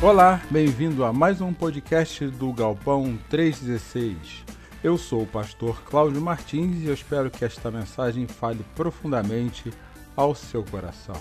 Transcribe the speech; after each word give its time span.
Olá, 0.00 0.40
bem-vindo 0.48 1.04
a 1.04 1.12
mais 1.12 1.40
um 1.40 1.52
podcast 1.52 2.24
do 2.28 2.52
Galpão 2.52 3.18
316. 3.28 4.44
Eu 4.82 4.96
sou 4.96 5.22
o 5.22 5.26
pastor 5.26 5.82
Cláudio 5.82 6.20
Martins 6.20 6.84
e 6.84 6.86
eu 6.86 6.94
espero 6.94 7.28
que 7.28 7.44
esta 7.44 7.68
mensagem 7.68 8.24
fale 8.28 8.64
profundamente 8.76 9.72
ao 10.14 10.36
seu 10.36 10.62
coração. 10.62 11.16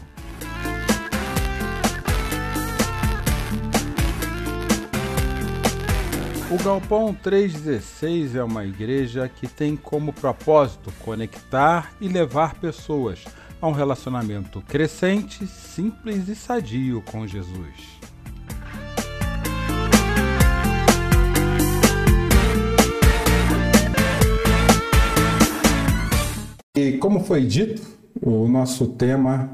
O 6.52 6.64
Galpão 6.64 7.16
316 7.16 8.36
é 8.36 8.44
uma 8.44 8.64
igreja 8.64 9.28
que 9.28 9.48
tem 9.48 9.76
como 9.76 10.14
propósito 10.14 10.94
conectar 11.00 11.94
e 12.00 12.08
levar 12.08 12.54
pessoas 12.54 13.26
a 13.60 13.68
um 13.68 13.72
relacionamento 13.72 14.62
crescente, 14.62 15.48
simples 15.48 16.28
e 16.28 16.36
sadio 16.36 17.02
com 17.02 17.26
Jesus. 17.26 17.97
E 26.78 26.96
como 27.00 27.22
foi 27.22 27.44
dito, 27.44 27.82
o 28.22 28.48
nosso 28.48 28.90
tema 28.90 29.50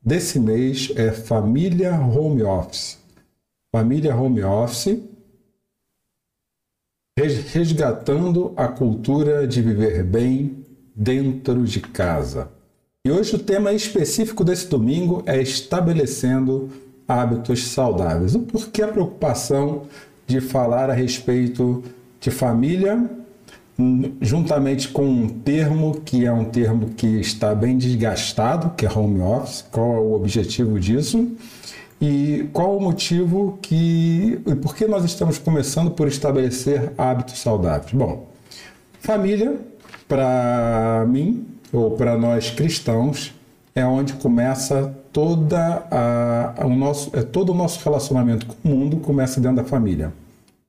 desse 0.00 0.38
mês 0.38 0.92
é 0.94 1.10
família 1.10 2.00
home 2.00 2.44
office. 2.44 3.00
Família 3.72 4.14
home 4.14 4.44
office 4.44 5.00
resgatando 7.52 8.52
a 8.56 8.68
cultura 8.68 9.44
de 9.44 9.60
viver 9.60 10.04
bem 10.04 10.64
dentro 10.94 11.64
de 11.64 11.80
casa. 11.80 12.48
E 13.04 13.10
hoje 13.10 13.34
o 13.34 13.40
tema 13.40 13.72
específico 13.72 14.44
desse 14.44 14.68
domingo 14.68 15.24
é 15.26 15.42
estabelecendo 15.42 16.70
hábitos 17.08 17.66
saudáveis. 17.66 18.36
O 18.36 18.40
porquê 18.42 18.82
a 18.82 18.88
preocupação 18.88 19.88
de 20.28 20.40
falar 20.40 20.90
a 20.90 20.94
respeito 20.94 21.82
de 22.20 22.30
família, 22.30 23.10
juntamente 24.20 24.88
com 24.88 25.04
um 25.04 25.28
termo 25.28 26.00
que 26.00 26.24
é 26.26 26.32
um 26.32 26.44
termo 26.44 26.90
que 26.90 27.06
está 27.20 27.54
bem 27.54 27.76
desgastado, 27.76 28.70
que 28.76 28.86
é 28.86 28.92
home 28.92 29.20
office. 29.20 29.64
Qual 29.70 29.94
é 29.94 29.98
o 29.98 30.12
objetivo 30.12 30.78
disso? 30.78 31.30
E 32.00 32.48
qual 32.52 32.76
o 32.76 32.80
motivo 32.80 33.58
que 33.62 34.40
e 34.46 34.54
por 34.56 34.74
que 34.74 34.86
nós 34.86 35.04
estamos 35.04 35.38
começando 35.38 35.92
por 35.92 36.08
estabelecer 36.08 36.92
hábitos 36.98 37.38
saudáveis? 37.38 37.92
Bom, 37.92 38.26
família 39.00 39.56
para 40.08 41.06
mim 41.08 41.46
ou 41.72 41.92
para 41.92 42.18
nós 42.18 42.50
cristãos 42.50 43.32
é 43.74 43.86
onde 43.86 44.14
começa 44.14 44.94
toda 45.12 45.86
a, 45.90 46.66
o 46.66 46.74
nosso 46.74 47.16
é 47.16 47.22
todo 47.22 47.52
o 47.52 47.54
nosso 47.54 47.82
relacionamento 47.84 48.46
com 48.46 48.68
o 48.68 48.76
mundo 48.76 48.96
começa 48.98 49.40
dentro 49.40 49.58
da 49.58 49.64
família. 49.64 50.12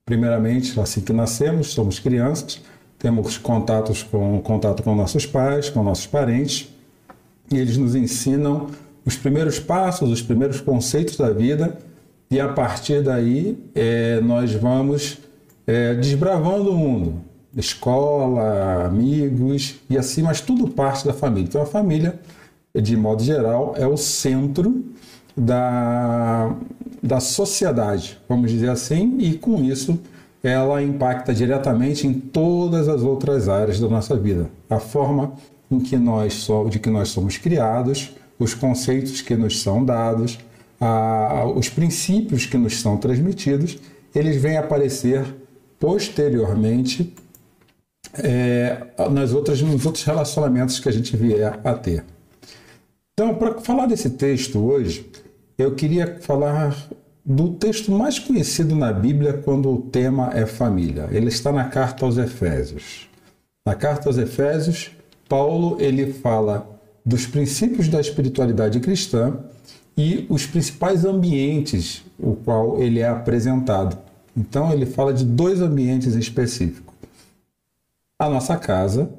Primeiramente, 0.05 0.77
assim 0.79 1.01
que 1.01 1.13
nascemos, 1.13 1.67
somos 1.67 1.97
crianças, 1.97 2.61
temos 3.03 3.37
contatos 3.37 4.01
com 4.01 4.39
contato 4.39 4.81
com 4.81 4.95
nossos 4.95 5.25
pais, 5.25 5.69
com 5.69 5.83
nossos 5.83 6.07
parentes, 6.07 6.69
e 7.51 7.57
eles 7.57 7.75
nos 7.75 7.95
ensinam 7.95 8.69
os 9.05 9.17
primeiros 9.17 9.59
passos, 9.59 10.09
os 10.09 10.21
primeiros 10.21 10.61
conceitos 10.61 11.17
da 11.17 11.29
vida, 11.29 11.77
e 12.31 12.39
a 12.39 12.47
partir 12.47 13.03
daí 13.03 13.61
é, 13.75 14.21
nós 14.21 14.53
vamos 14.53 15.17
é, 15.67 15.93
desbravando 15.95 16.71
o 16.71 16.77
mundo. 16.77 17.15
Escola, 17.57 18.85
amigos 18.85 19.75
e 19.89 19.97
assim, 19.97 20.21
mas 20.21 20.39
tudo 20.39 20.69
parte 20.69 21.05
da 21.05 21.13
família. 21.13 21.47
Então 21.49 21.61
a 21.61 21.65
família, 21.65 22.17
de 22.73 22.95
modo 22.95 23.21
geral, 23.21 23.75
é 23.77 23.85
o 23.85 23.97
centro 23.97 24.81
da, 25.35 26.55
da 27.03 27.19
sociedade, 27.19 28.17
vamos 28.29 28.49
dizer 28.49 28.69
assim, 28.69 29.17
e 29.19 29.33
com 29.33 29.61
isso 29.61 29.99
ela 30.43 30.83
impacta 30.83 31.33
diretamente 31.33 32.05
em 32.05 32.13
todas 32.13 32.89
as 32.89 33.01
outras 33.01 33.47
áreas 33.47 33.79
da 33.79 33.87
nossa 33.87 34.17
vida. 34.17 34.51
A 34.69 34.77
forma 34.77 35.33
em 35.71 35.79
que 35.79 35.95
nós, 35.95 36.33
so, 36.33 36.67
de 36.69 36.79
que 36.79 36.89
nós 36.89 37.09
somos 37.09 37.37
criados, 37.37 38.11
os 38.37 38.53
conceitos 38.53 39.21
que 39.21 39.35
nos 39.35 39.61
são 39.61 39.85
dados, 39.85 40.37
a, 40.81 41.45
os 41.45 41.69
princípios 41.69 42.45
que 42.45 42.57
nos 42.57 42.81
são 42.81 42.97
transmitidos, 42.97 43.77
eles 44.13 44.35
vêm 44.35 44.57
aparecer 44.57 45.23
posteriormente 45.79 47.13
é, 48.15 48.85
nas 49.11 49.31
outras, 49.31 49.61
nos 49.61 49.85
outros 49.85 50.03
relacionamentos 50.03 50.79
que 50.79 50.89
a 50.89 50.91
gente 50.91 51.15
vier 51.15 51.59
a 51.63 51.73
ter. 51.73 52.03
Então, 53.13 53.35
para 53.35 53.61
falar 53.61 53.85
desse 53.85 54.09
texto 54.09 54.59
hoje, 54.59 55.09
eu 55.57 55.73
queria 55.73 56.19
falar 56.21 56.75
do 57.25 57.51
texto 57.51 57.91
mais 57.91 58.19
conhecido 58.19 58.75
na 58.75 58.91
Bíblia 58.91 59.33
quando 59.33 59.71
o 59.71 59.81
tema 59.81 60.31
é 60.33 60.45
família. 60.45 61.07
Ele 61.11 61.27
está 61.27 61.51
na 61.51 61.65
carta 61.65 62.05
aos 62.05 62.17
Efésios. 62.17 63.09
Na 63.65 63.75
carta 63.75 64.09
aos 64.09 64.17
Efésios, 64.17 64.91
Paulo 65.29 65.77
ele 65.79 66.11
fala 66.11 66.69
dos 67.05 67.25
princípios 67.25 67.87
da 67.87 67.99
espiritualidade 67.99 68.79
cristã 68.79 69.37
e 69.97 70.25
os 70.29 70.45
principais 70.45 71.05
ambientes 71.05 72.03
o 72.19 72.35
qual 72.35 72.81
ele 72.81 72.99
é 72.99 73.07
apresentado. 73.07 73.97
Então 74.35 74.71
ele 74.73 74.85
fala 74.85 75.13
de 75.13 75.23
dois 75.23 75.61
ambientes 75.61 76.15
específicos: 76.15 76.93
a 78.19 78.29
nossa 78.29 78.57
casa 78.57 79.09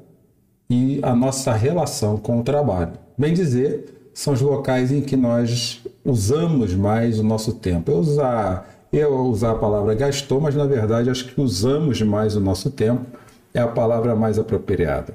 e 0.69 0.99
a 1.01 1.15
nossa 1.15 1.53
relação 1.53 2.17
com 2.17 2.39
o 2.39 2.43
trabalho. 2.43 2.93
Bem 3.17 3.33
dizer, 3.33 3.94
são 4.15 4.33
os 4.33 4.39
locais 4.39 4.93
em 4.93 5.01
que 5.01 5.17
nós 5.17 5.83
usamos 6.03 6.73
mais 6.73 7.19
o 7.19 7.23
nosso 7.23 7.53
tempo. 7.53 7.91
Eu 7.91 7.97
usar 7.97 8.73
eu 8.93 9.13
usar 9.25 9.51
a 9.51 9.55
palavra 9.55 9.93
gastou, 9.93 10.39
mas 10.39 10.55
na 10.55 10.65
verdade 10.65 11.09
acho 11.09 11.25
que 11.25 11.41
usamos 11.41 12.01
mais 12.01 12.33
o 12.37 12.39
nosso 12.39 12.71
tempo 12.71 13.05
é 13.53 13.59
a 13.59 13.67
palavra 13.67 14.15
mais 14.15 14.39
apropriada. 14.39 15.13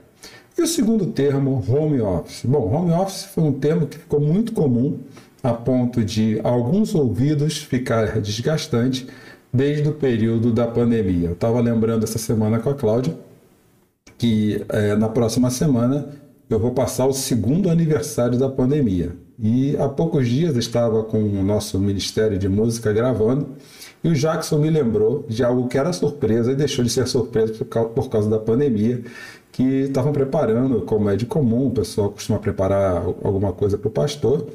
E 0.56 0.60
o 0.60 0.66
segundo 0.66 1.06
termo, 1.06 1.64
home 1.66 1.98
office. 2.02 2.44
Bom, 2.44 2.70
home 2.70 2.92
office 2.92 3.24
foi 3.24 3.44
um 3.44 3.52
termo 3.52 3.86
que 3.86 3.96
ficou 3.96 4.20
muito 4.20 4.52
comum 4.52 4.98
a 5.42 5.54
ponto 5.54 6.04
de 6.04 6.38
alguns 6.44 6.94
ouvidos 6.94 7.56
ficar 7.56 8.20
desgastante 8.20 9.06
desde 9.50 9.88
o 9.88 9.92
período 9.92 10.52
da 10.52 10.66
pandemia. 10.66 11.28
Eu 11.28 11.32
estava 11.32 11.58
lembrando 11.60 12.04
essa 12.04 12.18
semana 12.18 12.58
com 12.58 12.68
a 12.68 12.74
Cláudia 12.74 13.16
que 14.18 14.62
é, 14.68 14.94
na 14.94 15.08
próxima 15.08 15.48
semana 15.48 16.10
eu 16.50 16.58
vou 16.58 16.72
passar 16.72 17.06
o 17.06 17.12
segundo 17.12 17.70
aniversário 17.70 18.36
da 18.36 18.48
pandemia. 18.48 19.16
E 19.38 19.76
há 19.78 19.88
poucos 19.88 20.28
dias 20.28 20.56
estava 20.56 21.04
com 21.04 21.18
o 21.18 21.42
nosso 21.44 21.78
Ministério 21.78 22.36
de 22.36 22.48
Música 22.48 22.92
gravando 22.92 23.46
e 24.02 24.08
o 24.08 24.14
Jackson 24.14 24.58
me 24.58 24.68
lembrou 24.68 25.24
de 25.28 25.44
algo 25.44 25.68
que 25.68 25.78
era 25.78 25.92
surpresa 25.92 26.50
e 26.50 26.56
deixou 26.56 26.84
de 26.84 26.90
ser 26.90 27.06
surpresa 27.06 27.64
por 27.64 28.08
causa 28.08 28.28
da 28.28 28.38
pandemia, 28.38 29.02
que 29.52 29.62
estavam 29.62 30.12
preparando, 30.12 30.80
como 30.82 31.08
é 31.08 31.16
de 31.16 31.26
comum, 31.26 31.66
o 31.66 31.70
pessoal 31.70 32.10
costuma 32.10 32.38
preparar 32.38 33.02
alguma 33.22 33.52
coisa 33.52 33.76
para 33.76 33.88
o 33.88 33.90
pastor, 33.90 34.46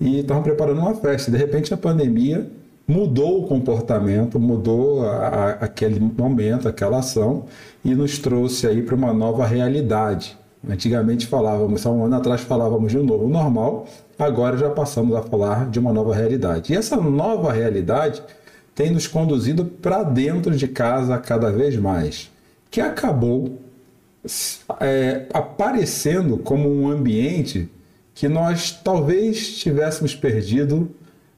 e 0.00 0.20
estavam 0.20 0.42
preparando 0.42 0.80
uma 0.80 0.94
festa. 0.94 1.30
De 1.30 1.36
repente, 1.36 1.72
a 1.74 1.76
pandemia 1.76 2.50
mudou 2.88 3.44
o 3.44 3.46
comportamento, 3.46 4.38
mudou 4.40 5.04
a, 5.06 5.16
a, 5.16 5.50
aquele 5.50 6.00
momento, 6.00 6.68
aquela 6.68 6.98
ação, 6.98 7.44
e 7.84 7.94
nos 7.94 8.18
trouxe 8.18 8.66
aí 8.66 8.82
para 8.82 8.94
uma 8.94 9.12
nova 9.12 9.46
realidade. 9.46 10.38
Antigamente 10.68 11.26
falávamos, 11.26 11.86
há 11.86 11.90
um 11.90 12.04
ano 12.04 12.16
atrás 12.16 12.40
falávamos 12.40 12.90
de 12.90 12.98
um 12.98 13.04
novo 13.04 13.28
normal, 13.28 13.86
agora 14.18 14.56
já 14.56 14.70
passamos 14.70 15.14
a 15.14 15.22
falar 15.22 15.70
de 15.70 15.78
uma 15.78 15.92
nova 15.92 16.14
realidade. 16.14 16.72
E 16.72 16.76
essa 16.76 16.96
nova 16.96 17.52
realidade 17.52 18.22
tem 18.74 18.90
nos 18.90 19.06
conduzido 19.06 19.64
para 19.64 20.02
dentro 20.02 20.54
de 20.54 20.68
casa 20.68 21.16
cada 21.18 21.50
vez 21.50 21.76
mais, 21.76 22.30
que 22.70 22.80
acabou 22.80 23.58
é, 24.80 25.26
aparecendo 25.32 26.36
como 26.38 26.68
um 26.68 26.90
ambiente 26.90 27.70
que 28.14 28.28
nós 28.28 28.72
talvez 28.72 29.58
tivéssemos 29.58 30.14
perdido 30.14 30.90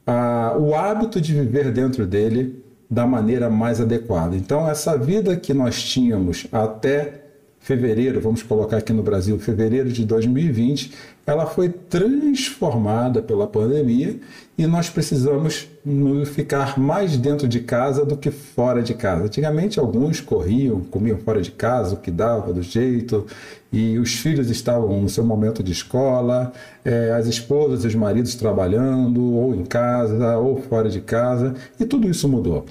ah, 0.06 0.56
o 0.59 0.75
hábito 0.75 1.21
de 1.21 1.35
viver 1.35 1.71
dentro 1.71 2.06
dele 2.06 2.64
da 2.91 3.06
maneira 3.06 3.50
mais 3.50 3.81
adequada. 3.81 4.35
Então, 4.35 4.69
essa 4.69 4.97
vida 4.97 5.37
que 5.37 5.53
nós 5.53 5.82
tínhamos 5.82 6.47
até 6.50 7.27
fevereiro, 7.69 8.19
vamos 8.19 8.43
colocar 8.43 8.79
aqui 8.79 8.94
no 8.94 9.03
Brasil, 9.03 9.38
fevereiro 9.38 9.91
de 9.91 10.03
2020, 10.03 10.91
ela 11.26 11.44
foi 11.44 11.69
transformada 11.69 13.20
pela 13.20 13.47
pandemia 13.47 14.19
e 14.56 14.67
nós 14.67 14.88
precisamos 14.88 15.69
ficar 16.32 16.79
mais 16.79 17.19
dentro 17.19 17.47
de 17.47 17.61
casa 17.61 18.06
do 18.06 18.17
que 18.17 18.31
fora 18.31 18.81
de 18.82 18.94
casa. 18.94 19.25
Antigamente, 19.25 19.79
alguns 19.79 20.19
corriam, 20.19 20.81
comiam 20.81 21.19
fora 21.19 21.43
de 21.43 21.50
casa, 21.50 21.94
o 21.94 21.99
que 21.99 22.11
dava 22.11 22.55
do 22.55 22.62
jeito, 22.62 23.26
e 23.71 23.99
os 23.99 24.14
filhos 24.14 24.49
estavam 24.49 25.03
no 25.03 25.09
seu 25.11 25.23
momento 25.23 25.62
de 25.62 25.73
escola, 25.73 26.50
é, 26.82 27.12
as 27.12 27.26
esposas 27.26 27.85
e 27.85 27.87
os 27.87 27.94
maridos 27.94 28.35
trabalhando, 28.35 29.23
ou 29.35 29.55
em 29.55 29.67
casa, 29.67 30.38
ou 30.38 30.56
fora 30.62 30.88
de 30.88 31.03
casa, 31.03 31.55
e 31.79 31.85
tudo 31.85 32.09
isso 32.09 32.26
mudou. 32.26 32.64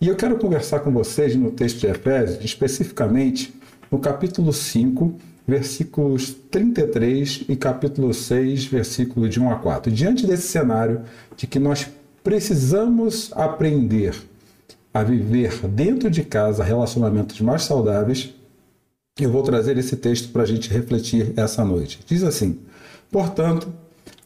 E 0.00 0.06
eu 0.06 0.14
quero 0.14 0.38
conversar 0.38 0.80
com 0.80 0.92
vocês 0.92 1.34
no 1.34 1.50
texto 1.50 1.80
de 1.80 1.88
Efésios, 1.88 2.44
especificamente 2.44 3.55
no 3.90 3.98
capítulo 3.98 4.52
5, 4.52 5.14
versículos 5.46 6.34
33 6.50 7.44
e 7.48 7.56
capítulo 7.56 8.12
6, 8.12 8.66
versículo 8.66 9.28
de 9.28 9.40
1 9.40 9.50
a 9.50 9.56
4. 9.56 9.92
Diante 9.92 10.26
desse 10.26 10.48
cenário 10.48 11.02
de 11.36 11.46
que 11.46 11.58
nós 11.58 11.88
precisamos 12.22 13.30
aprender 13.34 14.14
a 14.92 15.02
viver 15.02 15.66
dentro 15.68 16.10
de 16.10 16.24
casa 16.24 16.64
relacionamentos 16.64 17.40
mais 17.40 17.62
saudáveis, 17.62 18.34
eu 19.18 19.30
vou 19.30 19.42
trazer 19.42 19.78
esse 19.78 19.96
texto 19.96 20.30
para 20.30 20.42
a 20.42 20.46
gente 20.46 20.68
refletir 20.70 21.32
essa 21.36 21.64
noite. 21.64 22.00
Diz 22.06 22.22
assim: 22.22 22.58
Portanto, 23.10 23.72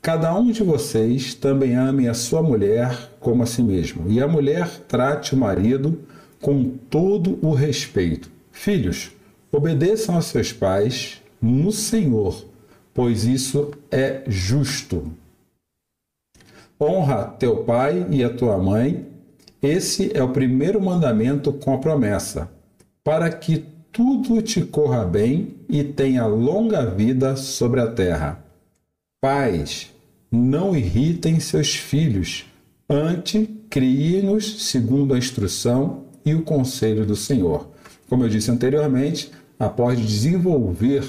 cada 0.01 0.35
um 0.37 0.51
de 0.51 0.63
vocês 0.63 1.35
também 1.35 1.77
ame 1.77 2.09
a 2.09 2.15
sua 2.15 2.43
mulher 2.43 3.11
como 3.21 3.43
a 3.43 3.47
si 3.47 3.63
mesmo, 3.63 4.11
e 4.11 4.21
a 4.21 4.27
mulher 4.27 4.69
trate 4.89 5.35
o 5.35 5.39
marido 5.39 6.01
com 6.41 6.65
todo 6.89 7.39
o 7.43 7.53
respeito. 7.53 8.31
Filhos, 8.51 9.13
obedeçam 9.53 10.17
a 10.17 10.23
seus 10.23 10.53
pais 10.53 11.21
no 11.41 11.73
Senhor, 11.73 12.45
pois 12.95 13.25
isso 13.25 13.73
é 13.91 14.23
justo. 14.27 15.13
Honra 16.81 17.25
teu 17.39 17.65
pai 17.65 18.07
e 18.11 18.25
a 18.25 18.31
tua 18.31 18.57
mãe. 18.59 19.07
Esse 19.63 20.11
é 20.17 20.23
o 20.23 20.33
primeiro 20.33 20.81
mandamento 20.81 21.53
com 21.53 21.75
a 21.75 21.79
promessa, 21.79 22.51
para 23.05 23.31
que 23.31 23.65
tudo 23.93 24.41
te 24.41 24.63
corra 24.63 25.05
bem 25.05 25.57
e 25.69 25.85
tenha 25.85 26.25
longa 26.27 26.87
vida 26.87 27.37
sobre 27.37 27.81
a 27.81 27.91
terra. 27.91 28.43
Pais, 29.21 29.91
não 30.31 30.75
irritem 30.75 31.39
seus 31.41 31.75
filhos, 31.75 32.47
antes 32.89 33.47
criem-nos 33.69 34.65
segundo 34.65 35.13
a 35.13 35.19
instrução 35.19 36.05
e 36.25 36.35
o 36.35 36.43
conselho 36.43 37.05
do 37.05 37.17
Senhor. 37.17 37.69
Como 38.09 38.25
eu 38.25 38.29
disse 38.29 38.51
anteriormente, 38.51 39.31
após 39.61 40.01
desenvolver 40.01 41.05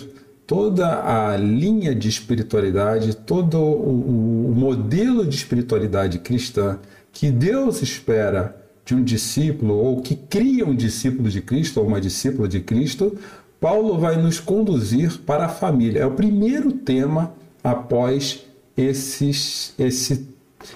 toda 0.46 1.02
a 1.04 1.38
linha 1.38 1.96
de 1.96 2.10
espiritualidade, 2.10 3.16
todo 3.16 3.58
o, 3.58 4.50
o 4.50 4.54
modelo 4.54 5.26
de 5.26 5.34
espiritualidade 5.34 6.20
cristã 6.20 6.78
que 7.14 7.32
Deus 7.32 7.82
espera 7.82 8.56
de 8.86 8.94
um 8.94 9.04
discípulo 9.04 9.76
ou 9.76 10.02
que 10.02 10.16
cria 10.16 10.66
um 10.66 10.76
discípulo 10.76 11.30
de 11.30 11.42
Cristo 11.42 11.80
ou 11.80 11.88
uma 11.88 12.02
discípula 12.02 12.48
de 12.48 12.60
Cristo, 12.60 13.18
Paulo 13.60 13.98
vai 13.98 14.22
nos 14.22 14.40
conduzir 14.40 15.20
para 15.20 15.46
a 15.46 15.50
família. 15.50 16.02
É 16.02 16.06
o 16.06 16.12
primeiro 16.12 16.72
tema 16.72 17.34
após 17.64 18.44
esses, 18.76 19.74
esse, 19.78 20.28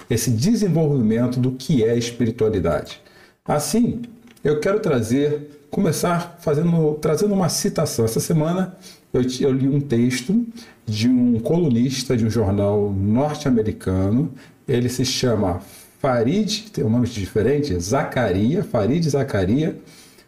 esse 0.08 0.30
desenvolvimento 0.30 1.38
do 1.38 1.52
que 1.52 1.84
é 1.84 1.98
espiritualidade. 1.98 3.00
Assim, 3.44 4.02
eu 4.42 4.60
quero 4.60 4.80
trazer, 4.80 5.55
começar 5.70 6.38
fazendo, 6.40 6.94
trazendo 6.94 7.34
uma 7.34 7.48
citação. 7.48 8.04
Essa 8.04 8.20
semana 8.20 8.76
eu, 9.12 9.22
eu 9.40 9.52
li 9.52 9.68
um 9.68 9.80
texto 9.80 10.46
de 10.84 11.08
um 11.08 11.38
colunista 11.40 12.16
de 12.16 12.24
um 12.24 12.30
jornal 12.30 12.92
norte-americano. 12.92 14.32
Ele 14.66 14.88
se 14.88 15.04
chama 15.04 15.60
Farid, 15.98 16.70
tem 16.72 16.84
um 16.84 16.90
nome 16.90 17.06
diferente, 17.08 17.78
Zacaria, 17.80 18.62
Farid 18.62 19.08
Zacaria, 19.08 19.76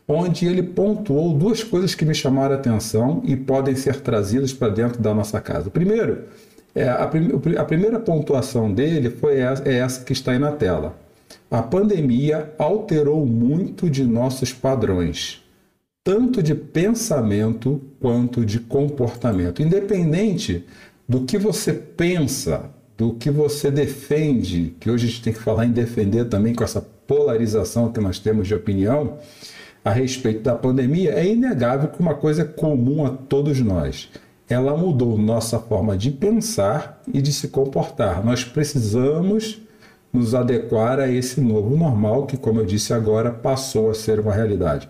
onde 0.06 0.46
ele 0.46 0.62
pontuou 0.62 1.34
duas 1.34 1.62
coisas 1.62 1.94
que 1.94 2.04
me 2.04 2.14
chamaram 2.14 2.54
a 2.54 2.58
atenção 2.58 3.22
e 3.24 3.36
podem 3.36 3.76
ser 3.76 4.00
trazidas 4.00 4.52
para 4.52 4.68
dentro 4.68 5.00
da 5.00 5.14
nossa 5.14 5.40
casa. 5.40 5.70
Primeiro, 5.70 6.24
é, 6.74 6.88
a, 6.88 7.06
prim 7.06 7.56
a 7.56 7.64
primeira 7.64 8.00
pontuação 8.00 8.72
dele 8.72 9.10
foi 9.10 9.38
essa, 9.40 9.68
é 9.68 9.74
essa 9.78 10.04
que 10.04 10.12
está 10.12 10.32
aí 10.32 10.38
na 10.38 10.52
tela. 10.52 10.96
A 11.50 11.62
pandemia 11.62 12.52
alterou 12.58 13.24
muito 13.24 13.88
de 13.88 14.04
nossos 14.04 14.52
padrões, 14.52 15.42
tanto 16.04 16.42
de 16.42 16.54
pensamento 16.54 17.80
quanto 17.98 18.44
de 18.44 18.60
comportamento. 18.60 19.62
Independente 19.62 20.66
do 21.08 21.22
que 21.22 21.38
você 21.38 21.72
pensa, 21.72 22.70
do 22.98 23.14
que 23.14 23.30
você 23.30 23.70
defende, 23.70 24.74
que 24.78 24.90
hoje 24.90 25.06
a 25.06 25.08
gente 25.08 25.22
tem 25.22 25.32
que 25.32 25.38
falar 25.38 25.64
em 25.64 25.72
defender 25.72 26.26
também 26.26 26.54
com 26.54 26.62
essa 26.62 26.82
polarização 27.06 27.90
que 27.90 28.00
nós 28.00 28.18
temos 28.18 28.46
de 28.46 28.54
opinião 28.54 29.16
a 29.82 29.90
respeito 29.90 30.42
da 30.42 30.54
pandemia, 30.54 31.14
é 31.14 31.26
inegável 31.26 31.88
que 31.88 32.00
uma 32.00 32.14
coisa 32.14 32.42
é 32.42 32.44
comum 32.44 33.06
a 33.06 33.10
todos 33.10 33.58
nós. 33.60 34.10
Ela 34.50 34.76
mudou 34.76 35.16
nossa 35.16 35.58
forma 35.58 35.96
de 35.96 36.10
pensar 36.10 37.00
e 37.12 37.22
de 37.22 37.32
se 37.32 37.48
comportar. 37.48 38.22
Nós 38.22 38.44
precisamos 38.44 39.62
nos 40.12 40.34
adequar 40.34 40.98
a 40.98 41.08
esse 41.08 41.40
novo 41.40 41.76
normal 41.76 42.26
que, 42.26 42.36
como 42.36 42.60
eu 42.60 42.66
disse 42.66 42.92
agora, 42.92 43.30
passou 43.30 43.90
a 43.90 43.94
ser 43.94 44.20
uma 44.20 44.32
realidade. 44.32 44.88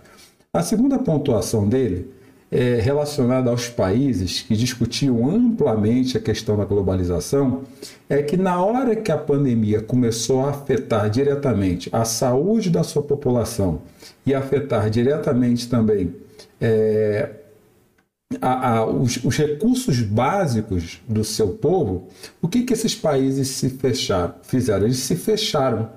A 0.52 0.62
segunda 0.62 0.98
pontuação 0.98 1.68
dele 1.68 2.10
é 2.50 2.80
relacionada 2.80 3.50
aos 3.50 3.68
países 3.68 4.40
que 4.40 4.56
discutiam 4.56 5.28
amplamente 5.28 6.16
a 6.16 6.20
questão 6.20 6.56
da 6.56 6.64
globalização 6.64 7.62
é 8.08 8.22
que 8.22 8.36
na 8.36 8.62
hora 8.64 8.96
que 8.96 9.12
a 9.12 9.18
pandemia 9.18 9.82
começou 9.82 10.46
a 10.46 10.50
afetar 10.50 11.10
diretamente 11.10 11.90
a 11.92 12.06
saúde 12.06 12.70
da 12.70 12.82
sua 12.82 13.02
população 13.02 13.82
e 14.24 14.34
afetar 14.34 14.88
diretamente 14.88 15.68
também 15.68 16.14
é, 16.58 17.28
a, 18.42 18.76
a, 18.76 18.86
os, 18.86 19.24
os, 19.24 19.36
recursos 19.36 20.02
básicos 20.02 21.00
do 21.08 21.24
seu 21.24 21.48
povo, 21.48 22.08
o 22.42 22.48
que, 22.48 22.62
que 22.62 22.74
esses 22.74 22.94
países 22.94 23.48
se 23.48 23.70
fecharam, 23.70 24.34
fizeram? 24.42 24.84
Eles 24.84 24.98
se 24.98 25.16
fecharam. 25.16 25.88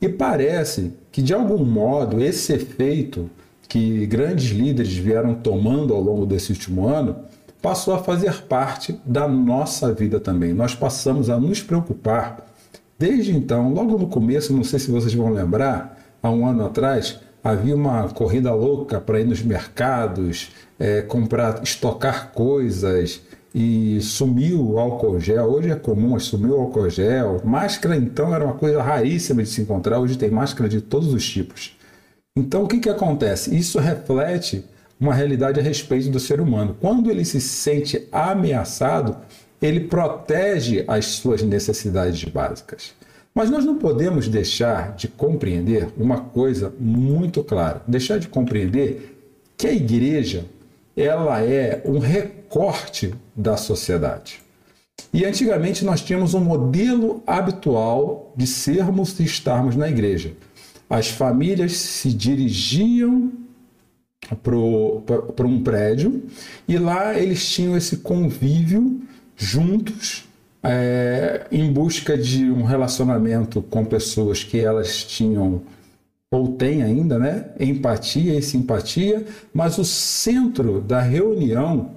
E 0.00 0.08
parece 0.08 0.92
que, 1.10 1.20
de 1.20 1.34
algum 1.34 1.64
modo, 1.64 2.22
esse 2.22 2.52
efeito 2.52 3.28
que 3.68 4.06
grandes 4.06 4.50
líderes 4.50 4.94
vieram 4.94 5.34
tomando 5.34 5.92
ao 5.92 6.00
longo 6.00 6.24
desse 6.24 6.52
último 6.52 6.86
ano 6.86 7.16
passou 7.60 7.92
a 7.92 7.98
fazer 7.98 8.42
parte 8.42 8.98
da 9.04 9.26
nossa 9.26 9.92
vida 9.92 10.20
também. 10.20 10.54
Nós 10.54 10.76
passamos 10.76 11.28
a 11.28 11.40
nos 11.40 11.60
preocupar. 11.60 12.46
Desde 12.96 13.34
então, 13.34 13.72
logo 13.74 13.98
no 13.98 14.06
começo, 14.06 14.52
não 14.52 14.62
sei 14.62 14.78
se 14.78 14.92
vocês 14.92 15.12
vão 15.12 15.30
lembrar, 15.30 15.98
há 16.22 16.30
um 16.30 16.46
ano 16.46 16.64
atrás, 16.64 17.18
havia 17.50 17.74
uma 17.74 18.08
corrida 18.08 18.52
louca 18.52 19.00
para 19.00 19.20
ir 19.20 19.24
nos 19.24 19.42
mercados, 19.42 20.50
é, 20.78 21.02
comprar, 21.02 21.62
estocar 21.62 22.30
coisas 22.32 23.22
e 23.54 24.00
sumiu 24.02 24.72
o 24.72 24.78
álcool 24.78 25.18
gel. 25.18 25.46
Hoje 25.46 25.70
é 25.70 25.74
comum, 25.74 26.18
sumiu 26.20 26.56
o 26.56 26.60
álcool 26.60 26.90
gel. 26.90 27.40
Máscara, 27.44 27.96
então, 27.96 28.34
era 28.34 28.44
uma 28.44 28.54
coisa 28.54 28.82
raríssima 28.82 29.42
de 29.42 29.48
se 29.48 29.62
encontrar. 29.62 29.98
Hoje 29.98 30.18
tem 30.18 30.30
máscara 30.30 30.68
de 30.68 30.80
todos 30.80 31.12
os 31.12 31.26
tipos. 31.26 31.76
Então, 32.36 32.64
o 32.64 32.68
que, 32.68 32.78
que 32.78 32.90
acontece? 32.90 33.56
Isso 33.56 33.78
reflete 33.78 34.64
uma 35.00 35.14
realidade 35.14 35.58
a 35.58 35.62
respeito 35.62 36.10
do 36.10 36.20
ser 36.20 36.40
humano. 36.40 36.76
Quando 36.80 37.10
ele 37.10 37.24
se 37.24 37.40
sente 37.40 38.06
ameaçado, 38.12 39.16
ele 39.60 39.80
protege 39.80 40.84
as 40.86 41.06
suas 41.06 41.42
necessidades 41.42 42.22
básicas. 42.24 42.94
Mas 43.34 43.50
nós 43.50 43.64
não 43.64 43.76
podemos 43.76 44.28
deixar 44.28 44.96
de 44.96 45.08
compreender 45.08 45.88
uma 45.96 46.20
coisa 46.20 46.72
muito 46.78 47.42
clara, 47.44 47.82
deixar 47.86 48.18
de 48.18 48.28
compreender 48.28 49.16
que 49.56 49.66
a 49.66 49.72
igreja 49.72 50.44
ela 50.96 51.40
é 51.42 51.82
um 51.84 51.98
recorte 51.98 53.14
da 53.34 53.56
sociedade. 53.56 54.40
E 55.12 55.24
antigamente 55.24 55.84
nós 55.84 56.00
tínhamos 56.00 56.34
um 56.34 56.40
modelo 56.40 57.22
habitual 57.26 58.32
de 58.36 58.46
sermos 58.46 59.18
e 59.20 59.24
estarmos 59.24 59.76
na 59.76 59.88
igreja. 59.88 60.32
As 60.90 61.08
famílias 61.08 61.72
se 61.72 62.12
dirigiam 62.12 63.32
para 64.42 65.46
um 65.46 65.62
prédio 65.62 66.24
e 66.66 66.76
lá 66.76 67.18
eles 67.18 67.48
tinham 67.48 67.76
esse 67.76 67.98
convívio 67.98 69.00
juntos 69.36 70.27
é, 70.62 71.46
em 71.50 71.72
busca 71.72 72.16
de 72.16 72.50
um 72.50 72.64
relacionamento 72.64 73.62
com 73.62 73.84
pessoas 73.84 74.42
que 74.42 74.58
elas 74.58 75.04
tinham 75.04 75.62
ou 76.30 76.48
têm 76.52 76.82
ainda, 76.82 77.18
né? 77.18 77.46
Empatia 77.58 78.38
e 78.38 78.42
simpatia, 78.42 79.24
mas 79.52 79.78
o 79.78 79.84
centro 79.84 80.80
da 80.80 81.00
reunião 81.00 81.90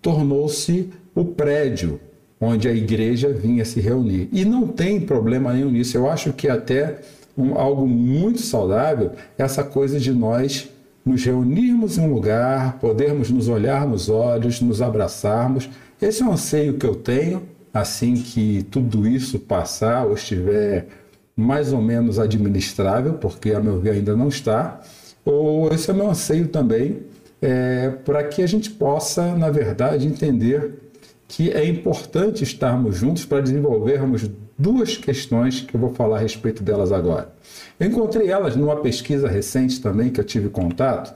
tornou-se 0.00 0.90
o 1.14 1.24
prédio 1.24 2.00
onde 2.40 2.68
a 2.68 2.72
igreja 2.72 3.32
vinha 3.32 3.64
se 3.64 3.80
reunir. 3.80 4.28
E 4.32 4.44
não 4.44 4.66
tem 4.66 5.00
problema 5.00 5.52
nenhum 5.52 5.70
nisso. 5.70 5.96
Eu 5.96 6.10
acho 6.10 6.32
que 6.32 6.48
até 6.48 6.98
um, 7.38 7.56
algo 7.56 7.86
muito 7.86 8.40
saudável 8.42 9.12
essa 9.38 9.62
coisa 9.62 9.98
de 9.98 10.12
nós 10.12 10.68
nos 11.04 11.24
reunirmos 11.24 11.98
em 11.98 12.02
um 12.02 12.12
lugar, 12.12 12.78
podermos 12.78 13.30
nos 13.30 13.48
olhar 13.48 13.86
nos 13.86 14.08
olhos, 14.08 14.60
nos 14.60 14.82
abraçarmos. 14.82 15.68
Esse 16.00 16.22
é 16.22 16.26
um 16.26 16.32
anseio 16.32 16.74
que 16.74 16.86
eu 16.86 16.96
tenho 16.96 17.42
assim 17.72 18.14
que 18.14 18.66
tudo 18.70 19.06
isso 19.06 19.38
passar 19.38 20.06
ou 20.06 20.14
estiver 20.14 20.86
mais 21.36 21.72
ou 21.72 21.80
menos 21.80 22.18
administrável, 22.18 23.14
porque 23.14 23.52
a 23.52 23.60
meu 23.60 23.80
ver 23.80 23.92
ainda 23.92 24.14
não 24.14 24.28
está, 24.28 24.80
ou 25.24 25.72
esse 25.72 25.90
é 25.90 25.94
o 25.94 25.96
meu 25.96 26.10
anseio 26.10 26.48
também, 26.48 27.02
é, 27.40 27.90
para 28.04 28.22
que 28.24 28.42
a 28.42 28.46
gente 28.46 28.70
possa, 28.70 29.34
na 29.34 29.50
verdade, 29.50 30.06
entender 30.06 30.74
que 31.26 31.50
é 31.50 31.66
importante 31.66 32.44
estarmos 32.44 32.96
juntos 32.96 33.24
para 33.24 33.40
desenvolvermos 33.40 34.30
duas 34.58 34.96
questões 34.96 35.60
que 35.62 35.74
eu 35.74 35.80
vou 35.80 35.94
falar 35.94 36.18
a 36.18 36.20
respeito 36.20 36.62
delas 36.62 36.92
agora. 36.92 37.32
Eu 37.80 37.88
encontrei 37.88 38.30
elas 38.30 38.54
numa 38.54 38.76
pesquisa 38.76 39.26
recente 39.28 39.80
também 39.80 40.10
que 40.10 40.20
eu 40.20 40.24
tive 40.24 40.50
contato, 40.50 41.12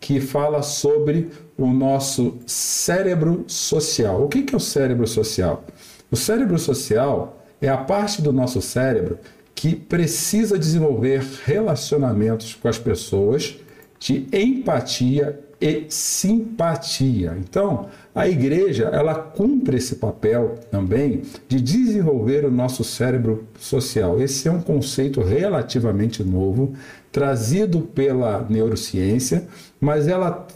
que 0.00 0.20
fala 0.20 0.62
sobre 0.62 1.28
o 1.56 1.66
nosso 1.66 2.38
cérebro 2.46 3.44
social. 3.48 4.22
O 4.22 4.28
que 4.28 4.54
é 4.54 4.56
o 4.56 4.60
cérebro 4.60 5.06
social? 5.06 5.64
O 6.10 6.16
cérebro 6.16 6.58
social 6.58 7.44
é 7.60 7.68
a 7.68 7.76
parte 7.76 8.22
do 8.22 8.32
nosso 8.32 8.62
cérebro 8.62 9.18
que 9.54 9.74
precisa 9.74 10.58
desenvolver 10.58 11.22
relacionamentos 11.44 12.54
com 12.54 12.68
as 12.68 12.78
pessoas 12.78 13.56
de 13.98 14.26
empatia 14.32 15.38
e 15.60 15.86
simpatia. 15.88 17.36
Então, 17.40 17.88
a 18.14 18.28
igreja, 18.28 18.84
ela 18.92 19.14
cumpre 19.14 19.76
esse 19.76 19.96
papel 19.96 20.54
também 20.70 21.22
de 21.48 21.60
desenvolver 21.60 22.44
o 22.44 22.50
nosso 22.50 22.84
cérebro 22.84 23.48
social. 23.58 24.20
Esse 24.20 24.46
é 24.46 24.52
um 24.52 24.60
conceito 24.60 25.20
relativamente 25.20 26.22
novo, 26.22 26.74
trazido 27.10 27.80
pela 27.80 28.46
neurociência, 28.48 29.48
mas 29.80 30.06
ela, 30.06 30.46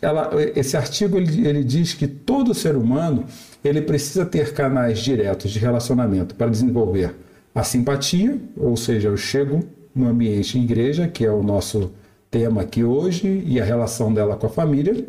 ela 0.00 0.30
esse 0.54 0.76
artigo 0.76 1.16
ele, 1.16 1.46
ele 1.46 1.64
diz 1.64 1.92
que 1.92 2.06
todo 2.06 2.54
ser 2.54 2.76
humano 2.76 3.24
ele 3.64 3.80
precisa 3.80 4.26
ter 4.26 4.52
canais 4.52 4.98
diretos 4.98 5.50
de 5.50 5.58
relacionamento 5.58 6.34
para 6.34 6.50
desenvolver 6.50 7.14
a 7.54 7.62
simpatia, 7.62 8.38
ou 8.56 8.76
seja, 8.76 9.08
eu 9.08 9.16
chego 9.16 9.60
no 9.94 10.08
ambiente 10.08 10.58
igreja, 10.58 11.08
que 11.08 11.24
é 11.24 11.30
o 11.30 11.42
nosso 11.42 11.92
tema 12.30 12.62
aqui 12.62 12.82
hoje 12.82 13.42
e 13.46 13.60
a 13.60 13.64
relação 13.64 14.12
dela 14.12 14.36
com 14.36 14.46
a 14.46 14.50
família. 14.50 15.06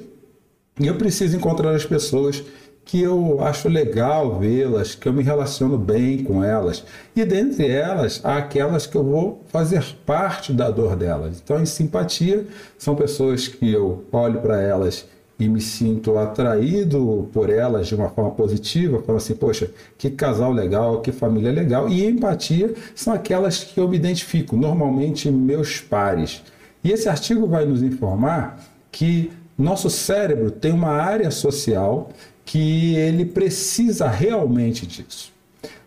E 0.79 0.87
eu 0.87 0.95
preciso 0.95 1.35
encontrar 1.35 1.73
as 1.73 1.85
pessoas 1.85 2.43
que 2.85 3.01
eu 3.01 3.41
acho 3.41 3.67
legal 3.67 4.39
vê-las, 4.39 4.93
que 4.93 5.07
eu 5.07 5.13
me 5.13 5.23
relaciono 5.23 5.75
bem 5.75 6.23
com 6.23 6.43
elas. 6.43 6.83
E 7.15 7.25
dentre 7.25 7.67
elas, 7.67 8.21
há 8.23 8.37
aquelas 8.37 8.85
que 8.85 8.95
eu 8.95 9.03
vou 9.03 9.41
fazer 9.47 9.83
parte 10.05 10.53
da 10.53 10.69
dor 10.69 10.95
delas. 10.95 11.41
Então, 11.43 11.59
em 11.59 11.65
simpatia, 11.65 12.45
são 12.77 12.95
pessoas 12.95 13.47
que 13.47 13.71
eu 13.71 14.05
olho 14.11 14.39
para 14.39 14.61
elas 14.61 15.07
e 15.37 15.49
me 15.49 15.59
sinto 15.59 16.17
atraído 16.17 17.29
por 17.33 17.49
elas 17.49 17.87
de 17.87 17.95
uma 17.95 18.09
forma 18.09 18.31
positiva, 18.31 19.01
falando 19.01 19.21
assim, 19.21 19.35
poxa, 19.35 19.69
que 19.97 20.09
casal 20.09 20.51
legal, 20.51 21.01
que 21.01 21.11
família 21.11 21.51
legal. 21.51 21.89
E 21.89 22.05
empatia 22.05 22.73
são 22.95 23.13
aquelas 23.13 23.63
que 23.63 23.79
eu 23.79 23.87
me 23.87 23.97
identifico, 23.97 24.55
normalmente 24.55 25.29
meus 25.29 25.81
pares. 25.81 26.41
E 26.83 26.91
esse 26.91 27.09
artigo 27.09 27.47
vai 27.47 27.65
nos 27.65 27.83
informar 27.83 28.59
que 28.91 29.31
nosso 29.57 29.89
cérebro 29.89 30.51
tem 30.51 30.71
uma 30.71 30.91
área 30.91 31.31
social 31.31 32.09
que 32.45 32.95
ele 32.95 33.25
precisa 33.25 34.07
realmente 34.07 34.85
disso. 34.85 35.33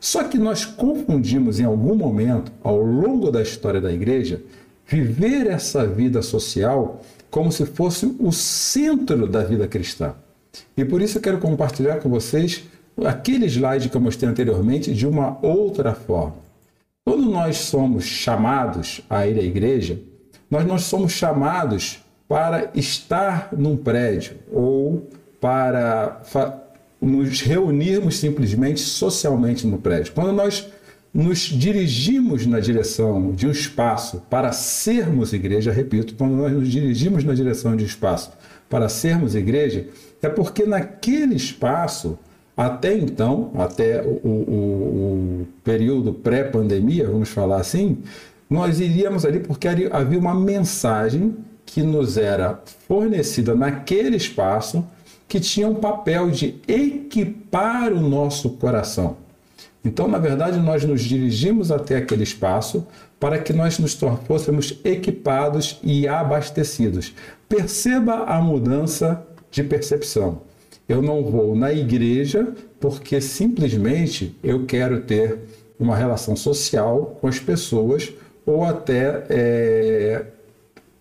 Só 0.00 0.24
que 0.24 0.38
nós 0.38 0.64
confundimos 0.64 1.58
em 1.58 1.64
algum 1.64 1.94
momento, 1.94 2.52
ao 2.62 2.78
longo 2.82 3.30
da 3.30 3.40
história 3.40 3.80
da 3.80 3.92
igreja, 3.92 4.42
viver 4.86 5.46
essa 5.46 5.86
vida 5.86 6.22
social 6.22 7.00
como 7.30 7.52
se 7.52 7.66
fosse 7.66 8.14
o 8.18 8.32
centro 8.32 9.26
da 9.26 9.42
vida 9.42 9.66
cristã. 9.66 10.14
E 10.76 10.84
por 10.84 11.02
isso 11.02 11.18
eu 11.18 11.22
quero 11.22 11.38
compartilhar 11.38 12.00
com 12.00 12.08
vocês 12.08 12.64
aquele 13.04 13.46
slide 13.46 13.88
que 13.88 13.96
eu 13.96 14.00
mostrei 14.00 14.28
anteriormente 14.28 14.92
de 14.92 15.06
uma 15.06 15.38
outra 15.42 15.94
forma. 15.94 16.36
Quando 17.04 17.30
nós 17.30 17.56
somos 17.58 18.04
chamados 18.04 19.00
a 19.08 19.26
ir 19.26 19.38
à 19.38 19.42
igreja, 19.42 19.98
nós 20.50 20.66
não 20.66 20.78
somos 20.78 21.12
chamados 21.12 22.00
para 22.28 22.70
estar 22.74 23.50
num 23.56 23.76
prédio 23.76 24.36
ou 24.52 25.08
para 25.40 26.20
nos 27.00 27.40
reunirmos 27.40 28.18
simplesmente 28.18 28.80
socialmente 28.80 29.66
no 29.66 29.78
prédio. 29.78 30.12
Quando 30.12 30.32
nós 30.32 30.68
nos 31.18 31.40
dirigimos 31.40 32.46
na 32.46 32.60
direção 32.60 33.32
de 33.32 33.48
um 33.48 33.50
espaço 33.50 34.22
para 34.30 34.52
sermos 34.52 35.32
igreja, 35.32 35.72
repito, 35.72 36.14
quando 36.14 36.36
nós 36.36 36.52
nos 36.52 36.68
dirigimos 36.68 37.24
na 37.24 37.34
direção 37.34 37.74
de 37.74 37.82
um 37.82 37.86
espaço 37.88 38.30
para 38.70 38.88
sermos 38.88 39.34
igreja, 39.34 39.88
é 40.22 40.28
porque 40.28 40.64
naquele 40.64 41.34
espaço, 41.34 42.16
até 42.56 42.96
então, 42.96 43.50
até 43.56 44.00
o, 44.00 44.20
o, 44.24 44.30
o 45.42 45.48
período 45.64 46.12
pré-pandemia, 46.12 47.10
vamos 47.10 47.30
falar 47.30 47.60
assim, 47.60 47.98
nós 48.48 48.78
iríamos 48.78 49.24
ali 49.24 49.40
porque 49.40 49.66
havia 49.66 50.20
uma 50.20 50.36
mensagem 50.36 51.34
que 51.66 51.82
nos 51.82 52.16
era 52.16 52.62
fornecida 52.86 53.56
naquele 53.56 54.16
espaço 54.16 54.86
que 55.26 55.40
tinha 55.40 55.66
um 55.66 55.74
papel 55.74 56.30
de 56.30 56.60
equipar 56.68 57.92
o 57.92 58.00
nosso 58.00 58.50
coração. 58.50 59.27
Então, 59.88 60.06
na 60.06 60.18
verdade, 60.18 60.60
nós 60.60 60.84
nos 60.84 61.00
dirigimos 61.00 61.72
até 61.72 61.96
aquele 61.96 62.22
espaço 62.22 62.86
para 63.18 63.38
que 63.38 63.54
nós 63.54 63.78
nos 63.78 63.98
fôssemos 64.26 64.78
equipados 64.84 65.80
e 65.82 66.06
abastecidos. 66.06 67.14
Perceba 67.48 68.24
a 68.24 68.38
mudança 68.38 69.26
de 69.50 69.64
percepção. 69.64 70.42
Eu 70.86 71.00
não 71.00 71.24
vou 71.24 71.56
na 71.56 71.72
igreja 71.72 72.52
porque 72.78 73.18
simplesmente 73.18 74.36
eu 74.44 74.66
quero 74.66 75.00
ter 75.00 75.38
uma 75.80 75.96
relação 75.96 76.36
social 76.36 77.16
com 77.18 77.26
as 77.26 77.38
pessoas 77.38 78.12
ou 78.44 78.64
até 78.64 79.24
é, 79.30 80.26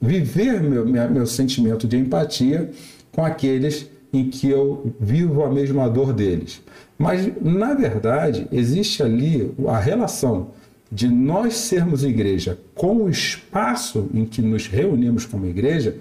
viver 0.02 0.62
meu, 0.62 0.86
meu 0.86 1.28
sentimento 1.28 1.86
de 1.86 1.98
empatia 1.98 2.72
com 3.12 3.26
aqueles 3.26 3.90
em 4.14 4.30
que 4.30 4.50
eu 4.50 4.94
vivo 4.98 5.44
a 5.44 5.50
mesma 5.50 5.90
dor 5.90 6.14
deles. 6.14 6.62
Mas, 6.98 7.30
na 7.42 7.74
verdade, 7.74 8.48
existe 8.52 9.04
ali 9.04 9.52
a 9.68 9.80
relação 9.80 10.52
de 10.92 11.08
nós 11.08 11.56
sermos 11.56 12.04
igreja 12.04 12.58
com 12.74 13.04
o 13.04 13.10
espaço 13.10 14.10
em 14.14 14.26
que 14.26 14.42
nos 14.42 14.68
reunimos 14.68 15.26
como 15.26 15.46
igreja, 15.46 15.98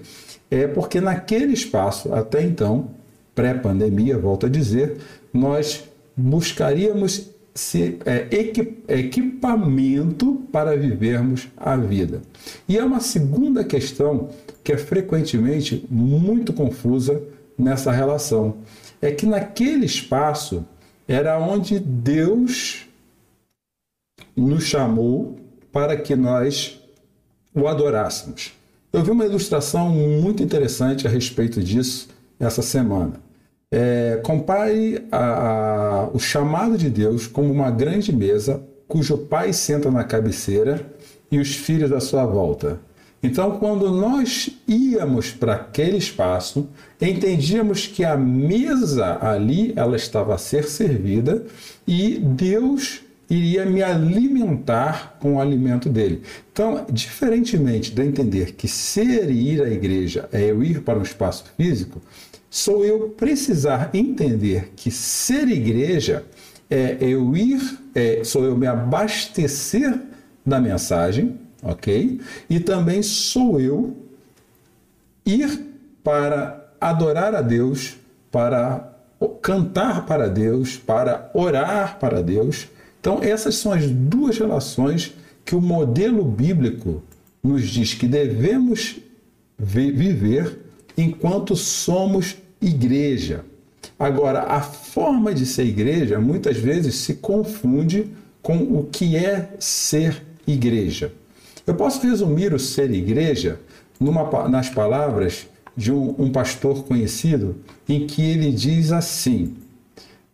é 0.49 0.65
porque 0.65 1.01
naquele 1.01 1.53
espaço, 1.53 2.13
até 2.13 2.41
então, 2.41 2.89
pré-pandemia, 3.35 4.17
volto 4.17 4.45
a 4.45 4.49
dizer, 4.49 4.97
nós 5.33 5.83
buscaríamos 6.15 7.29
se, 7.53 7.99
é, 8.05 8.27
equipamento 8.87 10.41
para 10.51 10.77
vivermos 10.77 11.47
a 11.57 11.75
vida. 11.75 12.21
E 12.67 12.77
é 12.77 12.83
uma 12.83 12.99
segunda 12.99 13.63
questão 13.63 14.29
que 14.63 14.71
é 14.71 14.77
frequentemente 14.77 15.85
muito 15.89 16.53
confusa 16.53 17.21
nessa 17.57 17.91
relação. 17.91 18.57
É 19.01 19.11
que 19.11 19.25
naquele 19.25 19.85
espaço 19.85 20.65
era 21.07 21.39
onde 21.39 21.79
Deus 21.79 22.85
nos 24.35 24.63
chamou 24.63 25.37
para 25.71 25.95
que 25.95 26.15
nós 26.15 26.79
o 27.53 27.67
adorássemos. 27.67 28.53
Eu 28.91 29.03
vi 29.03 29.11
uma 29.11 29.25
ilustração 29.25 29.89
muito 29.89 30.43
interessante 30.43 31.07
a 31.07 31.09
respeito 31.09 31.61
disso 31.63 32.09
essa 32.39 32.61
semana. 32.61 33.13
É, 33.71 34.19
compare 34.23 35.05
a, 35.11 35.17
a, 35.17 36.07
o 36.09 36.19
chamado 36.19 36.77
de 36.77 36.89
Deus 36.89 37.27
como 37.27 37.51
uma 37.51 37.69
grande 37.69 38.15
mesa 38.15 38.63
cujo 38.87 39.17
pai 39.17 39.51
senta 39.51 39.91
na 39.91 40.03
cabeceira 40.03 40.85
e 41.29 41.39
os 41.39 41.55
filhos 41.55 41.91
à 41.91 41.99
sua 41.99 42.25
volta. 42.25 42.79
Então, 43.21 43.57
quando 43.57 43.91
nós 43.91 44.49
íamos 44.67 45.31
para 45.31 45.55
aquele 45.55 45.97
espaço, 45.97 46.69
entendíamos 47.01 47.87
que 47.87 48.03
a 48.05 48.15
mesa 48.15 49.17
ali 49.19 49.73
ela 49.75 49.95
estava 49.95 50.35
a 50.35 50.37
ser 50.37 50.65
servida 50.65 51.45
e 51.87 52.19
Deus 52.19 53.01
iria 53.29 53.65
me 53.65 53.83
alimentar 53.83 55.17
com 55.19 55.35
o 55.35 55.41
alimento 55.41 55.89
dele. 55.89 56.21
Então, 56.51 56.85
diferentemente 56.91 57.91
de 57.91 58.01
entender 58.01 58.53
que 58.53 58.67
ser 58.67 59.29
e 59.29 59.53
ir 59.53 59.61
à 59.61 59.69
igreja 59.69 60.29
é 60.31 60.49
eu 60.49 60.63
ir 60.63 60.81
para 60.81 60.97
um 60.97 61.03
espaço 61.03 61.45
físico, 61.57 62.01
sou 62.49 62.85
eu 62.85 63.09
precisar 63.09 63.89
entender 63.93 64.71
que 64.75 64.89
ser 64.89 65.47
igreja 65.49 66.23
é 66.69 66.97
eu 67.01 67.35
ir, 67.35 67.59
é, 67.93 68.23
sou 68.23 68.45
eu 68.45 68.55
me 68.55 68.67
abastecer 68.67 69.99
da 70.45 70.59
mensagem, 70.59 71.37
ok? 71.61 72.21
E 72.49 72.59
também 72.59 73.01
sou 73.01 73.59
eu 73.59 73.95
ir 75.25 75.65
para 76.03 76.71
adorar 76.79 77.35
a 77.35 77.41
Deus, 77.41 77.95
para 78.31 78.93
cantar 79.41 80.05
para 80.05 80.29
Deus, 80.29 80.77
para 80.77 81.29
orar 81.33 81.99
para 81.99 82.21
Deus. 82.21 82.67
Então, 82.99 83.19
essas 83.21 83.55
são 83.55 83.71
as 83.71 83.89
duas 83.89 84.37
relações 84.37 85.13
que 85.43 85.55
o 85.55 85.61
modelo 85.61 86.23
bíblico 86.23 87.01
nos 87.43 87.67
diz 87.67 87.93
que 87.93 88.07
devemos 88.07 88.97
viver 89.57 90.59
enquanto 90.97 91.55
somos 91.55 92.35
igreja. 92.61 93.45
Agora, 93.97 94.43
a 94.43 94.61
forma 94.61 95.33
de 95.33 95.45
ser 95.45 95.65
igreja 95.65 96.19
muitas 96.19 96.57
vezes 96.57 96.95
se 96.95 97.15
confunde 97.15 98.11
com 98.41 98.57
o 98.57 98.87
que 98.91 99.15
é 99.15 99.55
ser 99.59 100.23
igreja. 100.45 101.11
Eu 101.67 101.75
posso 101.75 102.01
resumir 102.07 102.53
o 102.53 102.59
ser 102.59 102.89
igreja 102.91 103.59
numa, 103.99 104.47
nas 104.47 104.69
palavras 104.69 105.47
de 105.75 105.91
um, 105.91 106.15
um 106.17 106.31
pastor 106.31 106.85
conhecido, 106.85 107.57
em 107.89 108.07
que 108.07 108.21
ele 108.21 108.53
diz 108.53 108.93
assim: 108.93 109.53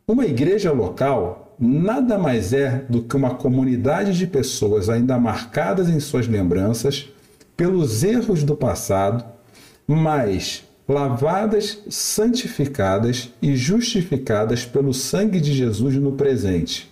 Uma 0.08 0.28
igreja 0.28 0.72
local 0.72 1.56
nada 1.60 2.20
mais 2.20 2.54
é 2.54 2.86
do 2.88 3.02
que 3.02 3.16
uma 3.16 3.34
comunidade 3.34 4.16
de 4.16 4.28
pessoas 4.28 4.90
ainda 4.90 5.18
marcadas 5.18 5.90
em 5.90 6.00
suas 6.00 6.28
lembranças 6.28 7.10
pelos 7.58 8.04
erros 8.04 8.44
do 8.44 8.56
passado, 8.56 9.24
mas 9.88 10.64
lavadas, 10.88 11.80
santificadas 11.90 13.32
e 13.42 13.56
justificadas 13.56 14.66
pelo 14.66 14.94
sangue 14.94 15.40
de 15.40 15.52
Jesus 15.52 15.96
no 15.96 16.12
presente. 16.12 16.92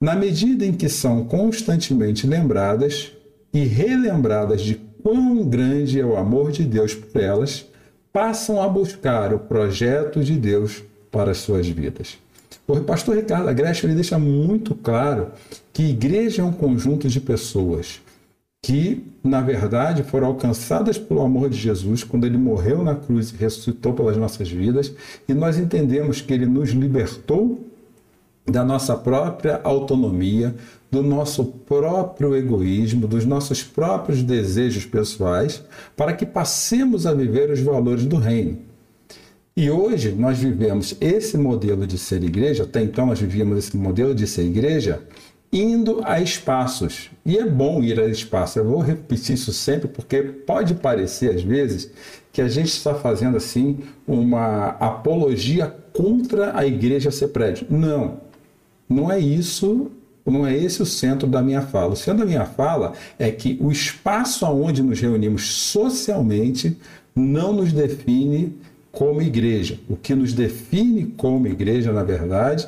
na 0.00 0.14
medida 0.14 0.66
em 0.66 0.72
que 0.72 0.86
são 0.86 1.24
constantemente 1.24 2.26
lembradas 2.26 3.12
e 3.54 3.64
relembradas 3.64 4.60
de 4.60 4.74
quão 5.00 5.44
grande 5.44 6.00
é 6.00 6.04
o 6.04 6.16
amor 6.16 6.50
de 6.50 6.64
Deus 6.64 6.92
por 6.92 7.22
elas, 7.22 7.64
passam 8.12 8.60
a 8.60 8.68
buscar 8.68 9.32
o 9.32 9.38
projeto 9.38 10.22
de 10.24 10.34
Deus 10.34 10.82
para 11.10 11.30
as 11.30 11.38
suas 11.38 11.68
vidas. 11.68 12.18
O 12.66 12.80
pastor 12.80 13.16
Ricardo 13.16 13.48
Agreste 13.48 13.86
ele 13.86 13.94
deixa 13.94 14.18
muito 14.18 14.74
claro 14.74 15.28
que 15.72 15.84
igreja 15.84 16.42
é 16.42 16.44
um 16.44 16.52
conjunto 16.52 17.08
de 17.08 17.20
pessoas 17.20 18.00
que, 18.62 19.04
na 19.22 19.42
verdade, 19.42 20.02
foram 20.02 20.28
alcançadas 20.28 20.96
pelo 20.96 21.20
amor 21.20 21.50
de 21.50 21.58
Jesus 21.58 22.02
quando 22.02 22.24
ele 22.24 22.38
morreu 22.38 22.82
na 22.82 22.94
cruz 22.94 23.30
e 23.30 23.36
ressuscitou 23.36 23.92
pelas 23.92 24.16
nossas 24.16 24.50
vidas, 24.50 24.94
e 25.28 25.34
nós 25.34 25.58
entendemos 25.58 26.22
que 26.22 26.32
ele 26.32 26.46
nos 26.46 26.70
libertou 26.70 27.62
da 28.46 28.64
nossa 28.64 28.94
própria 28.94 29.60
autonomia, 29.64 30.54
do 30.90 31.02
nosso 31.02 31.44
próprio 31.44 32.36
egoísmo, 32.36 33.06
dos 33.06 33.24
nossos 33.24 33.62
próprios 33.62 34.22
desejos 34.22 34.84
pessoais, 34.84 35.62
para 35.96 36.12
que 36.12 36.26
passemos 36.26 37.06
a 37.06 37.14
viver 37.14 37.50
os 37.50 37.60
valores 37.60 38.04
do 38.04 38.16
reino. 38.16 38.58
E 39.56 39.70
hoje 39.70 40.12
nós 40.12 40.38
vivemos 40.38 40.96
esse 41.00 41.38
modelo 41.38 41.86
de 41.86 41.96
ser 41.96 42.22
igreja, 42.22 42.64
até 42.64 42.82
então 42.82 43.06
nós 43.06 43.20
vivíamos 43.20 43.58
esse 43.58 43.76
modelo 43.76 44.14
de 44.14 44.26
ser 44.26 44.42
igreja, 44.42 45.02
indo 45.52 46.00
a 46.04 46.20
espaços. 46.20 47.10
E 47.24 47.38
é 47.38 47.46
bom 47.46 47.82
ir 47.82 47.98
a 48.00 48.06
espaços. 48.06 48.56
Eu 48.56 48.64
vou 48.64 48.80
repetir 48.80 49.34
isso 49.34 49.52
sempre 49.52 49.88
porque 49.88 50.22
pode 50.22 50.74
parecer 50.74 51.30
às 51.34 51.42
vezes 51.42 51.90
que 52.32 52.42
a 52.42 52.48
gente 52.48 52.68
está 52.68 52.94
fazendo 52.94 53.36
assim 53.36 53.78
uma 54.06 54.70
apologia 54.80 55.72
contra 55.92 56.58
a 56.58 56.66
igreja 56.66 57.12
ser 57.12 57.28
prédio. 57.28 57.68
Não. 57.70 58.24
Não 58.88 59.10
é 59.10 59.18
isso, 59.18 59.90
não 60.24 60.46
é 60.46 60.56
esse 60.56 60.82
o 60.82 60.86
centro 60.86 61.26
da 61.28 61.42
minha 61.42 61.62
fala. 61.62 61.92
O 61.92 61.96
centro 61.96 62.20
da 62.20 62.26
minha 62.26 62.44
fala 62.44 62.92
é 63.18 63.30
que 63.30 63.58
o 63.60 63.70
espaço 63.70 64.46
aonde 64.46 64.82
nos 64.82 65.00
reunimos 65.00 65.46
socialmente 65.46 66.76
não 67.14 67.52
nos 67.52 67.72
define 67.72 68.56
como 68.90 69.20
igreja. 69.20 69.78
O 69.88 69.96
que 69.96 70.14
nos 70.14 70.32
define 70.32 71.06
como 71.16 71.46
igreja, 71.46 71.92
na 71.92 72.02
verdade, 72.02 72.66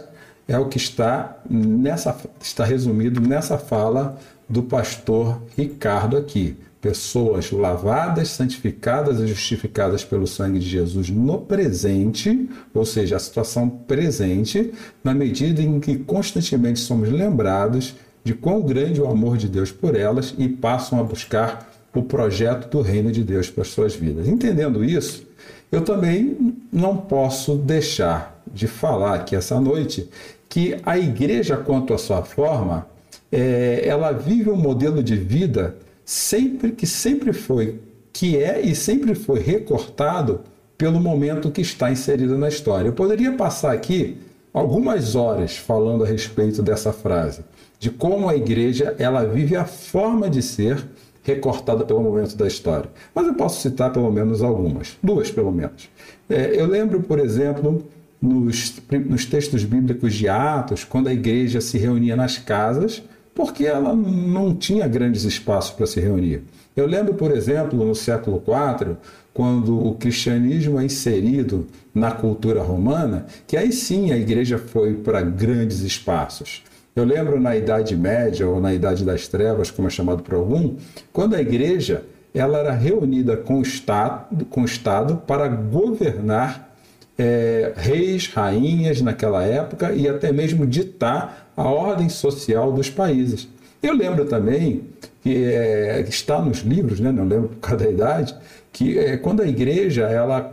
é 0.49 0.59
o 0.59 0.69
que 0.69 0.77
está 0.77 1.39
nessa 1.49 2.17
está 2.41 2.65
resumido 2.65 3.21
nessa 3.21 3.59
fala 3.59 4.19
do 4.49 4.63
pastor 4.63 5.41
Ricardo 5.57 6.17
aqui. 6.17 6.57
Pessoas 6.87 7.50
lavadas, 7.50 8.28
santificadas 8.28 9.19
e 9.19 9.26
justificadas 9.26 10.05
pelo 10.05 10.25
sangue 10.25 10.61
de 10.61 10.69
Jesus 10.69 11.11
no 11.11 11.40
presente, 11.40 12.49
ou 12.73 12.85
seja, 12.85 13.16
a 13.16 13.19
situação 13.19 13.69
presente, 13.69 14.73
na 15.02 15.12
medida 15.12 15.61
em 15.61 15.81
que 15.81 15.97
constantemente 15.97 16.78
somos 16.78 17.11
lembrados 17.11 17.97
de 18.23 18.35
quão 18.35 18.62
grande 18.62 19.00
o 19.00 19.11
amor 19.11 19.37
de 19.37 19.49
Deus 19.49 19.73
por 19.73 19.97
elas 19.97 20.33
e 20.38 20.49
passam 20.49 21.00
a 21.00 21.02
buscar 21.02 21.69
o 21.93 22.05
projeto 22.05 22.71
do 22.71 22.83
reino 22.83 23.11
de 23.11 23.25
Deus 23.25 23.50
para 23.50 23.62
as 23.62 23.69
suas 23.69 23.97
vidas. 23.97 24.28
Entendendo 24.28 24.85
isso, 24.85 25.26
eu 25.73 25.81
também 25.81 26.55
não 26.73 26.97
posso 26.97 27.57
deixar 27.57 28.40
de 28.55 28.69
falar 28.69 29.16
aqui 29.16 29.35
essa 29.35 29.61
noite 29.61 30.09
que 30.49 30.76
a 30.85 30.97
igreja, 30.97 31.57
quanto 31.57 31.93
à 31.93 31.99
sua 31.99 32.23
forma, 32.23 32.87
é, 33.33 33.83
ela 33.85 34.12
vive 34.12 34.50
um 34.50 34.57
modelo 34.57 35.02
de 35.02 35.16
vida 35.16 35.75
sempre 36.07 36.71
que 36.71 36.87
sempre 36.87 37.33
foi, 37.33 37.81
que 38.13 38.37
é 38.37 38.61
e 38.61 38.77
sempre 38.77 39.17
foi 39.17 39.41
recortado 39.41 40.41
pelo 40.79 41.01
momento 41.01 41.51
que 41.51 41.61
está 41.61 41.91
inserido 41.91 42.39
na 42.39 42.49
história. 42.49 42.89
Eu 42.89 42.93
poderia 42.93 43.33
passar 43.33 43.73
aqui 43.73 44.17
algumas 44.55 45.17
horas 45.17 45.57
falando 45.57 46.05
a 46.05 46.07
respeito 46.07 46.63
dessa 46.63 46.93
frase, 46.93 47.43
de 47.80 47.91
como 47.91 48.28
a 48.28 48.37
igreja 48.37 48.95
ela 48.99 49.25
vive 49.25 49.57
a 49.57 49.65
forma 49.65 50.30
de 50.30 50.43
ser 50.43 50.87
recortada 51.25 51.85
pelo 51.85 52.00
momento 52.00 52.37
da 52.37 52.47
história. 52.47 52.89
Mas 53.13 53.26
eu 53.26 53.35
posso 53.35 53.61
citar 53.61 53.93
pelo 53.93 54.11
menos 54.13 54.43
algumas, 54.43 54.97
duas 55.02 55.28
pelo 55.30 55.50
menos. 55.50 55.91
É, 56.30 56.61
eu 56.61 56.67
lembro, 56.67 57.02
por 57.02 57.19
exemplo, 57.19 57.85
nos, 58.23 58.80
nos 59.07 59.26
textos 59.26 59.65
bíblicos 59.65 60.15
de 60.15 60.28
Atos, 60.28 60.85
quando 60.85 61.09
a 61.09 61.13
igreja 61.13 61.61
se 61.61 61.76
reunia 61.78 62.15
nas 62.15 62.39
casas, 62.39 63.02
porque 63.37 63.67
ela 63.67 63.95
não 63.95 64.55
tinha 64.55 64.89
grandes 64.89 65.25
espaços 65.25 65.71
para 65.73 65.87
se 65.87 66.01
reunir. 66.01 66.43
Eu 66.75 66.87
lembro, 66.87 67.15
por 67.15 67.31
exemplo, 67.31 67.85
no 67.85 67.95
século 67.95 68.43
IV, 68.43 68.97
quando 69.33 69.87
o 69.87 69.95
cristianismo 69.95 70.81
é 70.81 70.85
inserido 70.85 71.67
na 71.95 72.11
cultura 72.11 72.63
romana, 72.63 73.27
que 73.47 73.57
aí 73.57 73.71
sim 73.71 74.11
a 74.11 74.17
igreja 74.17 74.57
foi 74.57 74.95
para 74.95 75.21
grandes 75.21 75.81
espaços. 75.81 76.65
Eu 76.95 77.05
lembro 77.05 77.39
na 77.39 77.55
Idade 77.55 77.95
Média 77.95 78.49
ou 78.49 78.59
na 78.59 78.73
Idade 78.73 79.05
das 79.05 79.29
Trevas, 79.29 79.71
como 79.71 79.87
é 79.87 79.91
chamado 79.91 80.23
por 80.23 80.35
algum, 80.35 80.75
quando 81.13 81.35
a 81.35 81.41
igreja 81.41 82.05
ela 82.33 82.59
era 82.59 82.73
reunida 82.73 83.37
com 83.37 83.59
o 83.59 83.63
Estado, 83.63 84.47
com 84.47 84.63
o 84.63 84.65
estado 84.67 85.17
para 85.27 85.47
governar 85.49 86.75
é, 87.19 87.73
reis, 87.77 88.29
rainhas 88.29 89.01
naquela 89.01 89.43
época 89.43 89.93
e 89.93 90.09
até 90.09 90.33
mesmo 90.33 90.67
ditar 90.67 91.46
a 91.56 91.64
ordem 91.64 92.08
social 92.08 92.73
dos 92.73 92.90
países. 92.90 93.49
Eu 93.82 93.95
lembro 93.95 94.25
também 94.26 94.84
que 95.23 95.45
é, 95.45 96.04
está 96.08 96.40
nos 96.40 96.58
livros, 96.58 97.00
né, 97.00 97.10
não 97.10 97.25
lembro 97.25 97.49
por 97.49 97.56
causa 97.56 97.84
da 97.84 97.90
idade, 97.90 98.36
que 98.73 98.99
é, 98.99 99.16
quando 99.16 99.42
a 99.42 99.47
igreja 99.47 100.02
ela 100.02 100.52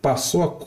passou 0.00 0.58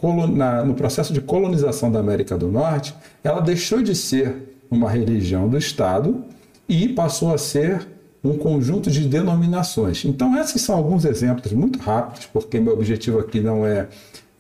no 0.66 0.74
processo 0.74 1.14
de 1.14 1.22
colonização 1.22 1.92
da 1.92 2.00
América 2.00 2.36
do 2.36 2.48
Norte, 2.48 2.96
ela 3.24 3.40
deixou 3.40 3.84
de 3.84 3.94
ser 3.96 4.58
uma 4.70 4.90
religião 4.90 5.48
do 5.48 5.58
Estado 5.58 6.24
e 6.68 6.90
passou 6.90 7.34
a 7.34 7.38
ser 7.38 7.88
um 8.24 8.36
conjunto 8.36 8.90
de 8.90 9.08
denominações. 9.08 10.04
Então, 10.06 10.36
esses 10.38 10.62
são 10.64 10.76
alguns 10.76 11.06
exemplos 11.06 11.54
muito 11.54 11.78
rápidos, 11.80 12.26
porque 12.26 12.60
meu 12.60 12.74
objetivo 12.74 13.20
aqui 13.20 13.40
não 13.40 13.66
é 13.66 13.88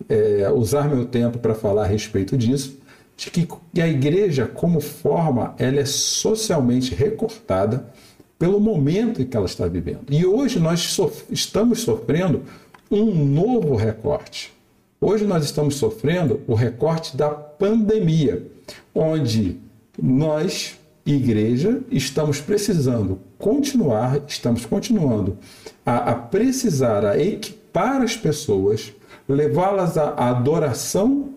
é, 0.09 0.49
usar 0.51 0.87
meu 0.87 1.05
tempo 1.05 1.39
para 1.39 1.55
falar 1.55 1.83
a 1.83 1.87
respeito 1.87 2.37
disso, 2.37 2.76
de 3.17 3.31
que 3.31 3.47
a 3.81 3.87
igreja, 3.87 4.45
como 4.45 4.79
forma, 4.79 5.55
ela 5.57 5.79
é 5.79 5.85
socialmente 5.85 6.93
recortada 6.93 7.91
pelo 8.37 8.59
momento 8.59 9.19
em 9.19 9.25
que 9.25 9.35
ela 9.35 9.47
está 9.47 9.67
vivendo. 9.67 10.05
E 10.11 10.23
hoje 10.23 10.59
nós 10.59 10.81
sof 10.81 11.25
estamos 11.31 11.81
sofrendo 11.81 12.43
um 12.91 13.05
novo 13.25 13.75
recorte. 13.75 14.53
Hoje 15.01 15.25
nós 15.25 15.43
estamos 15.43 15.75
sofrendo 15.75 16.41
o 16.47 16.53
recorte 16.53 17.17
da 17.17 17.29
pandemia, 17.29 18.45
onde 18.93 19.57
nós, 19.99 20.77
igreja, 21.03 21.81
estamos 21.89 22.39
precisando 22.39 23.19
continuar, 23.39 24.21
estamos 24.27 24.65
continuando 24.65 25.37
a, 25.83 26.11
a 26.11 26.15
precisar, 26.15 27.03
a 27.03 27.19
equipar 27.19 28.01
as 28.01 28.15
pessoas 28.15 28.93
levá-las 29.27 29.97
à 29.97 30.29
adoração 30.29 31.33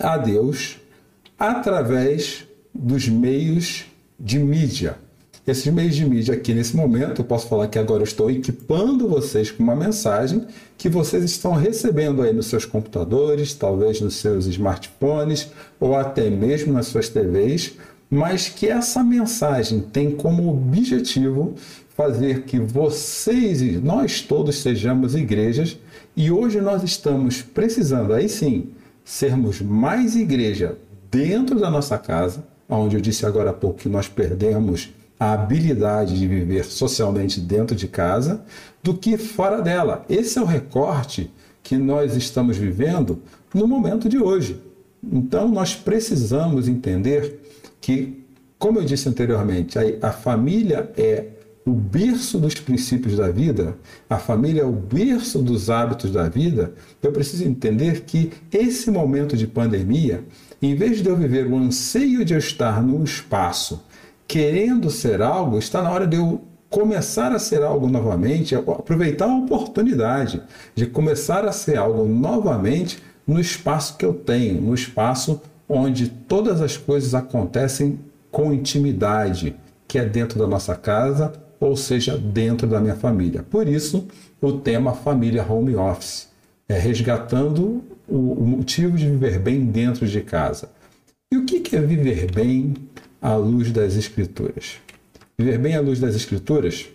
a 0.00 0.16
Deus 0.16 0.78
através 1.38 2.44
dos 2.74 3.08
meios 3.08 3.84
de 4.18 4.38
mídia. 4.38 4.96
Esses 5.46 5.72
meios 5.72 5.96
de 5.96 6.04
mídia 6.04 6.34
aqui 6.34 6.52
nesse 6.52 6.76
momento, 6.76 7.22
eu 7.22 7.24
posso 7.24 7.48
falar 7.48 7.66
que 7.68 7.78
agora 7.78 8.02
eu 8.02 8.04
estou 8.04 8.30
equipando 8.30 9.08
vocês 9.08 9.50
com 9.50 9.62
uma 9.62 9.74
mensagem 9.74 10.46
que 10.76 10.88
vocês 10.88 11.24
estão 11.24 11.52
recebendo 11.52 12.22
aí 12.22 12.32
nos 12.32 12.46
seus 12.46 12.64
computadores, 12.64 13.54
talvez 13.54 14.00
nos 14.00 14.16
seus 14.16 14.46
smartphones 14.46 15.48
ou 15.78 15.96
até 15.96 16.28
mesmo 16.28 16.72
nas 16.72 16.86
suas 16.86 17.08
TVs, 17.08 17.72
mas 18.08 18.48
que 18.48 18.68
essa 18.68 19.02
mensagem 19.02 19.80
tem 19.80 20.10
como 20.10 20.50
objetivo 20.50 21.54
fazer 21.96 22.42
que 22.42 22.58
vocês 22.58 23.62
e 23.62 23.72
nós 23.72 24.20
todos 24.20 24.56
sejamos 24.58 25.14
igrejas 25.14 25.78
e 26.16 26.30
hoje 26.30 26.60
nós 26.60 26.82
estamos 26.82 27.40
precisando, 27.42 28.12
aí 28.12 28.28
sim, 28.28 28.68
sermos 29.04 29.60
mais 29.60 30.16
igreja 30.16 30.78
dentro 31.10 31.58
da 31.58 31.70
nossa 31.70 31.98
casa, 31.98 32.44
onde 32.68 32.96
eu 32.96 33.00
disse 33.00 33.26
agora 33.26 33.50
há 33.50 33.52
pouco 33.52 33.80
que 33.80 33.88
nós 33.88 34.08
perdemos 34.08 34.90
a 35.18 35.32
habilidade 35.32 36.18
de 36.18 36.26
viver 36.26 36.64
socialmente 36.64 37.40
dentro 37.40 37.76
de 37.76 37.86
casa, 37.86 38.42
do 38.82 38.94
que 38.94 39.18
fora 39.18 39.60
dela. 39.60 40.04
Esse 40.08 40.38
é 40.38 40.42
o 40.42 40.46
recorte 40.46 41.30
que 41.62 41.76
nós 41.76 42.16
estamos 42.16 42.56
vivendo 42.56 43.20
no 43.52 43.66
momento 43.66 44.08
de 44.08 44.18
hoje. 44.18 44.58
Então 45.02 45.48
nós 45.48 45.74
precisamos 45.74 46.68
entender 46.68 47.40
que, 47.80 48.24
como 48.58 48.78
eu 48.78 48.84
disse 48.84 49.08
anteriormente, 49.08 49.78
a, 50.00 50.12
família 50.12 50.90
é 50.96 51.26
o 51.64 51.72
berço 51.72 52.38
dos 52.38 52.54
princípios 52.54 53.16
da 53.16 53.30
vida, 53.30 53.76
a 54.08 54.18
família 54.18 54.62
é 54.62 54.64
o 54.64 54.72
berço 54.72 55.40
dos 55.40 55.68
hábitos 55.68 56.10
da 56.10 56.28
vida, 56.28 56.72
eu 57.02 57.12
preciso 57.12 57.44
entender 57.44 58.02
que 58.02 58.30
esse 58.50 58.90
momento 58.90 59.36
de 59.36 59.46
pandemia, 59.46 60.24
em 60.60 60.74
vez 60.74 61.02
de 61.02 61.08
eu 61.08 61.16
viver 61.16 61.46
o 61.46 61.56
anseio 61.56 62.24
de 62.24 62.32
eu 62.32 62.38
estar 62.38 62.82
num 62.82 63.04
espaço 63.04 63.82
querendo 64.26 64.90
ser 64.90 65.20
algo, 65.20 65.58
está 65.58 65.82
na 65.82 65.90
hora 65.90 66.06
de 66.06 66.16
eu 66.16 66.40
começar 66.70 67.32
a 67.32 67.38
ser 67.38 67.62
algo 67.62 67.88
novamente, 67.88 68.54
aproveitar 68.54 69.26
a 69.26 69.36
oportunidade 69.36 70.40
de 70.74 70.86
começar 70.86 71.44
a 71.44 71.52
ser 71.52 71.76
algo 71.76 72.06
novamente 72.06 73.02
no 73.26 73.40
espaço 73.40 73.96
que 73.96 74.04
eu 74.04 74.14
tenho, 74.14 74.60
no 74.60 74.74
espaço 74.74 75.40
onde 75.68 76.08
todas 76.08 76.60
as 76.60 76.76
coisas 76.76 77.14
acontecem 77.14 77.98
com 78.30 78.52
intimidade, 78.52 79.56
que 79.86 79.98
é 79.98 80.04
dentro 80.04 80.38
da 80.38 80.46
nossa 80.46 80.74
casa, 80.76 81.32
ou 81.60 81.76
seja, 81.76 82.16
dentro 82.16 82.66
da 82.66 82.80
minha 82.80 82.96
família. 82.96 83.42
Por 83.42 83.68
isso, 83.68 84.08
o 84.40 84.52
tema 84.52 84.94
família 84.94 85.46
home 85.46 85.76
office 85.76 86.28
é 86.66 86.78
resgatando 86.78 87.84
o, 88.08 88.46
motivo 88.46 88.96
de 88.96 89.08
viver 89.08 89.38
bem 89.38 89.66
dentro 89.66 90.06
de 90.06 90.22
casa. 90.22 90.70
E 91.30 91.36
o 91.36 91.44
que 91.44 91.76
é 91.76 91.80
viver 91.80 92.32
bem 92.32 92.74
à 93.20 93.36
luz 93.36 93.70
das 93.70 93.94
Escrituras? 93.94 94.78
Viver 95.38 95.58
bem 95.58 95.76
à 95.76 95.80
luz 95.80 96.00
das 96.00 96.16
Escrituras 96.16 96.88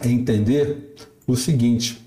é 0.00 0.08
entender 0.08 0.94
o 1.26 1.36
seguinte: 1.36 2.02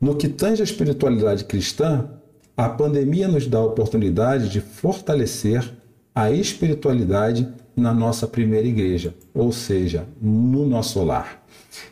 no 0.00 0.14
que 0.16 0.28
tange 0.28 0.62
a 0.62 0.64
espiritualidade 0.64 1.44
cristã, 1.44 2.08
a 2.56 2.68
pandemia 2.68 3.26
nos 3.26 3.46
dá 3.46 3.58
a 3.58 3.64
oportunidade 3.64 4.48
de 4.48 4.60
fortalecer 4.60 5.74
a 6.14 6.30
espiritualidade 6.30 7.52
na 7.76 7.92
nossa 7.92 8.26
primeira 8.26 8.66
igreja, 8.66 9.14
ou 9.32 9.52
seja, 9.52 10.06
no 10.20 10.66
nosso 10.66 11.02
lar. 11.02 11.44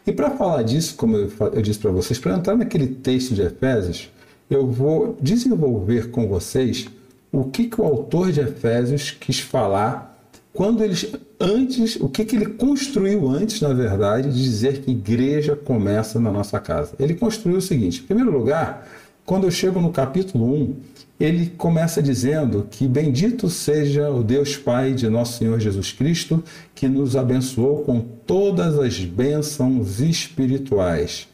E 0.06 0.12
para 0.12 0.30
falar 0.30 0.62
disso, 0.62 0.94
como 0.96 1.16
eu, 1.16 1.62
disse 1.62 1.78
para 1.78 1.90
vocês, 1.90 2.18
para 2.18 2.36
entrar 2.36 2.56
naquele 2.56 2.86
texto 2.86 3.34
de 3.34 3.42
Efésios, 3.42 4.10
eu 4.48 4.66
vou 4.66 5.16
desenvolver 5.20 6.10
com 6.10 6.28
vocês 6.28 6.88
o 7.32 7.44
que, 7.44 7.66
que 7.66 7.80
o 7.80 7.84
autor 7.84 8.30
de 8.30 8.40
Efésios 8.40 9.10
quis 9.10 9.40
falar 9.40 10.12
quando 10.52 10.84
eles 10.84 11.10
antes, 11.40 11.96
o 11.96 12.08
que, 12.08 12.24
que 12.24 12.36
ele 12.36 12.46
construiu 12.46 13.28
antes, 13.28 13.60
na 13.60 13.72
verdade, 13.72 14.30
de 14.30 14.42
dizer 14.42 14.82
que 14.82 14.90
igreja 14.90 15.56
começa 15.56 16.20
na 16.20 16.30
nossa 16.30 16.60
casa. 16.60 16.92
Ele 16.98 17.14
construiu 17.14 17.56
o 17.56 17.62
seguinte: 17.62 18.02
em 18.02 18.06
primeiro 18.06 18.30
lugar, 18.30 18.86
quando 19.24 19.44
eu 19.44 19.50
chego 19.50 19.80
no 19.80 19.90
capítulo 19.90 20.54
1, 20.54 20.76
ele 21.18 21.52
começa 21.56 22.02
dizendo 22.02 22.66
que 22.70 22.88
bendito 22.88 23.48
seja 23.48 24.10
o 24.10 24.22
Deus 24.22 24.56
Pai 24.56 24.92
de 24.92 25.08
nosso 25.08 25.38
Senhor 25.38 25.60
Jesus 25.60 25.92
Cristo, 25.92 26.42
que 26.74 26.88
nos 26.88 27.16
abençoou 27.16 27.82
com 27.84 28.00
todas 28.00 28.78
as 28.78 28.98
bênçãos 29.04 30.00
espirituais. 30.00 31.28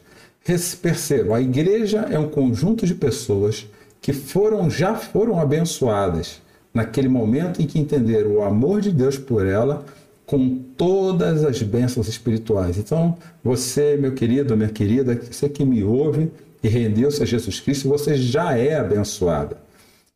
Percebam, 0.81 1.35
a 1.35 1.41
igreja 1.41 2.07
é 2.11 2.19
um 2.19 2.29
conjunto 2.29 2.87
de 2.87 2.95
pessoas 2.95 3.67
que 4.01 4.13
foram 4.13 4.71
já 4.71 4.95
foram 4.95 5.39
abençoadas 5.39 6.41
naquele 6.73 7.09
momento 7.09 7.61
em 7.61 7.67
que 7.67 7.79
entenderam 7.79 8.33
o 8.33 8.43
amor 8.43 8.81
de 8.81 8.91
Deus 8.93 9.19
por 9.19 9.47
ela 9.47 9.85
com 10.25 10.59
todas 10.77 11.45
as 11.45 11.63
bênçãos 11.63 12.07
espirituais. 12.07 12.77
Então, 12.77 13.17
você, 13.43 13.97
meu 13.97 14.13
querido, 14.13 14.57
minha 14.57 14.69
querida, 14.69 15.15
você 15.15 15.49
que 15.49 15.65
me 15.65 15.83
ouve 15.83 16.31
e 16.63 16.69
rendeu-se 16.69 17.23
a 17.23 17.27
Jesus 17.27 17.61
Cristo, 17.61 17.89
você 17.89 18.15
já 18.15 18.57
é 18.57 18.77
abençoada. 18.77 19.68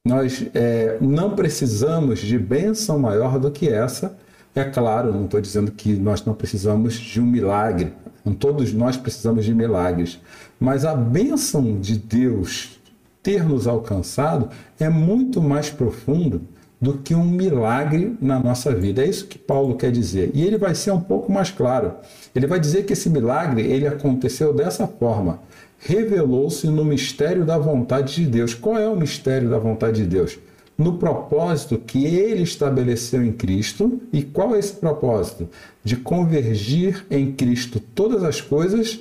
Nós 0.04 0.44
é, 0.52 0.98
não 1.00 1.36
precisamos 1.36 2.18
de 2.18 2.36
bênção 2.36 2.98
maior 2.98 3.38
do 3.38 3.52
que 3.52 3.68
essa. 3.68 4.16
É 4.52 4.64
claro, 4.64 5.12
não 5.12 5.26
estou 5.26 5.40
dizendo 5.40 5.70
que 5.70 5.92
nós 5.92 6.24
não 6.24 6.34
precisamos 6.34 6.94
de 6.94 7.20
um 7.20 7.24
milagre. 7.24 7.92
Todos 8.40 8.72
nós 8.72 8.96
precisamos 8.96 9.44
de 9.44 9.54
milagres. 9.54 10.20
Mas 10.58 10.84
a 10.84 10.96
bênção 10.96 11.78
de 11.78 11.96
Deus 11.96 12.80
ter 13.22 13.44
nos 13.44 13.68
alcançado 13.68 14.48
é 14.76 14.88
muito 14.88 15.40
mais 15.40 15.70
profundo 15.70 16.42
do 16.80 16.94
que 16.94 17.14
um 17.14 17.24
milagre 17.24 18.16
na 18.20 18.40
nossa 18.40 18.74
vida. 18.74 19.04
É 19.04 19.06
isso 19.08 19.28
que 19.28 19.38
Paulo 19.38 19.76
quer 19.76 19.92
dizer. 19.92 20.32
E 20.34 20.42
ele 20.42 20.58
vai 20.58 20.74
ser 20.74 20.90
um 20.90 21.00
pouco 21.00 21.30
mais 21.30 21.52
claro. 21.52 21.94
Ele 22.34 22.48
vai 22.48 22.58
dizer 22.58 22.82
que 22.84 22.92
esse 22.92 23.08
milagre 23.08 23.62
ele 23.62 23.86
aconteceu 23.86 24.52
dessa 24.52 24.84
forma. 24.88 25.38
Revelou-se 25.84 26.66
no 26.68 26.84
mistério 26.84 27.44
da 27.44 27.58
vontade 27.58 28.14
de 28.14 28.26
Deus. 28.26 28.54
Qual 28.54 28.78
é 28.78 28.88
o 28.88 28.96
mistério 28.96 29.50
da 29.50 29.58
vontade 29.58 30.02
de 30.02 30.06
Deus? 30.06 30.38
No 30.78 30.96
propósito 30.96 31.76
que 31.76 32.04
ele 32.06 32.42
estabeleceu 32.42 33.24
em 33.24 33.32
Cristo. 33.32 34.00
E 34.12 34.22
qual 34.22 34.54
é 34.54 34.58
esse 34.58 34.74
propósito? 34.74 35.48
De 35.82 35.96
convergir 35.96 37.04
em 37.10 37.32
Cristo 37.32 37.80
todas 37.80 38.22
as 38.22 38.40
coisas 38.40 39.00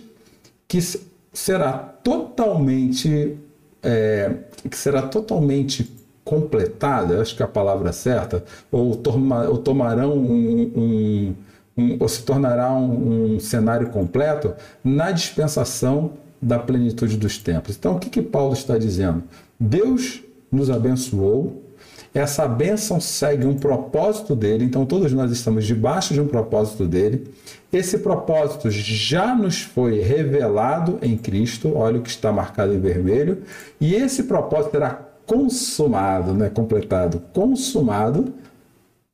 que 0.68 0.80
será 1.32 1.74
totalmente 1.74 3.38
é, 3.84 4.36
que 4.70 4.78
será 4.78 5.02
totalmente 5.02 5.92
completada, 6.24 7.22
acho 7.22 7.36
que 7.36 7.42
é 7.42 7.46
a 7.46 7.50
palavra 7.50 7.92
certa, 7.92 8.44
ou, 8.72 8.96
toma, 8.96 9.48
ou 9.48 9.58
tomarão 9.58 10.14
um, 10.14 10.72
um, 10.76 11.36
um, 11.78 11.98
ou 12.00 12.08
se 12.08 12.24
tornará 12.24 12.72
um, 12.72 13.36
um, 13.36 13.40
cenário 13.40 13.90
completo 13.90 14.54
na 14.84 15.12
dispensação 15.12 16.14
da 16.42 16.58
plenitude 16.58 17.18
dos 17.18 17.38
tempos. 17.38 17.76
Então, 17.78 17.96
o 17.96 18.00
que, 18.00 18.10
que 18.10 18.22
Paulo 18.22 18.54
está 18.54 18.78
dizendo? 18.78 19.24
Deus 19.60 20.22
nos 20.52 20.70
abençoou, 20.70 21.64
essa 22.14 22.46
bênção 22.46 23.00
segue 23.00 23.46
um 23.46 23.56
propósito 23.56 24.36
dele, 24.36 24.66
então 24.66 24.86
todos 24.86 25.14
nós 25.14 25.32
estamos 25.32 25.66
debaixo 25.66 26.14
de 26.14 26.20
um 26.20 26.28
propósito 26.28 26.86
dele. 26.86 27.34
Esse 27.72 28.00
propósito 28.00 28.70
já 28.70 29.34
nos 29.34 29.62
foi 29.62 30.02
revelado 30.02 31.00
em 31.02 31.18
Cristo, 31.18 31.74
olha 31.74 32.00
o 32.00 32.02
que 32.02 32.10
está 32.10 32.32
marcado 32.32 32.74
em 32.74 32.80
vermelho, 32.80 33.44
e 33.80 33.96
esse 33.96 34.24
propósito 34.24 34.72
será 34.72 34.90
consumado, 35.26 36.34
né, 36.34 36.50
completado, 36.50 37.22
consumado 37.32 38.34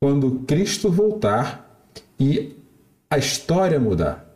quando 0.00 0.40
Cristo 0.40 0.90
voltar 0.90 1.80
e 2.18 2.56
a 3.08 3.16
história 3.16 3.78
mudar. 3.78 4.27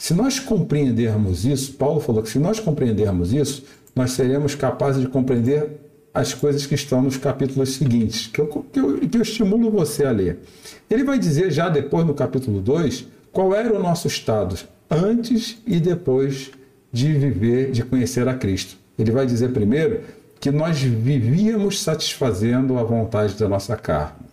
Se 0.00 0.14
nós 0.14 0.40
compreendermos 0.40 1.44
isso, 1.44 1.74
Paulo 1.74 2.00
falou 2.00 2.22
que 2.22 2.30
se 2.30 2.38
nós 2.38 2.58
compreendermos 2.58 3.34
isso, 3.34 3.64
nós 3.94 4.12
seremos 4.12 4.54
capazes 4.54 5.02
de 5.02 5.08
compreender 5.08 5.78
as 6.14 6.32
coisas 6.32 6.64
que 6.64 6.74
estão 6.74 7.02
nos 7.02 7.18
capítulos 7.18 7.74
seguintes, 7.74 8.26
que 8.26 8.40
eu, 8.40 8.46
que 8.46 8.80
eu, 8.80 8.98
que 8.98 9.18
eu 9.18 9.20
estimulo 9.20 9.70
você 9.70 10.06
a 10.06 10.10
ler. 10.10 10.38
Ele 10.88 11.04
vai 11.04 11.18
dizer 11.18 11.50
já 11.50 11.68
depois 11.68 12.06
no 12.06 12.14
capítulo 12.14 12.62
2 12.62 13.08
qual 13.30 13.54
era 13.54 13.76
o 13.76 13.82
nosso 13.82 14.08
estado 14.08 14.56
antes 14.90 15.58
e 15.66 15.78
depois 15.78 16.50
de 16.90 17.12
viver, 17.12 17.70
de 17.70 17.84
conhecer 17.84 18.26
a 18.26 18.32
Cristo. 18.32 18.78
Ele 18.98 19.10
vai 19.10 19.26
dizer 19.26 19.52
primeiro 19.52 20.00
que 20.40 20.50
nós 20.50 20.80
vivíamos 20.80 21.82
satisfazendo 21.82 22.78
a 22.78 22.82
vontade 22.82 23.34
da 23.34 23.46
nossa 23.46 23.76
carne. 23.76 24.26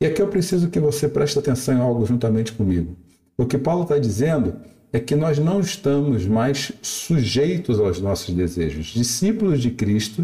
E 0.00 0.06
aqui 0.06 0.22
eu 0.22 0.28
preciso 0.28 0.70
que 0.70 0.78
você 0.78 1.08
preste 1.08 1.40
atenção 1.40 1.74
em 1.74 1.80
algo 1.80 2.06
juntamente 2.06 2.52
comigo. 2.52 2.96
O 3.36 3.46
que 3.46 3.58
Paulo 3.58 3.82
está 3.82 3.98
dizendo 3.98 4.56
é 4.92 5.00
que 5.00 5.16
nós 5.16 5.38
não 5.38 5.60
estamos 5.60 6.26
mais 6.26 6.72
sujeitos 6.82 7.80
aos 7.80 8.00
nossos 8.00 8.34
desejos. 8.34 8.86
Discípulos 8.86 9.60
de 9.60 9.70
Cristo, 9.70 10.22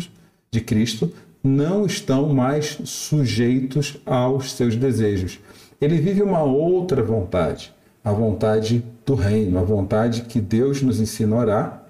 de 0.51 0.61
Cristo 0.61 1.11
não 1.43 1.87
estão 1.87 2.29
mais 2.35 2.79
sujeitos 2.85 3.97
aos 4.05 4.53
seus 4.53 4.77
desejos. 4.77 5.39
Ele 5.81 5.97
vive 5.99 6.23
uma 6.23 6.43
outra 6.43 7.03
vontade, 7.03 7.73
a 8.05 8.13
vontade 8.13 8.85
do 9.07 9.15
reino, 9.15 9.59
a 9.59 9.63
vontade 9.63 10.23
que 10.23 10.41
Deus 10.41 10.83
nos 10.83 11.01
ensina 11.01 11.37
a 11.37 11.39
orar 11.39 11.85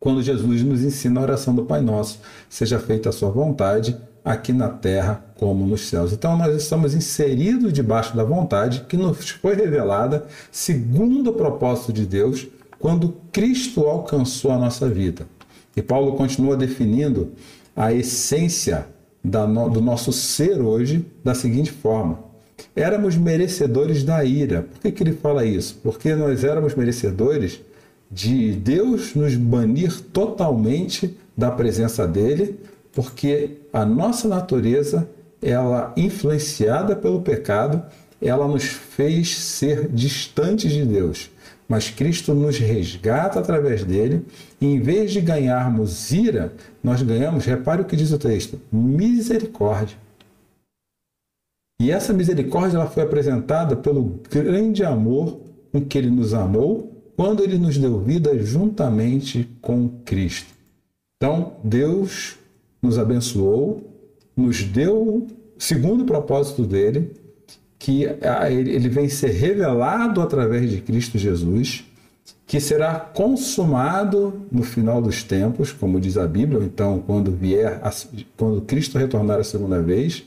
quando 0.00 0.22
Jesus 0.22 0.62
nos 0.62 0.82
ensina 0.82 1.20
a 1.20 1.22
oração 1.22 1.54
do 1.54 1.64
Pai 1.64 1.82
Nosso: 1.82 2.20
seja 2.48 2.78
feita 2.78 3.10
a 3.10 3.12
sua 3.12 3.30
vontade, 3.30 3.96
aqui 4.24 4.52
na 4.52 4.68
terra 4.68 5.24
como 5.36 5.66
nos 5.66 5.88
céus. 5.88 6.12
Então 6.12 6.36
nós 6.36 6.54
estamos 6.54 6.94
inseridos 6.94 7.72
debaixo 7.72 8.16
da 8.16 8.24
vontade 8.24 8.84
que 8.88 8.96
nos 8.96 9.30
foi 9.30 9.54
revelada 9.54 10.26
segundo 10.50 11.30
o 11.30 11.34
propósito 11.34 11.92
de 11.92 12.04
Deus 12.04 12.46
quando 12.78 13.16
Cristo 13.32 13.82
alcançou 13.82 14.50
a 14.50 14.58
nossa 14.58 14.88
vida. 14.88 15.26
E 15.76 15.82
Paulo 15.82 16.16
continua 16.16 16.56
definindo 16.56 17.32
a 17.76 17.92
essência 17.92 18.86
do 19.22 19.80
nosso 19.80 20.12
ser 20.12 20.60
hoje 20.60 21.06
da 21.22 21.34
seguinte 21.34 21.70
forma: 21.70 22.18
éramos 22.74 23.16
merecedores 23.16 24.02
da 24.02 24.24
ira. 24.24 24.62
Por 24.62 24.80
que, 24.80 24.92
que 24.92 25.02
ele 25.02 25.12
fala 25.12 25.44
isso? 25.44 25.78
Porque 25.82 26.14
nós 26.14 26.42
éramos 26.42 26.74
merecedores 26.74 27.60
de 28.10 28.52
Deus 28.52 29.14
nos 29.14 29.36
banir 29.36 30.00
totalmente 30.12 31.16
da 31.36 31.50
presença 31.50 32.06
dele, 32.06 32.58
porque 32.92 33.58
a 33.72 33.84
nossa 33.84 34.28
natureza, 34.28 35.08
ela 35.40 35.92
influenciada 35.96 36.94
pelo 36.96 37.22
pecado, 37.22 37.82
ela 38.20 38.46
nos 38.46 38.64
fez 38.64 39.36
ser 39.36 39.88
distantes 39.88 40.72
de 40.72 40.84
Deus. 40.84 41.30
Mas 41.68 41.88
Cristo 41.88 42.34
nos 42.34 42.58
resgata 42.58 43.38
através 43.38 43.84
dele, 43.84 44.26
e 44.60 44.66
em 44.66 44.80
vez 44.80 45.12
de 45.12 45.20
ganharmos 45.20 46.10
ira, 46.10 46.52
nós 46.82 47.00
ganhamos, 47.00 47.44
repare 47.44 47.82
o 47.82 47.84
que 47.84 47.96
diz 47.96 48.10
o 48.10 48.18
texto, 48.18 48.60
misericórdia. 48.72 49.96
E 51.80 51.90
essa 51.90 52.12
misericórdia 52.12 52.76
ela 52.76 52.90
foi 52.90 53.04
apresentada 53.04 53.76
pelo 53.76 54.20
grande 54.28 54.84
amor 54.84 55.40
com 55.72 55.80
que 55.80 55.96
ele 55.96 56.10
nos 56.10 56.34
amou 56.34 56.90
quando 57.16 57.42
ele 57.42 57.56
nos 57.56 57.78
deu 57.78 58.00
vida 58.00 58.36
juntamente 58.44 59.48
com 59.62 59.88
Cristo. 60.04 60.52
Então, 61.16 61.54
Deus 61.62 62.36
nos 62.82 62.98
abençoou, 62.98 63.82
nos 64.36 64.62
deu, 64.62 65.26
segundo 65.58 66.02
o 66.02 66.06
propósito 66.06 66.64
dele, 66.64 67.12
que 67.78 68.04
ele 68.50 68.88
vem 68.88 69.08
ser 69.08 69.30
revelado 69.30 70.20
através 70.20 70.70
de 70.70 70.80
Cristo 70.80 71.16
Jesus, 71.16 71.84
que 72.46 72.60
será 72.60 72.98
consumado 72.98 74.42
no 74.50 74.62
final 74.62 75.00
dos 75.00 75.22
tempos, 75.22 75.72
como 75.72 76.00
diz 76.00 76.16
a 76.16 76.26
Bíblia, 76.26 76.62
então 76.62 77.02
quando 77.06 77.30
vier, 77.30 77.80
quando 78.36 78.60
Cristo 78.62 78.98
retornar 78.98 79.38
a 79.38 79.44
segunda 79.44 79.80
vez. 79.80 80.24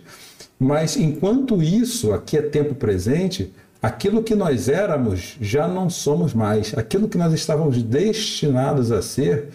Mas 0.57 0.95
enquanto 0.95 1.61
isso, 1.61 2.13
aqui 2.13 2.37
é 2.37 2.41
tempo 2.41 2.73
presente, 2.73 3.53
aquilo 3.81 4.23
que 4.23 4.33
nós 4.33 4.69
éramos 4.69 5.35
já 5.41 5.67
não 5.67 5.89
somos 5.89 6.33
mais. 6.33 6.73
Aquilo 6.77 7.09
que 7.09 7.17
nós 7.17 7.33
estávamos 7.33 7.83
destinados 7.83 8.91
a 8.91 9.01
ser, 9.01 9.49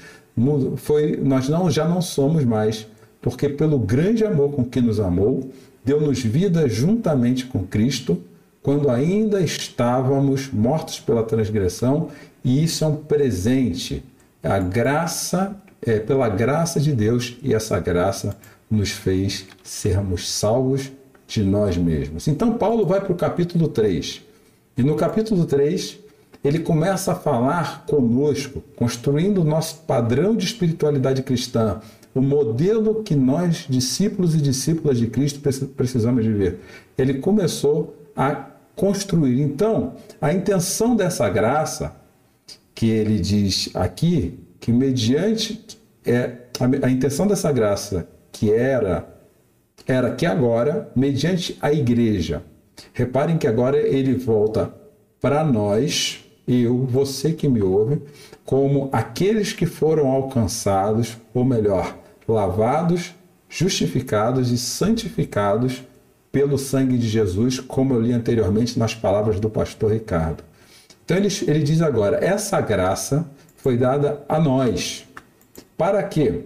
foi 0.77 1.17
nós 1.17 1.49
não 1.49 1.71
já 1.71 1.87
não 1.87 2.01
somos 2.01 2.45
mais, 2.45 2.87
porque 3.21 3.49
pelo 3.49 3.79
grande 3.79 4.25
amor 4.25 4.53
com 4.53 4.65
que 4.65 4.81
nos 4.81 5.01
amou, 5.01 5.51
deu-nos 5.85 6.21
vida 6.21 6.69
juntamente 6.69 7.47
com 7.47 7.65
Cristo, 7.65 8.23
quando 8.63 8.91
ainda 8.91 9.41
estávamos 9.41 10.51
mortos 10.53 11.01
pela 11.01 11.23
transgressão 11.23 12.09
e 12.45 12.63
isso 12.63 12.85
é 12.85 12.87
um 12.87 12.97
presente. 12.97 14.05
A 14.43 14.59
graça 14.59 15.57
é 15.83 15.99
pela 15.99 16.29
graça 16.29 16.79
de 16.79 16.93
Deus 16.93 17.37
e 17.43 17.55
essa 17.55 17.79
graça 17.81 18.37
nos 18.71 18.91
fez 18.91 19.47
sermos 19.63 20.31
salvos 20.31 20.93
de 21.27 21.43
nós 21.43 21.77
mesmos. 21.77 22.29
Então 22.29 22.55
Paulo 22.55 22.87
vai 22.87 23.01
para 23.01 23.13
o 23.13 23.17
capítulo 23.17 23.69
3. 23.69 24.23
E 24.77 24.83
no 24.83 24.95
capítulo 24.95 25.45
3, 25.45 25.99
ele 26.43 26.61
começa 26.61 27.13
a 27.13 27.17
falar 27.17 27.85
conosco, 27.87 28.63
construindo 28.77 29.41
o 29.41 29.45
nosso 29.45 29.81
padrão 29.81 30.37
de 30.37 30.45
espiritualidade 30.45 31.23
cristã, 31.23 31.81
o 32.15 32.21
modelo 32.21 33.03
que 33.03 33.15
nós, 33.15 33.67
discípulos 33.69 34.35
e 34.35 34.39
discípulas 34.39 34.99
de 34.99 35.09
Cristo, 35.09 35.41
precisamos 35.77 36.25
viver. 36.25 36.61
Ele 36.97 37.15
começou 37.15 37.97
a 38.17 38.51
construir. 38.75 39.41
Então, 39.41 39.95
a 40.21 40.33
intenção 40.33 40.95
dessa 40.95 41.29
graça 41.29 41.97
que 42.75 42.89
ele 42.89 43.19
diz 43.19 43.71
aqui 43.75 44.39
que 44.61 44.73
mediante 44.73 45.79
é 46.07 46.37
a, 46.61 46.87
a 46.87 46.91
intenção 46.91 47.27
dessa 47.27 47.51
graça 47.53 48.09
que 48.31 48.53
era 48.53 49.15
era 49.87 50.13
que 50.15 50.27
agora 50.27 50.91
mediante 50.95 51.59
a 51.61 51.73
igreja 51.73 52.43
reparem 52.93 53.37
que 53.37 53.47
agora 53.47 53.77
ele 53.77 54.15
volta 54.15 54.73
para 55.21 55.43
nós 55.43 56.25
eu 56.49 56.87
você 56.87 57.33
que 57.33 57.49
me 57.49 57.63
ouve 57.63 58.03
como 58.45 58.89
aqueles 58.93 59.53
que 59.53 59.67
foram 59.67 60.09
alcançados 60.09 61.17
ou 61.35 61.45
melhor 61.45 61.97
lavados 62.27 63.15
justificados 63.49 64.51
e 64.51 64.59
santificados 64.59 65.83
pelo 66.33 66.59
sangue 66.59 66.99
de 66.99 67.09
Jesus 67.09 67.61
como 67.61 67.95
eu 67.95 68.01
li 68.01 68.13
anteriormente 68.13 68.79
nas 68.79 68.95
palavras 68.95 69.39
do 69.39 69.51
pastor 69.51 69.93
Ricardo 69.93 70.43
então 71.09 71.17
ele, 71.17 71.29
ele 71.47 71.63
diz 71.63 71.81
agora: 71.81 72.23
essa 72.23 72.61
graça 72.61 73.27
foi 73.57 73.79
dada 73.79 74.23
a 74.29 74.39
nós. 74.39 75.07
Para 75.75 76.03
quê? 76.03 76.45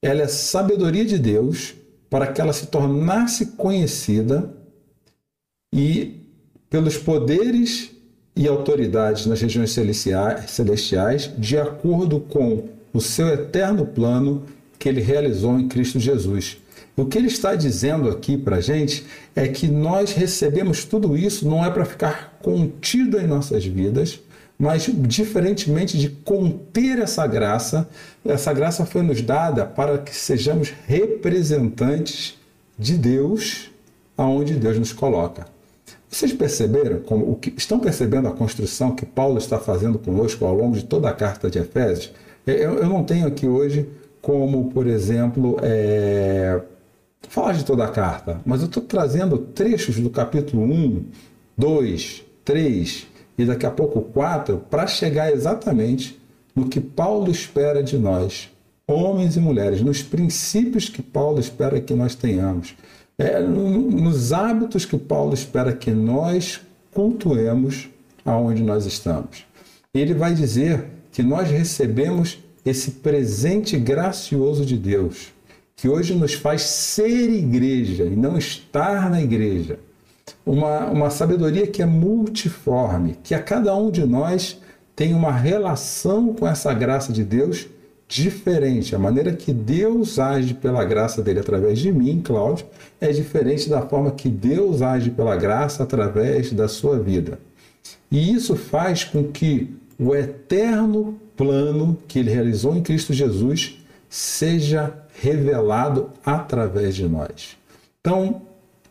Ela 0.00 0.22
é 0.22 0.28
sabedoria 0.28 1.04
de 1.04 1.18
Deus 1.18 1.74
para 2.08 2.28
que 2.28 2.40
ela 2.40 2.52
se 2.52 2.68
tornasse 2.68 3.56
conhecida 3.56 4.54
e 5.74 6.23
pelos 6.74 6.96
poderes 6.96 7.92
e 8.34 8.48
autoridades 8.48 9.26
nas 9.26 9.40
regiões 9.40 9.70
celestiais, 9.70 11.30
de 11.38 11.56
acordo 11.56 12.18
com 12.18 12.64
o 12.92 13.00
seu 13.00 13.28
eterno 13.28 13.86
plano 13.86 14.42
que 14.76 14.88
ele 14.88 15.00
realizou 15.00 15.56
em 15.56 15.68
Cristo 15.68 16.00
Jesus. 16.00 16.56
O 16.96 17.04
que 17.04 17.16
ele 17.16 17.28
está 17.28 17.54
dizendo 17.54 18.08
aqui 18.08 18.36
para 18.36 18.56
a 18.56 18.60
gente 18.60 19.06
é 19.36 19.46
que 19.46 19.68
nós 19.68 20.14
recebemos 20.14 20.84
tudo 20.84 21.16
isso 21.16 21.48
não 21.48 21.64
é 21.64 21.70
para 21.70 21.84
ficar 21.84 22.40
contido 22.42 23.20
em 23.20 23.26
nossas 23.28 23.64
vidas, 23.64 24.18
mas 24.58 24.90
diferentemente 24.92 25.96
de 25.96 26.08
conter 26.08 26.98
essa 26.98 27.24
graça, 27.24 27.88
essa 28.24 28.52
graça 28.52 28.84
foi 28.84 29.02
nos 29.02 29.22
dada 29.22 29.64
para 29.64 29.98
que 29.98 30.12
sejamos 30.12 30.74
representantes 30.88 32.36
de 32.76 32.98
Deus 32.98 33.70
aonde 34.18 34.54
Deus 34.54 34.76
nos 34.76 34.92
coloca. 34.92 35.53
Vocês 36.14 36.32
perceberam 36.32 37.00
como 37.00 37.28
o 37.28 37.34
que 37.34 37.52
estão 37.56 37.80
percebendo 37.80 38.28
a 38.28 38.30
construção 38.30 38.94
que 38.94 39.04
Paulo 39.04 39.36
está 39.36 39.58
fazendo 39.58 39.98
conosco 39.98 40.44
ao 40.44 40.54
longo 40.54 40.76
de 40.76 40.84
toda 40.84 41.08
a 41.08 41.12
carta 41.12 41.50
de 41.50 41.58
Efésios? 41.58 42.12
Eu, 42.46 42.74
eu 42.74 42.88
não 42.88 43.02
tenho 43.02 43.26
aqui 43.26 43.48
hoje 43.48 43.88
como, 44.22 44.70
por 44.70 44.86
exemplo, 44.86 45.58
é, 45.60 46.62
falar 47.28 47.54
de 47.54 47.64
toda 47.64 47.84
a 47.84 47.88
carta, 47.88 48.40
mas 48.46 48.60
eu 48.60 48.68
estou 48.68 48.80
trazendo 48.80 49.38
trechos 49.38 49.98
do 49.98 50.08
capítulo 50.08 50.62
1, 50.62 51.04
2, 51.58 52.24
3 52.44 53.06
e 53.36 53.44
daqui 53.44 53.66
a 53.66 53.70
pouco 53.72 54.00
4 54.00 54.58
para 54.70 54.86
chegar 54.86 55.32
exatamente 55.32 56.22
no 56.54 56.68
que 56.68 56.80
Paulo 56.80 57.28
espera 57.28 57.82
de 57.82 57.98
nós, 57.98 58.52
homens 58.86 59.36
e 59.36 59.40
mulheres, 59.40 59.82
nos 59.82 60.00
princípios 60.00 60.88
que 60.88 61.02
Paulo 61.02 61.40
espera 61.40 61.80
que 61.80 61.92
nós 61.92 62.14
tenhamos, 62.14 62.76
é, 63.18 63.40
nos 63.40 64.32
hábitos 64.32 64.84
que 64.84 64.98
Paulo 64.98 65.34
espera 65.34 65.72
que 65.72 65.90
nós 65.90 66.60
cultuemos 66.92 67.88
aonde 68.24 68.62
nós 68.62 68.86
estamos. 68.86 69.44
Ele 69.92 70.14
vai 70.14 70.34
dizer 70.34 70.84
que 71.12 71.22
nós 71.22 71.48
recebemos 71.50 72.38
esse 72.64 72.92
presente 72.92 73.78
gracioso 73.78 74.64
de 74.64 74.76
Deus 74.76 75.34
que 75.76 75.88
hoje 75.88 76.14
nos 76.14 76.34
faz 76.34 76.62
ser 76.62 77.28
igreja 77.30 78.04
e 78.04 78.16
não 78.16 78.38
estar 78.38 79.10
na 79.10 79.20
igreja. 79.20 79.78
Uma, 80.46 80.86
uma 80.86 81.10
sabedoria 81.10 81.66
que 81.66 81.82
é 81.82 81.86
multiforme, 81.86 83.18
que 83.22 83.34
a 83.34 83.42
cada 83.42 83.74
um 83.76 83.90
de 83.90 84.06
nós 84.06 84.58
tem 84.94 85.12
uma 85.12 85.32
relação 85.32 86.32
com 86.32 86.46
essa 86.46 86.72
graça 86.72 87.12
de 87.12 87.24
Deus 87.24 87.66
diferente. 88.08 88.94
A 88.94 88.98
maneira 88.98 89.32
que 89.32 89.52
Deus 89.52 90.18
age 90.18 90.54
pela 90.54 90.84
graça 90.84 91.22
dele 91.22 91.40
através 91.40 91.78
de 91.78 91.90
mim, 91.92 92.20
Cláudio, 92.22 92.66
é 93.00 93.10
diferente 93.10 93.68
da 93.68 93.82
forma 93.82 94.10
que 94.10 94.28
Deus 94.28 94.82
age 94.82 95.10
pela 95.10 95.36
graça 95.36 95.82
através 95.82 96.52
da 96.52 96.68
sua 96.68 96.98
vida. 96.98 97.38
E 98.10 98.32
isso 98.32 98.56
faz 98.56 99.04
com 99.04 99.24
que 99.24 99.74
o 99.98 100.14
eterno 100.14 101.18
plano 101.36 101.98
que 102.06 102.18
ele 102.18 102.30
realizou 102.30 102.76
em 102.76 102.82
Cristo 102.82 103.12
Jesus 103.12 103.78
seja 104.08 104.94
revelado 105.20 106.10
através 106.24 106.94
de 106.94 107.08
nós. 107.08 107.56
Então, 108.00 108.42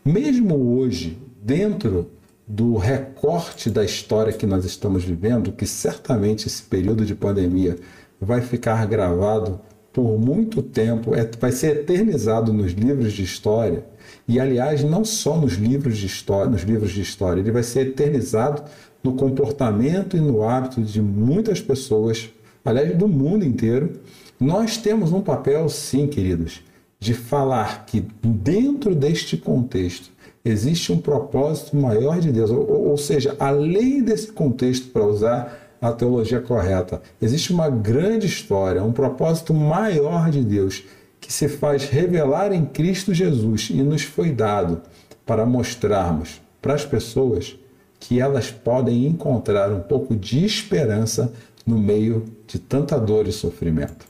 mesmo 0.04 0.76
hoje, 0.76 1.18
dentro 1.42 2.10
do 2.46 2.76
recorte 2.76 3.70
da 3.70 3.84
história 3.84 4.32
que 4.32 4.46
nós 4.46 4.64
estamos 4.64 5.02
vivendo, 5.02 5.52
que 5.52 5.66
certamente 5.66 6.46
esse 6.46 6.62
período 6.62 7.06
de 7.06 7.14
pandemia 7.14 7.76
vai 8.24 8.40
ficar 8.40 8.86
gravado 8.86 9.60
por 9.92 10.18
muito 10.18 10.60
tempo, 10.60 11.14
é, 11.14 11.28
vai 11.38 11.52
ser 11.52 11.76
eternizado 11.76 12.52
nos 12.52 12.72
livros 12.72 13.12
de 13.12 13.22
história. 13.22 13.84
E 14.26 14.40
aliás, 14.40 14.82
não 14.82 15.04
só 15.04 15.36
nos 15.36 15.52
livros 15.52 15.98
de 15.98 16.06
história, 16.06 16.50
nos 16.50 16.62
livros 16.62 16.90
de 16.90 17.00
história, 17.00 17.40
ele 17.40 17.52
vai 17.52 17.62
ser 17.62 17.88
eternizado 17.88 18.64
no 19.04 19.14
comportamento 19.14 20.16
e 20.16 20.20
no 20.20 20.42
hábito 20.42 20.82
de 20.82 21.00
muitas 21.00 21.60
pessoas, 21.60 22.28
aliás, 22.64 22.96
do 22.96 23.06
mundo 23.06 23.44
inteiro, 23.44 23.92
nós 24.40 24.78
temos 24.78 25.12
um 25.12 25.20
papel, 25.20 25.68
sim, 25.68 26.08
queridos, 26.08 26.62
de 26.98 27.14
falar 27.14 27.86
que 27.86 28.04
dentro 28.22 28.94
deste 28.94 29.36
contexto 29.36 30.10
existe 30.44 30.92
um 30.92 30.98
propósito 30.98 31.76
maior 31.76 32.18
de 32.18 32.32
Deus, 32.32 32.50
ou, 32.50 32.90
ou 32.90 32.96
seja, 32.96 33.36
além 33.38 34.02
desse 34.02 34.32
contexto, 34.32 34.88
para 34.88 35.06
usar 35.06 35.63
a 35.84 35.92
teologia 35.92 36.40
correta, 36.40 37.02
existe 37.20 37.52
uma 37.52 37.68
grande 37.68 38.26
história, 38.26 38.82
um 38.82 38.90
propósito 38.90 39.52
maior 39.52 40.30
de 40.30 40.42
Deus 40.42 40.82
que 41.20 41.30
se 41.30 41.46
faz 41.46 41.84
revelar 41.84 42.52
em 42.52 42.64
Cristo 42.64 43.12
Jesus 43.12 43.68
e 43.68 43.82
nos 43.82 44.02
foi 44.02 44.32
dado 44.32 44.80
para 45.26 45.44
mostrarmos 45.44 46.40
para 46.62 46.72
as 46.72 46.86
pessoas 46.86 47.58
que 48.00 48.18
elas 48.18 48.50
podem 48.50 49.06
encontrar 49.06 49.70
um 49.70 49.80
pouco 49.80 50.16
de 50.16 50.42
esperança 50.42 51.30
no 51.66 51.76
meio 51.76 52.24
de 52.46 52.58
tanta 52.58 52.98
dor 52.98 53.28
e 53.28 53.32
sofrimento. 53.32 54.06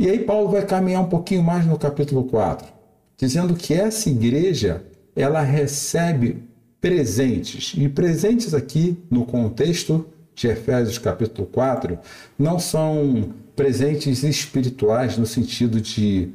E 0.00 0.08
aí 0.08 0.20
Paulo 0.20 0.50
vai 0.50 0.64
caminhar 0.64 1.02
um 1.02 1.08
pouquinho 1.08 1.42
mais 1.42 1.66
no 1.66 1.76
capítulo 1.76 2.22
4, 2.24 2.68
dizendo 3.16 3.54
que 3.54 3.74
essa 3.74 4.08
igreja, 4.08 4.84
ela 5.16 5.40
recebe 5.42 6.47
presentes. 6.80 7.74
E 7.76 7.88
presentes 7.88 8.54
aqui 8.54 8.96
no 9.10 9.24
contexto 9.24 10.06
de 10.34 10.48
Efésios 10.48 10.98
capítulo 10.98 11.46
4 11.48 11.98
não 12.38 12.58
são 12.58 13.34
presentes 13.56 14.22
espirituais 14.22 15.18
no 15.18 15.26
sentido 15.26 15.80
de 15.80 16.30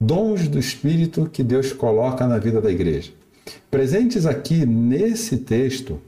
dons 0.00 0.48
do 0.48 0.58
espírito 0.58 1.28
que 1.32 1.42
Deus 1.42 1.72
coloca 1.72 2.26
na 2.26 2.38
vida 2.38 2.60
da 2.60 2.70
igreja. 2.70 3.12
Presentes 3.70 4.26
aqui 4.26 4.66
nesse 4.66 5.38
texto 5.38 6.00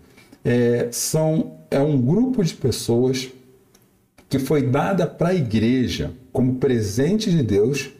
é, 0.44 0.88
são 0.90 1.58
é 1.70 1.78
um 1.78 2.00
grupo 2.00 2.42
de 2.42 2.54
pessoas 2.54 3.28
que 4.28 4.38
foi 4.38 4.62
dada 4.62 5.06
para 5.06 5.28
a 5.30 5.34
igreja 5.34 6.12
como 6.32 6.56
presente 6.56 7.30
de 7.30 7.42
Deus 7.42 7.90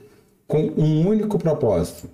com 0.47 0.73
um 0.77 1.07
único 1.07 1.39
propósito: 1.39 2.09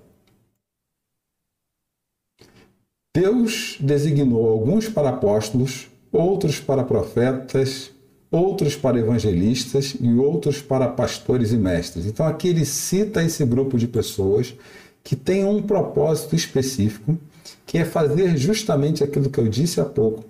Deus 3.16 3.78
designou 3.80 4.46
alguns 4.46 4.90
para 4.90 5.08
apóstolos, 5.08 5.88
outros 6.12 6.60
para 6.60 6.84
profetas, 6.84 7.90
outros 8.30 8.76
para 8.76 8.98
evangelistas 8.98 9.96
e 9.98 10.12
outros 10.12 10.60
para 10.60 10.86
pastores 10.86 11.50
e 11.50 11.56
mestres. 11.56 12.04
Então 12.04 12.26
aqui 12.26 12.48
ele 12.48 12.66
cita 12.66 13.22
esse 13.22 13.42
grupo 13.46 13.78
de 13.78 13.88
pessoas 13.88 14.54
que 15.02 15.16
tem 15.16 15.46
um 15.46 15.62
propósito 15.62 16.36
específico, 16.36 17.16
que 17.64 17.78
é 17.78 17.86
fazer 17.86 18.36
justamente 18.36 19.02
aquilo 19.02 19.30
que 19.30 19.38
eu 19.38 19.48
disse 19.48 19.80
há 19.80 19.86
pouco, 19.86 20.22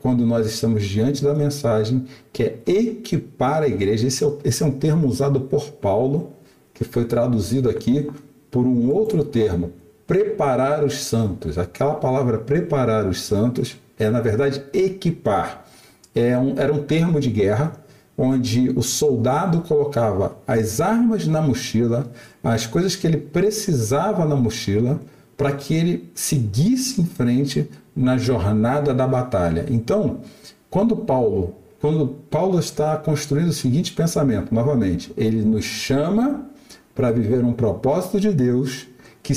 quando 0.00 0.26
nós 0.26 0.44
estamos 0.44 0.84
diante 0.84 1.22
da 1.22 1.32
mensagem, 1.32 2.06
que 2.32 2.42
é 2.42 2.58
equipar 2.66 3.62
a 3.62 3.68
igreja. 3.68 4.08
Esse 4.08 4.24
é, 4.24 4.32
esse 4.42 4.64
é 4.64 4.66
um 4.66 4.72
termo 4.72 5.06
usado 5.06 5.42
por 5.42 5.70
Paulo, 5.70 6.32
que 6.74 6.82
foi 6.82 7.04
traduzido 7.04 7.70
aqui 7.70 8.10
por 8.50 8.66
um 8.66 8.90
outro 8.90 9.22
termo, 9.22 9.70
preparar 10.12 10.84
os 10.84 11.04
santos. 11.04 11.56
Aquela 11.56 11.94
palavra 11.94 12.36
preparar 12.36 13.06
os 13.06 13.22
santos 13.22 13.78
é, 13.98 14.10
na 14.10 14.20
verdade, 14.20 14.62
equipar. 14.74 15.64
É 16.14 16.36
um, 16.36 16.58
era 16.58 16.70
um 16.70 16.82
termo 16.82 17.18
de 17.18 17.30
guerra 17.30 17.72
onde 18.18 18.68
o 18.76 18.82
soldado 18.82 19.62
colocava 19.62 20.36
as 20.46 20.82
armas 20.82 21.26
na 21.26 21.40
mochila, 21.40 22.12
as 22.44 22.66
coisas 22.66 22.94
que 22.94 23.06
ele 23.06 23.16
precisava 23.16 24.26
na 24.26 24.36
mochila, 24.36 25.00
para 25.34 25.50
que 25.52 25.72
ele 25.72 26.10
seguisse 26.14 27.00
em 27.00 27.06
frente 27.06 27.70
na 27.96 28.18
jornada 28.18 28.92
da 28.92 29.06
batalha. 29.06 29.64
Então, 29.70 30.18
quando 30.68 30.94
Paulo, 30.94 31.54
quando 31.80 32.06
Paulo 32.30 32.58
está 32.58 32.98
construindo 32.98 33.48
o 33.48 33.54
seguinte 33.54 33.94
pensamento, 33.94 34.54
novamente, 34.54 35.10
ele 35.16 35.42
nos 35.42 35.64
chama 35.64 36.44
para 36.94 37.10
viver 37.10 37.42
um 37.42 37.54
propósito 37.54 38.20
de 38.20 38.30
Deus 38.30 38.86
que, 39.22 39.32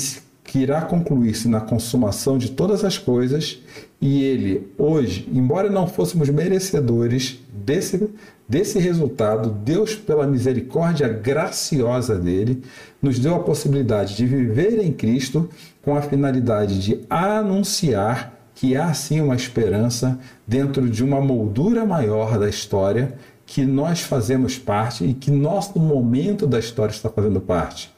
que 0.46 0.60
irá 0.60 0.80
concluir-se 0.82 1.48
na 1.48 1.60
consumação 1.60 2.38
de 2.38 2.52
todas 2.52 2.84
as 2.84 2.96
coisas, 2.96 3.58
e 4.00 4.22
ele, 4.22 4.68
hoje, 4.78 5.28
embora 5.32 5.68
não 5.68 5.86
fôssemos 5.86 6.28
merecedores 6.28 7.40
desse, 7.52 8.08
desse 8.48 8.78
resultado, 8.78 9.50
Deus, 9.50 9.94
pela 9.96 10.26
misericórdia 10.26 11.08
graciosa 11.08 12.16
dele, 12.16 12.62
nos 13.02 13.18
deu 13.18 13.34
a 13.34 13.40
possibilidade 13.40 14.16
de 14.16 14.24
viver 14.24 14.78
em 14.80 14.92
Cristo 14.92 15.48
com 15.82 15.96
a 15.96 16.02
finalidade 16.02 16.78
de 16.78 17.00
anunciar 17.10 18.34
que 18.54 18.76
há 18.76 18.94
sim 18.94 19.20
uma 19.20 19.34
esperança 19.34 20.18
dentro 20.46 20.88
de 20.88 21.04
uma 21.04 21.20
moldura 21.20 21.84
maior 21.84 22.38
da 22.38 22.48
história 22.48 23.14
que 23.44 23.64
nós 23.64 24.00
fazemos 24.00 24.58
parte 24.58 25.04
e 25.04 25.12
que 25.12 25.30
nosso 25.30 25.78
momento 25.78 26.46
da 26.46 26.58
história 26.58 26.92
está 26.92 27.08
fazendo 27.08 27.40
parte. 27.40 27.95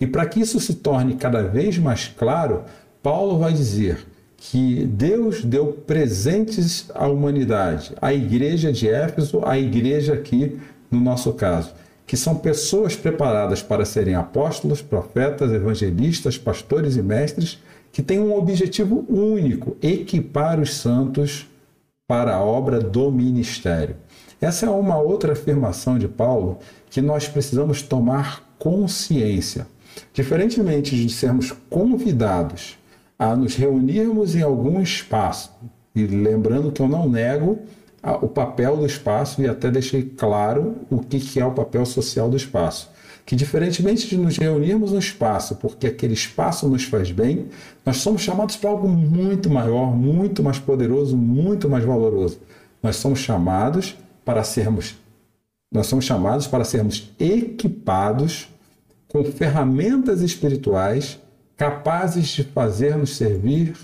E 0.00 0.06
para 0.06 0.26
que 0.26 0.40
isso 0.40 0.60
se 0.60 0.74
torne 0.74 1.16
cada 1.16 1.42
vez 1.42 1.78
mais 1.78 2.08
claro, 2.08 2.62
Paulo 3.02 3.38
vai 3.38 3.52
dizer 3.52 4.06
que 4.36 4.86
Deus 4.86 5.44
deu 5.44 5.72
presentes 5.72 6.86
à 6.94 7.08
humanidade, 7.08 7.92
à 8.00 8.14
igreja 8.14 8.72
de 8.72 8.88
Éfeso, 8.88 9.42
à 9.44 9.58
igreja 9.58 10.14
aqui 10.14 10.58
no 10.90 11.00
nosso 11.00 11.32
caso, 11.32 11.72
que 12.06 12.16
são 12.16 12.36
pessoas 12.36 12.94
preparadas 12.94 13.62
para 13.62 13.84
serem 13.84 14.14
apóstolos, 14.14 14.80
profetas, 14.80 15.52
evangelistas, 15.52 16.38
pastores 16.38 16.96
e 16.96 17.02
mestres 17.02 17.58
que 17.92 18.02
tem 18.02 18.20
um 18.20 18.34
objetivo 18.36 19.04
único: 19.08 19.76
equipar 19.82 20.60
os 20.60 20.74
santos 20.76 21.46
para 22.06 22.36
a 22.36 22.42
obra 22.42 22.80
do 22.80 23.10
ministério. 23.10 23.96
Essa 24.40 24.66
é 24.66 24.70
uma 24.70 24.98
outra 24.98 25.32
afirmação 25.32 25.98
de 25.98 26.06
Paulo 26.06 26.58
que 26.88 27.02
nós 27.02 27.28
precisamos 27.28 27.82
tomar 27.82 28.54
consciência. 28.58 29.66
Diferentemente 30.12 30.96
de 30.96 31.12
sermos 31.12 31.52
convidados 31.70 32.78
a 33.18 33.34
nos 33.34 33.56
reunirmos 33.56 34.34
em 34.34 34.42
algum 34.42 34.80
espaço, 34.80 35.52
e 35.94 36.06
lembrando 36.06 36.70
que 36.70 36.80
eu 36.80 36.88
não 36.88 37.08
nego 37.08 37.58
o 38.22 38.28
papel 38.28 38.76
do 38.76 38.86
espaço 38.86 39.42
e 39.42 39.48
até 39.48 39.70
deixei 39.70 40.02
claro 40.02 40.76
o 40.88 40.98
que 40.98 41.40
é 41.40 41.44
o 41.44 41.50
papel 41.50 41.84
social 41.84 42.30
do 42.30 42.36
espaço 42.36 42.90
que, 43.28 43.36
diferentemente 43.36 44.08
de 44.08 44.16
nos 44.16 44.38
reunirmos 44.38 44.92
no 44.92 44.98
espaço, 44.98 45.56
porque 45.56 45.86
aquele 45.86 46.14
espaço 46.14 46.66
nos 46.66 46.84
faz 46.84 47.10
bem, 47.10 47.48
nós 47.84 47.98
somos 47.98 48.22
chamados 48.22 48.56
para 48.56 48.70
algo 48.70 48.88
muito 48.88 49.50
maior, 49.50 49.94
muito 49.94 50.42
mais 50.42 50.58
poderoso, 50.58 51.14
muito 51.14 51.68
mais 51.68 51.84
valoroso. 51.84 52.40
Nós 52.82 52.96
somos 52.96 53.18
chamados 53.18 53.94
para 54.24 54.42
sermos 54.42 54.96
nós 55.70 55.86
somos 55.86 56.06
chamados 56.06 56.46
para 56.46 56.64
sermos 56.64 57.10
equipados 57.20 58.48
com 59.08 59.24
ferramentas 59.24 60.20
espirituais 60.20 61.18
capazes 61.56 62.28
de 62.28 62.44
fazer-nos 62.44 63.16
servir 63.16 63.74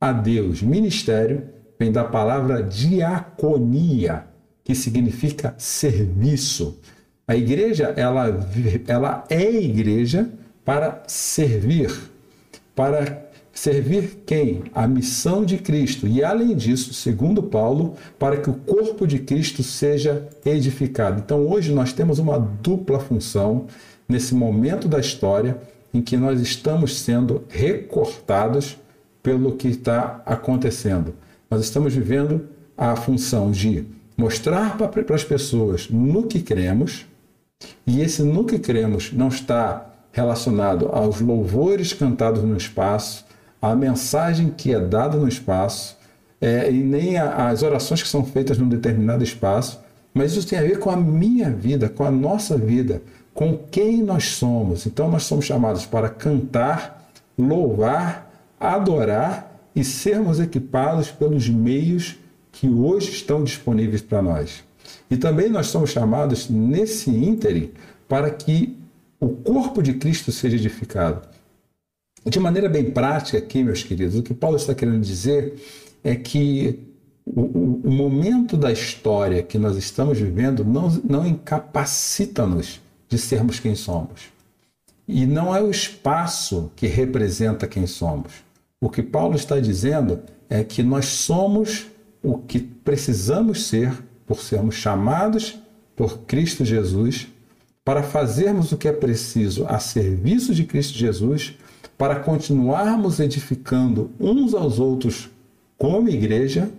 a 0.00 0.12
Deus. 0.12 0.62
Ministério 0.62 1.42
vem 1.78 1.92
da 1.92 2.04
palavra 2.04 2.62
diaconia, 2.62 4.24
que 4.64 4.74
significa 4.74 5.54
serviço. 5.58 6.78
A 7.26 7.36
igreja, 7.36 7.92
ela, 7.96 8.48
ela 8.86 9.24
é 9.28 9.50
igreja 9.50 10.30
para 10.64 11.02
servir. 11.06 11.92
Para 12.74 13.28
servir 13.52 14.22
quem? 14.24 14.64
A 14.74 14.86
missão 14.86 15.44
de 15.44 15.58
Cristo. 15.58 16.06
E 16.06 16.22
além 16.22 16.54
disso, 16.56 16.94
segundo 16.94 17.42
Paulo, 17.42 17.96
para 18.18 18.36
que 18.36 18.48
o 18.48 18.54
corpo 18.54 19.06
de 19.06 19.18
Cristo 19.18 19.62
seja 19.62 20.28
edificado. 20.44 21.20
Então 21.24 21.46
hoje 21.46 21.72
nós 21.72 21.92
temos 21.92 22.18
uma 22.18 22.38
dupla 22.38 23.00
função 23.00 23.66
nesse 24.08 24.34
momento 24.34 24.88
da 24.88 24.98
história 24.98 25.58
em 25.92 26.00
que 26.00 26.16
nós 26.16 26.40
estamos 26.40 27.00
sendo 27.00 27.44
recortados 27.48 28.78
pelo 29.22 29.56
que 29.56 29.68
está 29.68 30.22
acontecendo. 30.24 31.14
Nós 31.50 31.62
estamos 31.62 31.94
vivendo 31.94 32.48
a 32.76 32.96
função 32.96 33.50
de 33.50 33.84
mostrar 34.16 34.76
para 34.76 35.14
as 35.14 35.24
pessoas 35.24 35.88
no 35.88 36.26
que 36.26 36.40
cremos, 36.40 37.06
e 37.86 38.00
esse 38.00 38.22
no 38.22 38.44
que 38.44 38.58
cremos 38.58 39.12
não 39.12 39.28
está 39.28 39.86
relacionado 40.12 40.88
aos 40.92 41.20
louvores 41.20 41.92
cantados 41.92 42.42
no 42.42 42.56
espaço, 42.56 43.24
à 43.60 43.74
mensagem 43.74 44.52
que 44.56 44.72
é 44.72 44.80
dada 44.80 45.16
no 45.16 45.28
espaço, 45.28 45.96
é, 46.40 46.70
e 46.70 46.82
nem 46.82 47.18
às 47.18 47.62
orações 47.62 48.02
que 48.02 48.08
são 48.08 48.24
feitas 48.24 48.58
num 48.58 48.68
determinado 48.68 49.24
espaço, 49.24 49.80
mas 50.14 50.32
isso 50.32 50.46
tem 50.46 50.58
a 50.58 50.62
ver 50.62 50.78
com 50.78 50.90
a 50.90 50.96
minha 50.96 51.50
vida, 51.50 51.88
com 51.88 52.04
a 52.04 52.10
nossa 52.10 52.56
vida, 52.56 53.02
com 53.38 53.56
quem 53.56 54.02
nós 54.02 54.30
somos. 54.30 54.84
Então 54.84 55.08
nós 55.08 55.22
somos 55.22 55.44
chamados 55.44 55.86
para 55.86 56.08
cantar, 56.08 57.08
louvar, 57.38 58.34
adorar 58.58 59.62
e 59.76 59.84
sermos 59.84 60.40
equipados 60.40 61.12
pelos 61.12 61.48
meios 61.48 62.16
que 62.50 62.68
hoje 62.68 63.12
estão 63.12 63.44
disponíveis 63.44 64.02
para 64.02 64.20
nós. 64.20 64.64
E 65.08 65.16
também 65.16 65.48
nós 65.48 65.68
somos 65.68 65.90
chamados 65.90 66.50
nesse 66.50 67.10
ínterim 67.10 67.70
para 68.08 68.28
que 68.28 68.76
o 69.20 69.28
corpo 69.28 69.84
de 69.84 69.94
Cristo 69.94 70.32
seja 70.32 70.56
edificado. 70.56 71.22
De 72.26 72.40
maneira 72.40 72.68
bem 72.68 72.90
prática 72.90 73.38
aqui, 73.38 73.62
meus 73.62 73.84
queridos, 73.84 74.16
o 74.16 74.22
que 74.24 74.34
Paulo 74.34 74.56
está 74.56 74.74
querendo 74.74 75.00
dizer 75.00 75.62
é 76.02 76.16
que 76.16 76.80
o, 77.24 77.42
o 77.84 77.90
momento 77.92 78.56
da 78.56 78.72
história 78.72 79.44
que 79.44 79.58
nós 79.58 79.76
estamos 79.76 80.18
vivendo 80.18 80.64
não, 80.64 80.88
não 81.04 81.24
incapacita-nos 81.24 82.80
de 83.08 83.18
sermos 83.18 83.58
quem 83.58 83.74
somos. 83.74 84.32
E 85.06 85.24
não 85.26 85.54
é 85.54 85.62
o 85.62 85.70
espaço 85.70 86.70
que 86.76 86.86
representa 86.86 87.66
quem 87.66 87.86
somos. 87.86 88.32
O 88.80 88.90
que 88.90 89.02
Paulo 89.02 89.36
está 89.36 89.58
dizendo 89.58 90.20
é 90.48 90.62
que 90.62 90.82
nós 90.82 91.06
somos 91.06 91.86
o 92.22 92.38
que 92.38 92.58
precisamos 92.58 93.66
ser 93.66 93.92
por 94.26 94.40
sermos 94.40 94.74
chamados 94.74 95.58
por 95.96 96.18
Cristo 96.20 96.64
Jesus 96.64 97.28
para 97.88 98.02
fazermos 98.02 98.70
o 98.70 98.76
que 98.76 98.86
é 98.86 98.92
preciso 98.92 99.64
a 99.66 99.78
serviço 99.78 100.54
de 100.54 100.64
Cristo 100.64 100.98
Jesus, 100.98 101.54
para 101.96 102.20
continuarmos 102.20 103.18
edificando 103.18 104.10
uns 104.20 104.52
aos 104.52 104.78
outros 104.78 105.30
como 105.78 106.10
igreja 106.10 106.70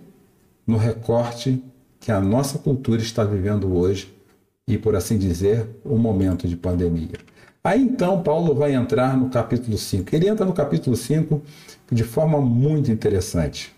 no 0.64 0.76
recorte 0.76 1.60
que 1.98 2.12
a 2.12 2.20
nossa 2.20 2.58
cultura 2.58 3.02
está 3.02 3.24
vivendo 3.24 3.76
hoje 3.76 4.14
e, 4.70 4.78
por 4.78 4.94
assim 4.94 5.18
dizer, 5.18 5.66
o 5.84 5.94
um 5.94 5.98
momento 5.98 6.46
de 6.46 6.56
pandemia. 6.56 7.18
Aí 7.62 7.82
então 7.82 8.22
Paulo 8.22 8.54
vai 8.54 8.72
entrar 8.72 9.16
no 9.16 9.28
capítulo 9.28 9.76
5. 9.76 10.14
Ele 10.14 10.28
entra 10.28 10.46
no 10.46 10.52
capítulo 10.52 10.96
5 10.96 11.42
de 11.90 12.04
forma 12.04 12.40
muito 12.40 12.90
interessante. 12.90 13.74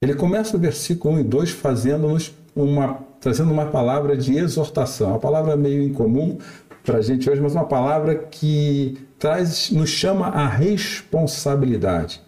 Ele 0.00 0.14
começa 0.14 0.56
o 0.56 0.60
versículo 0.60 1.14
1 1.16 1.20
e 1.20 1.24
2 1.24 1.50
fazendo-nos 1.50 2.34
uma 2.54 3.04
trazendo 3.20 3.50
uma 3.50 3.66
palavra 3.66 4.16
de 4.16 4.36
exortação, 4.36 5.08
uma 5.08 5.18
palavra 5.18 5.56
meio 5.56 5.82
incomum 5.82 6.38
para 6.84 6.98
a 6.98 7.02
gente 7.02 7.28
hoje, 7.28 7.40
mas 7.40 7.54
uma 7.54 7.64
palavra 7.64 8.14
que 8.14 8.96
traz, 9.18 9.70
nos 9.70 9.90
chama 9.90 10.28
a 10.28 10.46
responsabilidade. 10.46 12.22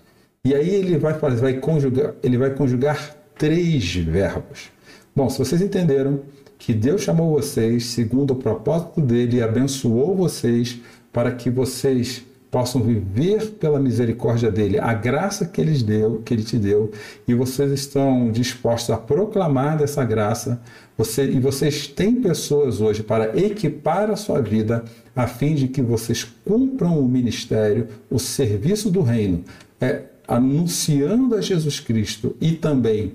E 0.44 0.54
aí 0.54 0.68
ele 0.68 0.98
vai 0.98 1.14
fazer, 1.14 1.36
vai 1.36 1.54
conjugar, 1.54 2.14
ele 2.22 2.36
vai 2.36 2.50
conjugar 2.50 3.14
três 3.36 3.94
verbos. 3.94 4.72
Bom, 5.14 5.28
se 5.28 5.38
vocês 5.38 5.62
entenderam 5.62 6.20
que 6.59 6.74
Deus 6.74 7.02
chamou 7.02 7.32
vocês 7.32 7.86
segundo 7.86 8.32
o 8.32 8.36
propósito 8.36 9.00
dele 9.00 9.36
e 9.38 9.42
abençoou 9.42 10.14
vocês 10.14 10.80
para 11.12 11.32
que 11.32 11.48
vocês 11.48 12.24
possam 12.50 12.82
viver 12.82 13.50
pela 13.52 13.78
misericórdia 13.78 14.50
dele, 14.50 14.78
a 14.78 14.94
graça 14.94 15.44
que 15.46 15.61
ele 15.61 15.82
deu, 15.82 16.22
que 16.24 16.32
ele 16.32 16.42
te 16.42 16.56
deu, 16.56 16.90
e 17.26 17.34
vocês 17.34 17.70
estão 17.72 18.30
dispostos 18.30 18.90
a 18.90 18.96
proclamar 18.96 19.76
dessa 19.76 20.02
graça, 20.04 20.61
você, 20.96 21.30
e 21.30 21.38
vocês 21.38 21.86
têm 21.86 22.14
pessoas 22.16 22.80
hoje 22.80 23.02
para 23.02 23.38
equipar 23.38 24.11
a 24.11 24.16
sua 24.16 24.40
vida 24.40 24.84
a 25.14 25.26
fim 25.26 25.54
de 25.54 25.68
que 25.68 25.82
vocês 25.82 26.24
cumpram 26.44 26.98
o 26.98 27.09
ministério, 27.09 27.88
o 28.11 28.18
serviço 28.18 28.90
do 28.90 29.02
reino, 29.02 29.44
é, 29.80 30.04
anunciando 30.26 31.34
a 31.34 31.40
Jesus 31.40 31.80
Cristo 31.80 32.34
e 32.40 32.52
também 32.52 33.12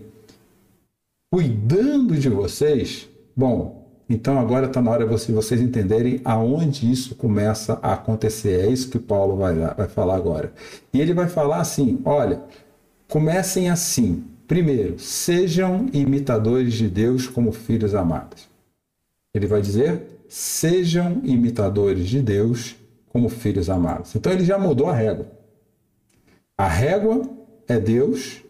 cuidando 1.32 2.16
de 2.16 2.30
vocês, 2.30 3.10
bom, 3.36 3.84
então 4.10 4.40
agora 4.40 4.68
está 4.68 4.82
na 4.82 4.92
hora 4.92 5.08
de 5.08 5.32
vocês 5.32 5.62
entenderem 5.62 6.22
aonde 6.24 6.92
isso 6.92 7.16
começa 7.16 7.80
a 7.82 7.94
acontecer. 7.94 8.62
É 8.62 8.70
isso 8.70 8.90
que 8.90 9.00
Paulo 9.00 9.38
vai, 9.38 9.56
vai 9.56 9.88
falar 9.88 10.16
agora. 10.16 10.54
E 10.94 11.00
ele 11.00 11.14
vai 11.14 11.28
falar 11.28 11.62
assim: 11.62 12.00
olha, 12.06 12.44
comecem 13.08 13.70
assim. 13.70 14.24
Primeiro, 14.48 15.00
sejam 15.00 15.88
imitadores 15.94 16.74
de 16.74 16.88
Deus 16.90 17.28
como 17.28 17.52
filhos 17.52 17.96
amados. 17.96 18.48
Ele 19.34 19.48
vai 19.48 19.62
dizer: 19.62 20.02
sejam 20.28 21.22
imitadores 21.24 22.08
de 22.08 22.22
Deus 22.22 22.76
como 23.10 23.30
filhos 23.30 23.70
amados. 23.70 24.16
Então 24.16 24.32
ele 24.32 24.44
já 24.44 24.58
mudou 24.60 24.90
a 24.90 24.94
régua. 24.94 25.28
A 26.58 26.68
régua 26.68 27.22
é 27.68 27.80
Deus 27.80 28.44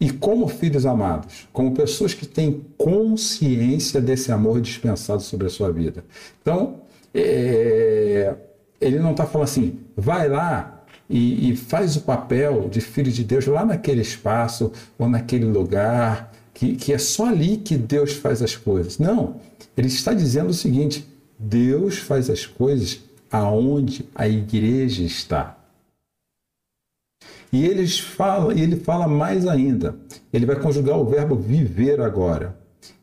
e 0.00 0.10
como 0.10 0.48
filhos 0.48 0.86
amados, 0.86 1.46
como 1.52 1.74
pessoas 1.74 2.14
que 2.14 2.26
têm 2.26 2.64
consciência 2.78 4.00
desse 4.00 4.32
amor 4.32 4.60
dispensado 4.60 5.20
sobre 5.20 5.46
a 5.46 5.50
sua 5.50 5.70
vida. 5.70 6.02
Então, 6.40 6.80
é, 7.14 8.34
ele 8.80 8.98
não 8.98 9.10
está 9.10 9.26
falando 9.26 9.48
assim, 9.48 9.78
vai 9.94 10.26
lá 10.26 10.82
e, 11.08 11.50
e, 11.50 11.56
faz 11.56 11.96
o 11.96 12.00
papel 12.00 12.68
de 12.70 12.80
filho 12.80 13.12
de 13.12 13.22
Deus 13.22 13.46
lá 13.46 13.64
naquele 13.64 14.00
espaço 14.00 14.72
ou 14.98 15.08
naquele 15.08 15.44
lugar, 15.44 16.32
que, 16.54 16.76
que 16.76 16.92
é 16.92 16.98
só 16.98 17.26
ali 17.26 17.58
que 17.58 17.76
Deus 17.76 18.14
faz 18.14 18.40
as 18.42 18.56
coisas. 18.56 18.98
Não, 18.98 19.36
ele 19.76 19.88
está 19.88 20.14
dizendo 20.14 20.50
o 20.50 20.54
seguinte: 20.54 21.06
Deus 21.38 21.98
faz 21.98 22.30
as 22.30 22.46
coisas 22.46 23.00
aonde 23.30 24.08
a 24.14 24.28
igreja 24.28 25.02
está. 25.02 25.59
E 27.52 27.64
eles 27.64 27.98
falam, 27.98 28.52
e 28.52 28.60
ele 28.60 28.76
fala 28.76 29.08
mais 29.08 29.46
ainda. 29.46 29.96
Ele 30.32 30.46
vai 30.46 30.56
conjugar 30.56 30.98
o 30.98 31.04
verbo 31.04 31.34
viver 31.34 32.00
agora. 32.00 32.56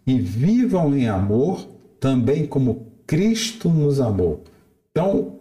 E 0.05 0.19
vivam 0.19 0.95
em 0.95 1.09
amor 1.09 1.67
também 1.99 2.45
como 2.45 2.87
Cristo 3.05 3.69
nos 3.69 3.99
amou. 3.99 4.43
Então, 4.91 5.33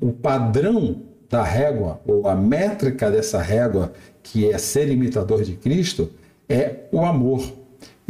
o 0.00 0.12
padrão 0.12 1.02
da 1.28 1.42
régua, 1.42 2.00
ou 2.06 2.28
a 2.28 2.34
métrica 2.34 3.10
dessa 3.10 3.40
régua, 3.40 3.92
que 4.22 4.48
é 4.50 4.58
ser 4.58 4.88
imitador 4.88 5.42
de 5.42 5.54
Cristo, 5.54 6.10
é 6.48 6.86
o 6.92 7.00
amor. 7.00 7.42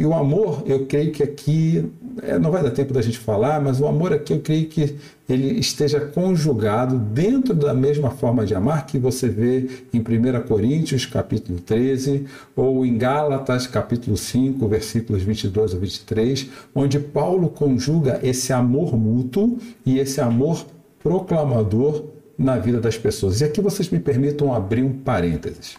E 0.03 0.05
o 0.05 0.13
amor, 0.13 0.63
eu 0.65 0.85
creio 0.85 1.13
que 1.13 1.23
aqui, 1.23 1.89
é, 2.23 2.37
não 2.37 2.51
vai 2.51 2.61
dar 2.61 2.71
tempo 2.71 2.93
da 2.93 3.01
gente 3.01 3.17
falar, 3.17 3.61
mas 3.61 3.79
o 3.79 3.87
amor 3.87 4.11
aqui 4.11 4.33
eu 4.33 4.41
creio 4.41 4.67
que 4.67 4.97
ele 5.29 5.57
esteja 5.57 5.97
conjugado 6.01 6.99
dentro 6.99 7.53
da 7.53 7.73
mesma 7.73 8.11
forma 8.11 8.45
de 8.45 8.53
amar 8.53 8.85
que 8.85 8.99
você 8.99 9.29
vê 9.29 9.85
em 9.93 9.99
1 10.01 10.45
Coríntios, 10.45 11.05
capítulo 11.05 11.57
13, 11.61 12.25
ou 12.53 12.85
em 12.85 12.97
Gálatas, 12.97 13.65
capítulo 13.65 14.17
5, 14.17 14.67
versículos 14.67 15.23
22 15.23 15.73
a 15.73 15.77
23, 15.77 16.49
onde 16.75 16.99
Paulo 16.99 17.47
conjuga 17.47 18.19
esse 18.21 18.51
amor 18.51 18.97
mútuo 18.97 19.57
e 19.85 19.99
esse 19.99 20.19
amor 20.19 20.65
proclamador 21.01 22.03
na 22.37 22.57
vida 22.57 22.81
das 22.81 22.97
pessoas. 22.97 23.39
E 23.39 23.45
aqui 23.45 23.61
vocês 23.61 23.89
me 23.89 23.99
permitam 23.99 24.53
abrir 24.53 24.83
um 24.83 24.91
parênteses. 24.91 25.77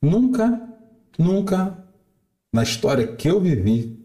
Nunca, 0.00 0.58
nunca 1.18 1.86
na 2.58 2.64
história 2.64 3.06
que 3.06 3.30
eu 3.30 3.40
vivi, 3.40 3.96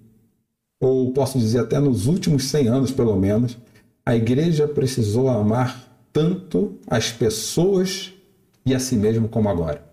ou 0.79 1.11
posso 1.11 1.39
dizer 1.39 1.61
até 1.61 1.79
nos 1.79 2.05
últimos 2.05 2.43
100 2.45 2.67
anos 2.67 2.91
pelo 2.91 3.15
menos, 3.15 3.57
a 4.05 4.15
igreja 4.15 4.67
precisou 4.67 5.27
amar 5.27 5.91
tanto 6.13 6.77
as 6.85 7.11
pessoas 7.11 8.13
e 8.63 8.75
a 8.75 8.79
si 8.79 8.95
mesmo 8.95 9.27
como 9.27 9.49
agora. 9.49 9.83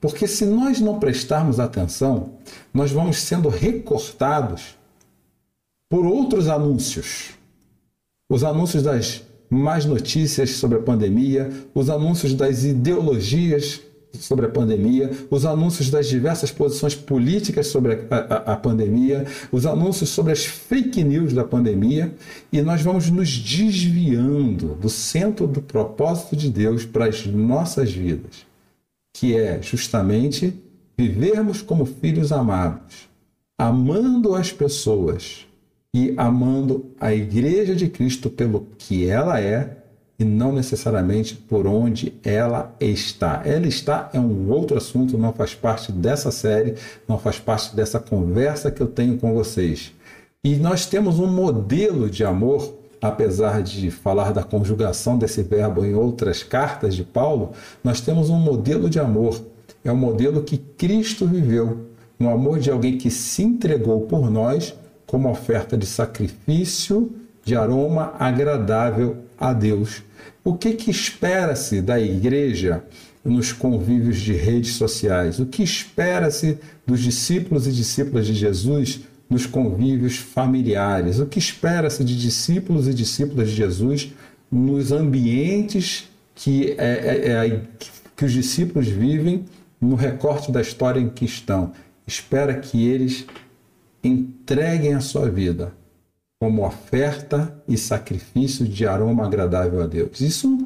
Porque 0.00 0.28
se 0.28 0.46
nós 0.46 0.80
não 0.80 1.00
prestarmos 1.00 1.58
atenção, 1.58 2.34
nós 2.72 2.92
vamos 2.92 3.16
sendo 3.16 3.48
recortados 3.48 4.76
por 5.88 6.06
outros 6.06 6.46
anúncios. 6.46 7.30
Os 8.28 8.44
anúncios 8.44 8.84
das 8.84 9.24
más 9.50 9.84
notícias 9.84 10.50
sobre 10.50 10.78
a 10.78 10.82
pandemia, 10.82 11.50
os 11.74 11.90
anúncios 11.90 12.34
das 12.34 12.62
ideologias 12.62 13.80
sobre 14.18 14.46
a 14.46 14.48
pandemia, 14.48 15.10
os 15.30 15.44
anúncios 15.44 15.90
das 15.90 16.08
diversas 16.08 16.50
posições 16.50 16.94
políticas 16.94 17.66
sobre 17.68 18.06
a, 18.10 18.16
a, 18.16 18.52
a, 18.52 18.56
pandemia, 18.56 19.26
os 19.50 19.66
anúncios 19.66 20.10
sobre 20.10 20.32
as 20.32 20.44
fake 20.44 21.02
news 21.02 21.32
da 21.32 21.44
pandemia, 21.44 22.14
e 22.52 22.60
nós 22.62 22.82
vamos 22.82 23.10
nos 23.10 23.30
desviando 23.30 24.74
do 24.74 24.88
centro 24.88 25.46
do 25.46 25.60
propósito 25.60 26.36
de 26.36 26.50
Deus 26.50 26.84
para 26.84 27.06
as 27.06 27.26
nossas 27.26 27.92
vidas, 27.92 28.46
que 29.12 29.36
é 29.36 29.60
justamente 29.62 30.54
vivermos 30.96 31.60
como 31.62 31.84
filhos 31.84 32.32
amados, 32.32 33.08
amando 33.58 34.34
as 34.34 34.52
pessoas 34.52 35.46
e 35.92 36.12
amando 36.16 36.86
a 36.98 37.14
Igreja 37.14 37.74
de 37.74 37.88
Cristo 37.88 38.28
pelo 38.28 38.66
que 38.76 39.06
ela 39.06 39.40
é 39.40 39.83
e 40.18 40.24
não 40.24 40.52
necessariamente 40.52 41.34
por 41.34 41.66
onde 41.66 42.14
ela 42.22 42.74
está. 42.78 43.42
Ela 43.44 43.66
está 43.66 44.10
é 44.12 44.20
um 44.20 44.50
outro 44.50 44.76
assunto, 44.76 45.18
não 45.18 45.32
faz 45.32 45.54
parte 45.54 45.90
dessa 45.90 46.30
série, 46.30 46.74
não 47.08 47.18
faz 47.18 47.38
parte 47.38 47.74
dessa 47.74 47.98
conversa 47.98 48.70
que 48.70 48.80
eu 48.80 48.86
tenho 48.86 49.18
com 49.18 49.34
vocês. 49.34 49.92
E 50.42 50.56
nós 50.56 50.86
temos 50.86 51.18
um 51.18 51.26
modelo 51.26 52.08
de 52.08 52.24
amor, 52.24 52.74
apesar 53.00 53.62
de 53.62 53.90
falar 53.90 54.32
da 54.32 54.42
conjugação 54.42 55.18
desse 55.18 55.42
verbo 55.42 55.84
em 55.84 55.94
outras 55.94 56.42
cartas 56.42 56.94
de 56.94 57.02
Paulo, 57.02 57.52
nós 57.82 58.00
temos 58.00 58.30
um 58.30 58.38
modelo 58.38 58.88
de 58.88 59.00
amor. 59.00 59.40
É 59.82 59.90
o 59.90 59.96
modelo 59.96 60.42
que 60.42 60.58
Cristo 60.58 61.26
viveu, 61.26 61.86
um 62.20 62.28
amor 62.28 62.58
de 62.58 62.70
alguém 62.70 62.96
que 62.96 63.10
se 63.10 63.42
entregou 63.42 64.02
por 64.02 64.30
nós 64.30 64.74
como 65.06 65.30
oferta 65.30 65.76
de 65.76 65.86
sacrifício 65.86 67.12
de 67.44 67.54
aroma 67.54 68.14
agradável 68.18 69.23
a 69.38 69.52
Deus. 69.52 70.02
O 70.42 70.54
que, 70.54 70.72
que 70.72 70.90
espera-se 70.90 71.80
da 71.80 71.98
igreja 71.98 72.84
nos 73.24 73.52
convívios 73.52 74.18
de 74.18 74.32
redes 74.34 74.72
sociais? 74.72 75.38
O 75.38 75.46
que 75.46 75.62
espera-se 75.62 76.58
dos 76.86 77.00
discípulos 77.00 77.66
e 77.66 77.72
discípulas 77.72 78.26
de 78.26 78.34
Jesus 78.34 79.00
nos 79.28 79.46
convívios 79.46 80.16
familiares? 80.16 81.18
O 81.18 81.26
que 81.26 81.38
espera-se 81.38 82.04
de 82.04 82.20
discípulos 82.20 82.86
e 82.86 82.94
discípulas 82.94 83.48
de 83.48 83.56
Jesus 83.56 84.12
nos 84.50 84.92
ambientes 84.92 86.08
que, 86.34 86.74
é, 86.76 86.84
é, 86.84 87.46
é, 87.46 87.60
que 88.14 88.24
os 88.24 88.32
discípulos 88.32 88.88
vivem 88.88 89.44
no 89.80 89.96
recorte 89.96 90.52
da 90.52 90.60
história 90.60 91.00
em 91.00 91.08
que 91.08 91.24
estão? 91.24 91.72
Espera 92.06 92.54
que 92.54 92.86
eles 92.86 93.24
entreguem 94.02 94.92
a 94.92 95.00
sua 95.00 95.30
vida 95.30 95.72
como 96.44 96.66
oferta 96.66 97.58
e 97.66 97.78
sacrifício 97.78 98.68
de 98.68 98.86
aroma 98.86 99.24
agradável 99.24 99.82
a 99.82 99.86
Deus. 99.86 100.20
Isso 100.20 100.58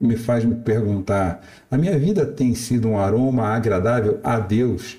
me 0.00 0.16
faz 0.16 0.46
me 0.46 0.54
perguntar: 0.54 1.42
a 1.70 1.76
minha 1.76 1.98
vida 1.98 2.24
tem 2.24 2.54
sido 2.54 2.88
um 2.88 2.98
aroma 2.98 3.48
agradável 3.48 4.18
a 4.24 4.40
Deus? 4.40 4.96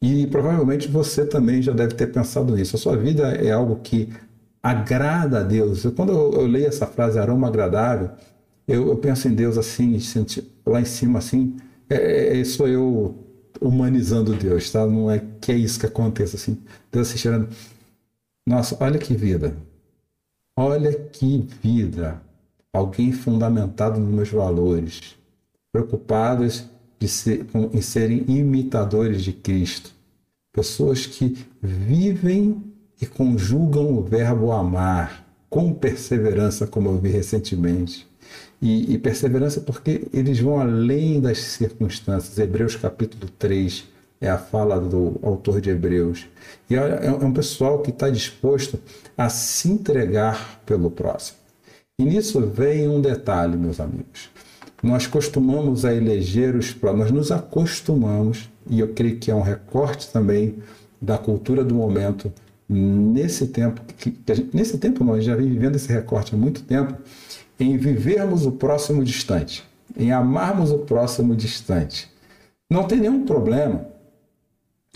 E 0.00 0.28
provavelmente 0.28 0.86
você 0.86 1.26
também 1.26 1.60
já 1.60 1.72
deve 1.72 1.94
ter 1.94 2.06
pensado 2.12 2.54
nisso. 2.54 2.76
A 2.76 2.78
sua 2.78 2.96
vida 2.96 3.32
é 3.32 3.50
algo 3.50 3.80
que 3.82 4.08
agrada 4.62 5.40
a 5.40 5.42
Deus. 5.42 5.84
Quando 5.96 6.12
eu, 6.12 6.32
eu 6.42 6.46
leio 6.46 6.68
essa 6.68 6.86
frase, 6.86 7.18
aroma 7.18 7.48
agradável, 7.48 8.10
eu, 8.68 8.86
eu 8.86 8.96
penso 8.98 9.26
em 9.26 9.34
Deus 9.34 9.58
assim, 9.58 9.98
lá 10.64 10.80
em 10.80 10.84
cima 10.84 11.18
assim. 11.18 11.56
É, 11.90 12.38
é, 12.38 12.44
sou 12.44 12.68
eu 12.68 13.25
humanizando 13.60 14.34
Deus, 14.34 14.70
tá? 14.70 14.86
Não 14.86 15.10
é 15.10 15.22
que 15.40 15.52
é 15.52 15.54
isso 15.54 15.78
que 15.80 15.86
aconteça 15.86 16.36
assim. 16.36 16.58
Deus 16.90 17.08
se 17.08 17.18
tirando. 17.18 17.48
Nossa, 18.46 18.76
olha 18.80 18.98
que 18.98 19.14
vida. 19.14 19.56
Olha 20.56 20.92
que 20.92 21.46
vida. 21.62 22.20
Alguém 22.72 23.12
fundamentado 23.12 23.98
nos 23.98 24.14
meus 24.14 24.30
valores, 24.30 25.16
preocupados 25.72 26.64
de 26.98 27.08
ser, 27.08 27.46
em 27.72 27.80
serem 27.80 28.24
imitadores 28.28 29.22
de 29.22 29.32
Cristo. 29.32 29.92
Pessoas 30.52 31.06
que 31.06 31.46
vivem 31.60 32.62
e 33.00 33.06
conjugam 33.06 33.96
o 33.96 34.02
verbo 34.02 34.52
amar 34.52 35.26
com 35.48 35.72
perseverança, 35.72 36.66
como 36.66 36.88
eu 36.88 36.98
vi 36.98 37.10
recentemente 37.10 38.06
e, 38.60 38.94
e 38.94 38.98
perseverança 38.98 39.60
porque 39.60 40.06
eles 40.12 40.40
vão 40.40 40.60
além 40.60 41.20
das 41.20 41.38
circunstâncias. 41.38 42.38
Hebreus 42.38 42.76
capítulo 42.76 43.30
3 43.38 43.84
é 44.20 44.30
a 44.30 44.38
fala 44.38 44.80
do 44.80 45.18
autor 45.22 45.60
de 45.60 45.70
Hebreus. 45.70 46.26
E 46.68 46.74
é 46.74 47.10
um 47.10 47.32
pessoal 47.32 47.80
que 47.80 47.90
está 47.90 48.08
disposto 48.08 48.78
a 49.16 49.28
se 49.28 49.68
entregar 49.68 50.60
pelo 50.64 50.90
próximo. 50.90 51.38
E 51.98 52.04
nisso 52.04 52.40
vem 52.46 52.88
um 52.88 53.00
detalhe, 53.00 53.56
meus 53.56 53.80
amigos. 53.80 54.30
Nós 54.82 55.06
costumamos 55.06 55.84
a 55.84 55.94
eleger 55.94 56.54
os 56.54 56.74
nós 56.82 57.10
nos 57.10 57.32
acostumamos, 57.32 58.50
e 58.68 58.80
eu 58.80 58.88
creio 58.88 59.18
que 59.18 59.30
é 59.30 59.34
um 59.34 59.40
recorte 59.40 60.10
também 60.12 60.56
da 61.00 61.16
cultura 61.16 61.64
do 61.64 61.74
momento, 61.74 62.32
nesse 62.68 63.46
tempo, 63.46 63.80
que, 63.96 64.10
que 64.10 64.50
nesse 64.52 64.76
tempo 64.78 65.02
nós 65.04 65.24
já 65.24 65.34
vem 65.34 65.48
vivendo 65.48 65.76
esse 65.76 65.90
recorte 65.90 66.34
há 66.34 66.38
muito 66.38 66.62
tempo, 66.62 66.94
em 67.58 67.76
vivermos 67.76 68.46
o 68.46 68.52
próximo 68.52 69.04
distante, 69.04 69.64
em 69.96 70.12
amarmos 70.12 70.70
o 70.70 70.78
próximo 70.78 71.34
distante. 71.34 72.10
Não 72.70 72.84
tem 72.84 72.98
nenhum 72.98 73.24
problema 73.24 73.86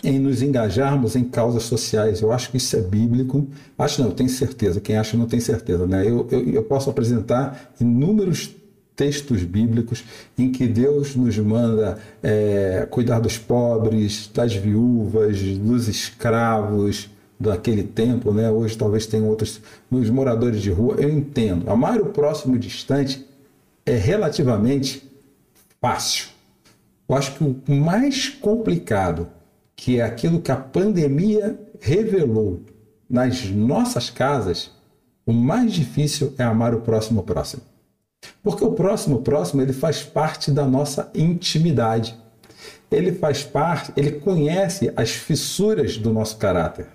em 0.03 0.19
nos 0.19 0.41
engajarmos 0.41 1.15
em 1.15 1.23
causas 1.23 1.63
sociais. 1.63 2.21
Eu 2.21 2.31
acho 2.31 2.49
que 2.49 2.57
isso 2.57 2.75
é 2.75 2.81
bíblico. 2.81 3.47
Acho 3.77 4.01
não, 4.01 4.09
eu 4.09 4.15
tenho 4.15 4.29
certeza. 4.29 4.81
Quem 4.81 4.97
acha 4.97 5.15
não 5.15 5.27
tem 5.27 5.39
certeza. 5.39 5.85
Né? 5.85 6.07
Eu, 6.07 6.27
eu, 6.31 6.49
eu 6.49 6.63
posso 6.63 6.89
apresentar 6.89 7.71
inúmeros 7.79 8.55
textos 8.95 9.43
bíblicos 9.43 10.03
em 10.37 10.51
que 10.51 10.67
Deus 10.67 11.15
nos 11.15 11.37
manda 11.37 11.97
é, 12.21 12.87
cuidar 12.89 13.19
dos 13.19 13.37
pobres, 13.37 14.29
das 14.33 14.53
viúvas, 14.53 15.39
dos 15.39 15.87
escravos 15.87 17.09
daquele 17.41 17.83
tempo, 17.83 18.31
né? 18.31 18.49
Hoje 18.49 18.77
talvez 18.77 19.05
tenham 19.05 19.27
outros, 19.27 19.61
nos 19.89 20.09
moradores 20.09 20.61
de 20.61 20.69
rua. 20.69 20.95
Eu 20.97 21.09
entendo. 21.09 21.69
Amar 21.69 21.99
o 21.99 22.07
próximo 22.07 22.57
distante 22.57 23.25
é 23.85 23.95
relativamente 23.95 25.09
fácil. 25.81 26.29
Eu 27.09 27.15
acho 27.15 27.33
que 27.35 27.43
o 27.43 27.75
mais 27.75 28.29
complicado 28.29 29.27
que 29.75 29.99
é 29.99 30.03
aquilo 30.03 30.39
que 30.39 30.51
a 30.51 30.55
pandemia 30.55 31.59
revelou 31.79 32.61
nas 33.09 33.49
nossas 33.49 34.09
casas, 34.09 34.71
o 35.25 35.33
mais 35.33 35.73
difícil 35.73 36.33
é 36.37 36.43
amar 36.43 36.75
o 36.75 36.81
próximo 36.81 37.23
próximo. 37.23 37.63
Porque 38.43 38.63
o 38.63 38.73
próximo 38.73 39.21
próximo, 39.21 39.61
ele 39.61 39.73
faz 39.73 40.03
parte 40.03 40.51
da 40.51 40.65
nossa 40.65 41.11
intimidade. 41.15 42.15
Ele 42.91 43.11
faz 43.11 43.43
parte, 43.43 43.91
ele 43.97 44.11
conhece 44.11 44.93
as 44.95 45.11
fissuras 45.11 45.97
do 45.97 46.13
nosso 46.13 46.37
caráter. 46.37 46.87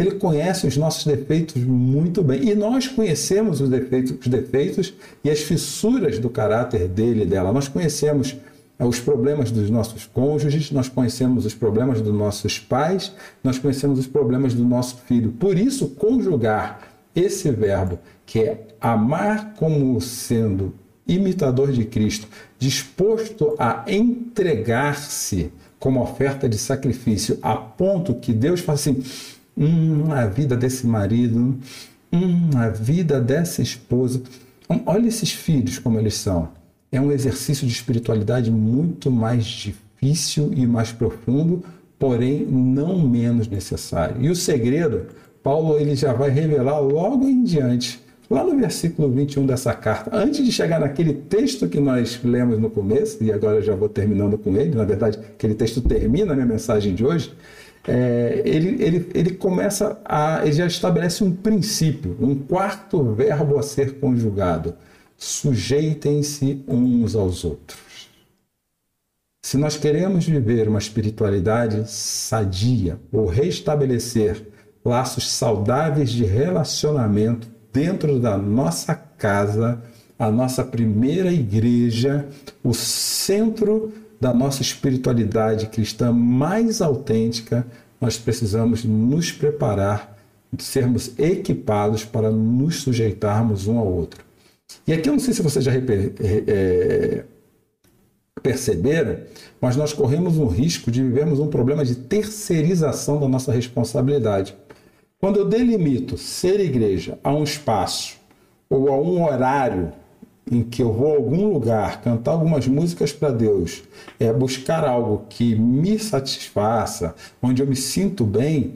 Ele 0.00 0.12
conhece 0.12 0.66
os 0.66 0.76
nossos 0.76 1.04
defeitos 1.04 1.62
muito 1.62 2.22
bem. 2.22 2.48
E 2.48 2.54
nós 2.54 2.88
conhecemos 2.88 3.60
os 3.60 3.68
defeitos, 3.68 4.14
os 4.20 4.26
defeitos 4.26 4.94
e 5.22 5.30
as 5.30 5.40
fissuras 5.40 6.18
do 6.18 6.30
caráter 6.30 6.88
dele 6.88 7.22
e 7.22 7.26
dela. 7.26 7.52
Nós 7.52 7.68
conhecemos 7.68 8.36
é 8.78 8.84
os 8.84 8.98
problemas 8.98 9.50
dos 9.50 9.68
nossos 9.68 10.06
cônjuges, 10.06 10.70
nós 10.70 10.88
conhecemos 10.88 11.44
os 11.44 11.52
problemas 11.52 12.00
dos 12.00 12.14
nossos 12.14 12.58
pais, 12.58 13.12
nós 13.44 13.58
conhecemos 13.58 13.98
os 13.98 14.06
problemas 14.06 14.54
do 14.54 14.64
nosso 14.64 14.96
filho. 15.06 15.32
Por 15.32 15.58
isso, 15.58 15.88
conjugar 15.88 16.80
esse 17.14 17.50
verbo, 17.50 17.98
que 18.24 18.38
é 18.38 18.68
amar 18.80 19.52
como 19.52 20.00
sendo 20.00 20.72
imitador 21.06 21.72
de 21.72 21.84
Cristo, 21.84 22.26
disposto 22.58 23.54
a 23.58 23.84
entregar-se 23.86 25.52
como 25.78 26.00
oferta 26.00 26.48
de 26.48 26.56
sacrifício, 26.56 27.38
a 27.42 27.56
ponto 27.56 28.14
que 28.14 28.32
Deus 28.32 28.60
fala 28.60 28.76
assim: 28.76 29.02
hum, 29.60 30.10
a 30.10 30.26
vida 30.26 30.56
desse 30.56 30.86
marido, 30.86 31.58
hum, 32.12 32.50
a 32.56 32.68
vida 32.68 33.20
dessa 33.20 33.62
esposa. 33.62 34.22
Olha 34.86 35.06
esses 35.08 35.32
filhos 35.32 35.78
como 35.78 35.98
eles 35.98 36.14
são 36.14 36.48
é 36.92 37.00
um 37.00 37.12
exercício 37.12 37.66
de 37.66 37.72
espiritualidade 37.72 38.50
muito 38.50 39.10
mais 39.10 39.44
difícil 39.44 40.50
e 40.54 40.66
mais 40.66 40.90
profundo, 40.90 41.62
porém 41.98 42.44
não 42.44 42.98
menos 42.98 43.46
necessário. 43.46 44.16
E 44.20 44.28
o 44.28 44.34
segredo, 44.34 45.06
Paulo 45.42 45.78
ele 45.78 45.94
já 45.94 46.12
vai 46.12 46.30
revelar 46.30 46.80
logo 46.80 47.28
em 47.28 47.44
diante, 47.44 48.00
lá 48.28 48.42
no 48.42 48.56
versículo 48.56 49.08
21 49.08 49.46
dessa 49.46 49.72
carta, 49.72 50.10
antes 50.12 50.44
de 50.44 50.50
chegar 50.50 50.80
naquele 50.80 51.12
texto 51.12 51.68
que 51.68 51.78
nós 51.78 52.20
lemos 52.24 52.58
no 52.58 52.70
começo, 52.70 53.22
e 53.22 53.32
agora 53.32 53.58
eu 53.58 53.62
já 53.62 53.74
vou 53.74 53.88
terminando 53.88 54.36
com 54.36 54.56
ele, 54.56 54.74
na 54.74 54.84
verdade, 54.84 55.18
aquele 55.18 55.54
texto 55.54 55.80
termina 55.80 56.32
a 56.32 56.34
minha 56.34 56.46
mensagem 56.46 56.94
de 56.94 57.04
hoje. 57.04 57.32
É, 57.86 58.42
ele, 58.44 58.82
ele, 58.82 59.10
ele 59.14 59.30
começa 59.32 60.00
a. 60.04 60.40
Ele 60.42 60.52
já 60.52 60.66
estabelece 60.66 61.24
um 61.24 61.34
princípio, 61.34 62.16
um 62.20 62.34
quarto 62.34 63.02
verbo 63.14 63.58
a 63.58 63.62
ser 63.62 63.98
conjugado 63.98 64.74
sujeitem-se 65.20 66.64
uns 66.66 67.14
aos 67.14 67.44
outros. 67.44 68.08
Se 69.44 69.58
nós 69.58 69.76
queremos 69.76 70.26
viver 70.26 70.66
uma 70.66 70.78
espiritualidade 70.78 71.90
sadia 71.90 72.98
ou 73.12 73.26
restabelecer 73.26 74.46
laços 74.82 75.30
saudáveis 75.30 76.10
de 76.10 76.24
relacionamento 76.24 77.48
dentro 77.70 78.18
da 78.18 78.38
nossa 78.38 78.94
casa, 78.94 79.82
a 80.18 80.30
nossa 80.30 80.64
primeira 80.64 81.30
igreja, 81.30 82.26
o 82.64 82.72
centro 82.72 83.92
da 84.20 84.34
nossa 84.34 84.60
espiritualidade 84.60 85.66
cristã 85.68 86.12
mais 86.12 86.82
autêntica, 86.82 87.66
nós 88.00 88.18
precisamos 88.18 88.84
nos 88.84 89.32
preparar, 89.32 90.18
sermos 90.58 91.18
equipados 91.18 92.04
para 92.04 92.30
nos 92.30 92.82
sujeitarmos 92.82 93.66
um 93.66 93.78
ao 93.78 93.86
outro. 93.86 94.24
E 94.86 94.92
aqui 94.92 95.08
eu 95.08 95.14
não 95.14 95.20
sei 95.20 95.32
se 95.32 95.42
vocês 95.42 95.64
já 95.64 95.72
é, 95.72 97.24
perceberam, 98.42 99.18
mas 99.60 99.76
nós 99.76 99.92
corremos 99.92 100.38
um 100.38 100.46
risco 100.46 100.90
de 100.90 101.02
vivermos 101.02 101.38
um 101.38 101.48
problema 101.48 101.84
de 101.84 101.94
terceirização 101.94 103.18
da 103.18 103.28
nossa 103.28 103.52
responsabilidade. 103.52 104.54
Quando 105.18 105.38
eu 105.38 105.48
delimito 105.48 106.16
ser 106.16 106.60
igreja 106.60 107.18
a 107.22 107.32
um 107.32 107.44
espaço 107.44 108.18
ou 108.68 108.88
a 108.88 108.96
um 108.98 109.24
horário 109.24 109.92
em 110.50 110.62
que 110.62 110.82
eu 110.82 110.92
vou 110.92 111.12
a 111.12 111.16
algum 111.16 111.52
lugar 111.52 112.02
cantar 112.02 112.32
algumas 112.32 112.66
músicas 112.66 113.12
para 113.12 113.30
Deus, 113.30 113.82
é 114.18 114.32
buscar 114.32 114.84
algo 114.84 115.24
que 115.28 115.54
me 115.54 115.98
satisfaça, 115.98 117.14
onde 117.40 117.62
eu 117.62 117.66
me 117.66 117.76
sinto 117.76 118.24
bem, 118.24 118.74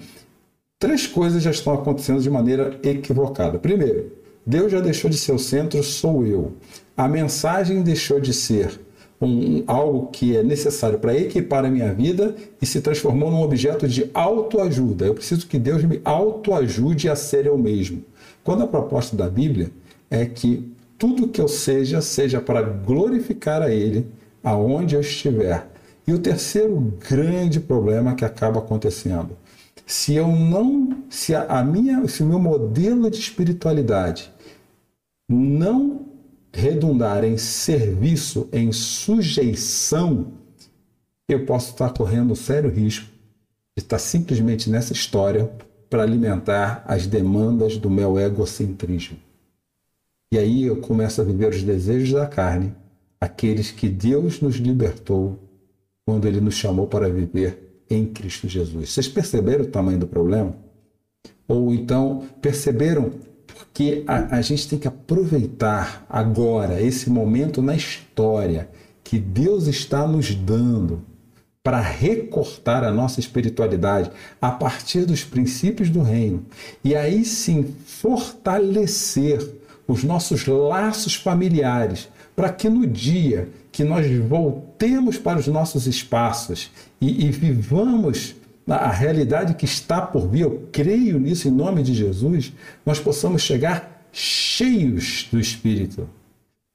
três 0.79 1.07
coisas 1.07 1.43
já 1.43 1.51
estão 1.51 1.75
acontecendo 1.75 2.21
de 2.21 2.31
maneira 2.31 2.79
equivocada. 2.83 3.59
Primeiro, 3.59 4.13
Deus 4.47 4.71
já 4.71 4.81
deixou 4.81 5.11
de 5.11 5.17
ser 5.17 5.33
o 5.33 5.39
centro, 5.39 5.83
sou 5.83 6.27
eu. 6.27 6.53
A 6.97 7.09
mensagem 7.09 7.83
deixou 7.83 8.21
de 8.21 8.33
ser 8.33 8.81
um, 9.21 9.65
algo 9.67 10.09
que 10.09 10.37
é 10.37 10.43
necessário 10.43 10.99
para 10.99 11.17
equipar 11.17 11.65
a 11.65 11.71
minha 11.71 11.93
vida 11.93 12.35
e 12.61 12.67
se 12.67 12.81
transformou 12.81 13.31
num 13.31 13.43
objeto 13.43 13.89
de 13.89 14.11
autoajuda. 14.13 15.07
Eu 15.07 15.15
preciso 15.15 15.47
que 15.47 15.59
Deus 15.59 15.83
me 15.83 16.01
autoajude 16.05 17.09
a 17.09 17.17
ser 17.17 17.47
eu 17.47 17.57
mesmo. 17.57 18.05
Quando 18.43 18.63
a 18.63 18.67
proposta 18.67 19.17
da 19.17 19.29
Bíblia 19.29 19.71
é 20.11 20.27
que 20.27 20.74
tudo 21.05 21.29
que 21.29 21.39
eu 21.39 21.49
seja, 21.49 22.01
seja 22.01 22.41
para 22.41 22.63
glorificar 22.63 23.61
a 23.61 23.71
Ele 23.71 24.07
aonde 24.43 24.95
eu 24.95 25.03
estiver. 25.03 25.69
E 26.07 26.15
o 26.15 26.19
terceiro 26.19 26.81
grande 27.07 27.61
problema 27.61 28.15
que 28.15 28.25
acaba 28.25 28.61
acontecendo, 28.61 29.37
se 29.85 30.15
eu 30.15 30.29
não, 30.29 31.05
se 31.11 31.35
a, 31.35 31.63
minha, 31.63 32.09
se 32.09 32.23
o 32.23 32.27
meu 32.27 32.39
modelo 32.39 33.11
de 33.11 33.19
espiritualidade 33.19 34.33
não 35.29 36.07
redundar 36.51 37.23
em 37.23 37.37
serviço, 37.37 38.49
em 38.51 38.73
sujeição, 38.73 40.29
eu 41.29 41.45
posso 41.45 41.73
estar 41.73 41.91
correndo 41.91 42.33
um 42.33 42.37
sério 42.37 42.71
risco 42.71 43.11
de 43.77 43.85
estar 43.85 43.99
simplesmente 43.99 44.71
nessa 44.71 44.95
história 44.95 45.51
para 45.91 46.03
alimentar 46.03 46.83
as 46.89 47.07
demandas 47.07 47.77
do 47.77 47.91
meu 47.91 48.19
egocentrismo. 48.19 49.19
E 50.35 50.39
aí 50.39 50.65
eu 50.65 50.79
começo 50.79 51.21
a 51.21 51.25
viver 51.25 51.51
os 51.51 51.63
desejos 51.63 52.11
da 52.11 52.27
carne, 52.27 52.75
aqueles 53.21 53.71
que 53.71 53.89
Deus 53.89 54.41
nos 54.41 54.57
libertou 54.57 55.39
quando 56.05 56.27
Ele 56.27 56.41
nos 56.41 56.57
chamou 56.57 56.89
para 56.89 57.09
viver 57.09 57.85
em 57.89 58.05
Cristo 58.05 58.49
Jesus. 58.49 58.91
Vocês 58.91 59.07
perceberam 59.07 59.63
o 59.63 59.69
tamanho 59.69 59.97
do 59.97 60.09
problema? 60.09 60.57
Ou 61.47 61.73
então 61.73 62.25
perceberam 62.43 63.13
que 63.73 64.03
a, 64.09 64.39
a 64.39 64.43
gente 64.43 64.69
tem 64.69 64.77
que 64.77 64.89
aproveitar 64.89 66.05
agora 66.11 66.83
esse 66.83 67.09
momento 67.09 67.63
na 67.63 67.77
história 67.77 68.69
que 69.05 69.21
Deus 69.21 69.69
está 69.69 70.05
nos 70.05 70.35
dando 70.35 71.05
para 71.63 71.81
recortar 71.81 72.83
a 72.83 72.91
nossa 72.91 73.21
espiritualidade 73.21 74.11
a 74.43 74.51
partir 74.51 75.07
dos 75.07 75.23
princípios 75.23 75.91
do 75.91 76.03
reino 76.03 76.45
e 76.83 76.97
aí 76.97 77.25
sim 77.25 77.73
fortalecer 77.87 79.63
os 79.87 80.03
nossos 80.03 80.47
laços 80.47 81.15
familiares 81.15 82.09
para 82.35 82.53
que 82.53 82.69
no 82.69 82.87
dia 82.87 83.49
que 83.71 83.85
nós 83.85 84.07
voltemos 84.29 85.19
para 85.19 85.39
os 85.39 85.47
nossos 85.47 85.87
espaços 85.87 86.71
e, 87.01 87.27
e 87.27 87.31
vivamos 87.31 88.35
a 88.67 88.91
realidade 88.91 89.55
que 89.55 89.65
está 89.65 90.01
por 90.01 90.29
vir, 90.29 90.43
eu 90.43 90.69
creio 90.73 91.19
nisso 91.19 91.49
em 91.49 91.51
nome 91.51 91.83
de 91.83 91.93
Jesus, 91.93 92.53
nós 92.85 92.99
possamos 92.99 93.43
chegar 93.43 94.09
cheios 94.11 95.29
do 95.31 95.39
Espírito, 95.39 96.09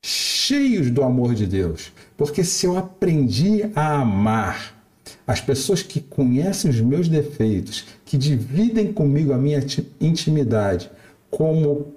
cheios 0.04 0.92
do 0.92 1.04
amor 1.04 1.34
de 1.34 1.48
Deus. 1.48 1.92
Porque 2.16 2.44
se 2.44 2.66
eu 2.66 2.78
aprendi 2.78 3.72
a 3.76 4.02
amar 4.02 4.76
as 5.26 5.42
pessoas 5.42 5.82
que 5.82 6.00
conhecem 6.00 6.70
os 6.70 6.82
meus 6.82 7.08
defeitos, 7.08 7.86
que 8.06 8.18
dividem 8.18 8.92
comigo 8.94 9.34
a 9.34 9.38
minha 9.38 9.64
intimidade, 10.00 10.92
como 11.32 11.94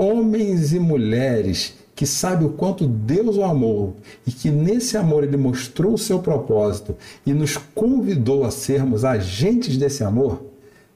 homens 0.00 0.72
e 0.72 0.78
mulheres 0.78 1.74
que 1.94 2.06
sabem 2.06 2.46
o 2.46 2.52
quanto 2.52 2.86
Deus 2.86 3.36
o 3.36 3.44
amou 3.44 3.96
e 4.26 4.32
que 4.32 4.50
nesse 4.50 4.96
amor 4.96 5.22
ele 5.22 5.36
mostrou 5.36 5.92
o 5.92 5.98
seu 5.98 6.20
propósito 6.20 6.96
e 7.26 7.34
nos 7.34 7.58
convidou 7.58 8.44
a 8.44 8.50
sermos 8.50 9.04
agentes 9.04 9.76
desse 9.76 10.02
amor, 10.02 10.42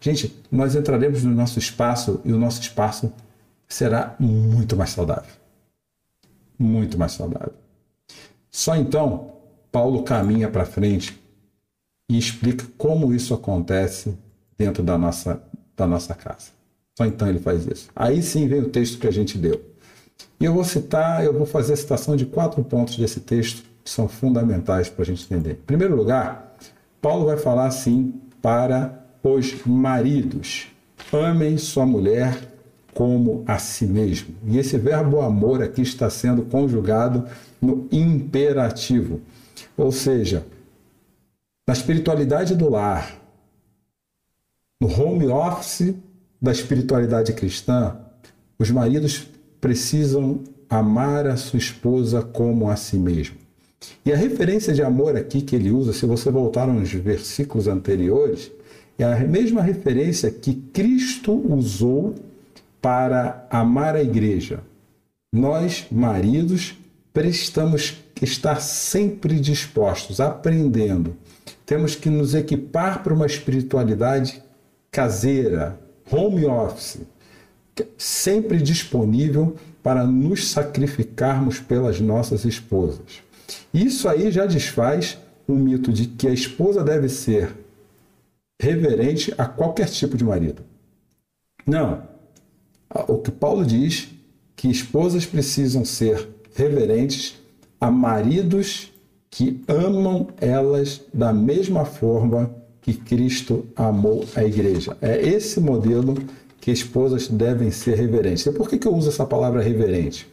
gente, 0.00 0.34
nós 0.50 0.74
entraremos 0.74 1.22
no 1.22 1.34
nosso 1.34 1.58
espaço 1.58 2.22
e 2.24 2.32
o 2.32 2.38
nosso 2.38 2.62
espaço 2.62 3.12
será 3.68 4.16
muito 4.18 4.74
mais 4.74 4.90
saudável. 4.90 5.34
Muito 6.58 6.98
mais 6.98 7.12
saudável. 7.12 7.52
Só 8.50 8.74
então 8.74 9.32
Paulo 9.70 10.02
caminha 10.02 10.48
para 10.48 10.64
frente 10.64 11.20
e 12.08 12.16
explica 12.16 12.64
como 12.78 13.12
isso 13.12 13.34
acontece 13.34 14.16
dentro 14.56 14.82
da 14.82 14.96
nossa, 14.96 15.42
da 15.76 15.86
nossa 15.86 16.14
casa. 16.14 16.53
Só 16.96 17.04
então 17.04 17.28
ele 17.28 17.40
faz 17.40 17.66
isso. 17.66 17.88
Aí 17.94 18.22
sim 18.22 18.46
vem 18.46 18.60
o 18.60 18.68
texto 18.68 18.98
que 18.98 19.06
a 19.06 19.10
gente 19.10 19.36
deu. 19.36 19.60
E 20.38 20.44
eu 20.44 20.54
vou 20.54 20.64
citar, 20.64 21.24
eu 21.24 21.32
vou 21.32 21.46
fazer 21.46 21.72
a 21.72 21.76
citação 21.76 22.16
de 22.16 22.26
quatro 22.26 22.62
pontos 22.62 22.96
desse 22.96 23.20
texto 23.20 23.62
que 23.82 23.90
são 23.90 24.08
fundamentais 24.08 24.88
para 24.88 25.02
a 25.02 25.06
gente 25.06 25.24
entender. 25.24 25.52
Em 25.52 25.66
primeiro 25.66 25.96
lugar, 25.96 26.56
Paulo 27.00 27.26
vai 27.26 27.36
falar 27.36 27.66
assim 27.66 28.14
para 28.40 29.04
os 29.22 29.64
maridos: 29.64 30.68
amem 31.12 31.58
sua 31.58 31.84
mulher 31.84 32.54
como 32.94 33.42
a 33.46 33.58
si 33.58 33.86
mesmo. 33.86 34.34
E 34.46 34.56
esse 34.56 34.78
verbo 34.78 35.20
amor 35.20 35.62
aqui 35.62 35.82
está 35.82 36.08
sendo 36.08 36.44
conjugado 36.44 37.26
no 37.60 37.88
imperativo. 37.90 39.20
Ou 39.76 39.90
seja, 39.90 40.46
na 41.66 41.74
espiritualidade 41.74 42.54
do 42.54 42.70
lar, 42.70 43.20
no 44.80 44.88
home 44.88 45.26
office 45.26 45.94
da 46.44 46.52
espiritualidade 46.52 47.32
cristã, 47.32 47.96
os 48.58 48.70
maridos 48.70 49.26
precisam 49.62 50.40
amar 50.68 51.26
a 51.26 51.38
sua 51.38 51.58
esposa 51.58 52.20
como 52.20 52.68
a 52.68 52.76
si 52.76 52.98
mesmo. 52.98 53.36
E 54.04 54.12
a 54.12 54.16
referência 54.16 54.74
de 54.74 54.82
amor 54.82 55.16
aqui 55.16 55.40
que 55.40 55.56
ele 55.56 55.70
usa, 55.70 55.94
se 55.94 56.04
você 56.04 56.30
voltar 56.30 56.66
nos 56.66 56.92
versículos 56.92 57.66
anteriores, 57.66 58.52
é 58.98 59.04
a 59.04 59.18
mesma 59.20 59.62
referência 59.62 60.30
que 60.30 60.54
Cristo 60.54 61.32
usou 61.32 62.14
para 62.78 63.46
amar 63.50 63.96
a 63.96 64.02
igreja. 64.02 64.60
Nós, 65.34 65.86
maridos, 65.90 66.76
prestamos 67.10 68.04
que 68.14 68.26
estar 68.26 68.60
sempre 68.60 69.40
dispostos, 69.40 70.20
aprendendo. 70.20 71.16
Temos 71.64 71.94
que 71.94 72.10
nos 72.10 72.34
equipar 72.34 73.02
para 73.02 73.14
uma 73.14 73.24
espiritualidade 73.24 74.42
caseira, 74.90 75.80
home 76.10 76.44
office, 76.46 77.00
sempre 77.96 78.58
disponível 78.58 79.56
para 79.82 80.04
nos 80.04 80.48
sacrificarmos 80.48 81.58
pelas 81.58 82.00
nossas 82.00 82.44
esposas. 82.44 83.22
Isso 83.72 84.08
aí 84.08 84.30
já 84.30 84.46
desfaz 84.46 85.18
o 85.46 85.52
mito 85.52 85.92
de 85.92 86.06
que 86.06 86.26
a 86.26 86.32
esposa 86.32 86.82
deve 86.82 87.08
ser 87.08 87.54
reverente 88.60 89.34
a 89.36 89.44
qualquer 89.44 89.88
tipo 89.88 90.16
de 90.16 90.24
marido. 90.24 90.62
Não. 91.66 92.02
O 93.08 93.18
que 93.18 93.30
Paulo 93.30 93.64
diz 93.64 94.08
que 94.56 94.68
esposas 94.68 95.26
precisam 95.26 95.84
ser 95.84 96.28
reverentes 96.54 97.34
a 97.80 97.90
maridos 97.90 98.92
que 99.30 99.62
amam 99.66 100.28
elas 100.40 101.02
da 101.12 101.32
mesma 101.32 101.84
forma 101.84 102.54
que 102.84 102.92
Cristo 102.92 103.64
amou 103.74 104.26
a 104.36 104.44
igreja. 104.44 104.94
É 105.00 105.18
esse 105.26 105.58
modelo 105.58 106.14
que 106.60 106.70
esposas 106.70 107.28
devem 107.28 107.70
ser 107.70 107.94
reverentes. 107.96 108.44
E 108.44 108.52
por 108.52 108.68
que, 108.68 108.76
que 108.76 108.86
eu 108.86 108.94
uso 108.94 109.08
essa 109.08 109.24
palavra 109.24 109.62
reverente? 109.62 110.28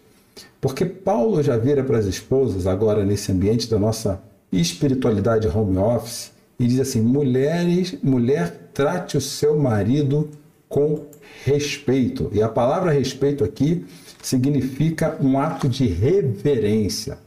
Porque 0.59 0.83
Paulo 0.83 1.41
já 1.41 1.55
vira 1.55 1.81
para 1.81 1.97
as 1.97 2.05
esposas, 2.05 2.67
agora 2.67 3.05
nesse 3.05 3.31
ambiente 3.31 3.69
da 3.69 3.79
nossa 3.79 4.21
espiritualidade 4.51 5.47
home 5.47 5.77
office, 5.77 6.31
e 6.59 6.67
diz 6.67 6.81
assim: 6.81 7.01
mulheres, 7.01 7.97
mulher, 8.03 8.69
trate 8.73 9.15
o 9.15 9.21
seu 9.21 9.57
marido 9.57 10.29
com 10.67 11.05
respeito. 11.45 12.29
E 12.33 12.43
a 12.43 12.49
palavra 12.49 12.91
respeito 12.91 13.45
aqui 13.45 13.85
significa 14.21 15.17
um 15.21 15.39
ato 15.39 15.69
de 15.69 15.87
reverência, 15.87 17.17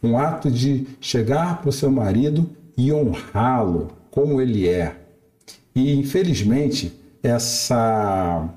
um 0.00 0.16
ato 0.16 0.48
de 0.48 0.86
chegar 1.00 1.60
para 1.60 1.70
o 1.70 1.72
seu 1.72 1.90
marido 1.90 2.48
e 2.76 2.92
honrá-lo 2.92 3.95
como 4.16 4.40
ele 4.40 4.66
é. 4.66 4.96
E 5.74 5.92
infelizmente, 5.94 6.90
essa 7.22 8.48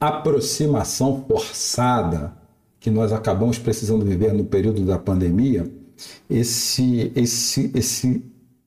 aproximação 0.00 1.24
forçada 1.28 2.32
que 2.80 2.90
nós 2.90 3.12
acabamos 3.12 3.56
precisando 3.56 4.04
viver 4.04 4.34
no 4.34 4.44
período 4.44 4.84
da 4.84 4.98
pandemia, 4.98 5.70
esse, 6.28 7.12
esse, 7.14 7.70
esse, 7.72 8.24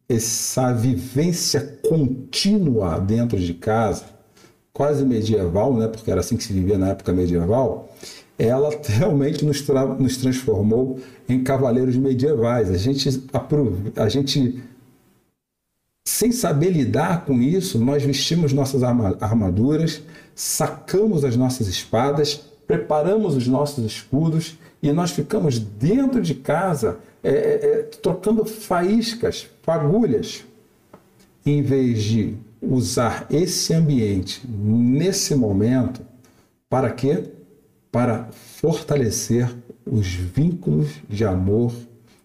essa 0.07 0.71
vivência 0.71 1.77
contínua 1.85 2.97
dentro 2.97 3.37
de 3.37 3.53
casa, 3.53 4.05
quase 4.71 5.03
medieval, 5.03 5.75
né, 5.75 5.89
porque 5.89 6.09
era 6.09 6.21
assim 6.21 6.37
que 6.37 6.43
se 6.45 6.53
vivia 6.53 6.77
na 6.77 6.91
época 6.91 7.11
medieval, 7.11 7.93
ela 8.39 8.69
realmente 8.87 9.43
nos, 9.43 9.61
tra 9.61 9.85
nos 9.85 10.15
transformou 10.15 11.01
em 11.27 11.43
cavaleiros 11.43 11.97
medievais. 11.97 12.71
A 12.71 12.77
gente, 12.77 13.09
a 13.97 14.07
gente, 14.07 14.63
sem 16.07 16.31
saber 16.31 16.69
lidar 16.69 17.25
com 17.25 17.41
isso, 17.41 17.77
nós 17.77 18.01
vestimos 18.01 18.53
nossas 18.53 18.81
armaduras, 18.81 20.01
sacamos 20.33 21.25
as 21.25 21.35
nossas 21.35 21.67
espadas, 21.67 22.45
preparamos 22.65 23.35
os 23.35 23.45
nossos 23.45 23.83
escudos 23.83 24.57
e 24.81 24.89
nós 24.93 25.11
ficamos 25.11 25.59
dentro 25.59 26.21
de 26.21 26.33
casa 26.33 26.97
é, 27.21 27.29
é, 27.29 27.33
é 27.33 27.83
trocando 28.01 28.45
faíscas, 28.45 29.49
fagulhas, 29.61 30.45
em 31.45 31.61
vez 31.61 32.01
de 32.03 32.37
usar 32.61 33.27
esse 33.29 33.73
ambiente 33.73 34.41
nesse 34.47 35.35
momento 35.35 36.01
para 36.69 36.89
quê? 36.89 37.25
Para 37.91 38.29
fortalecer 38.31 39.53
os 39.85 40.07
vínculos 40.07 40.87
de 41.09 41.25
amor 41.25 41.73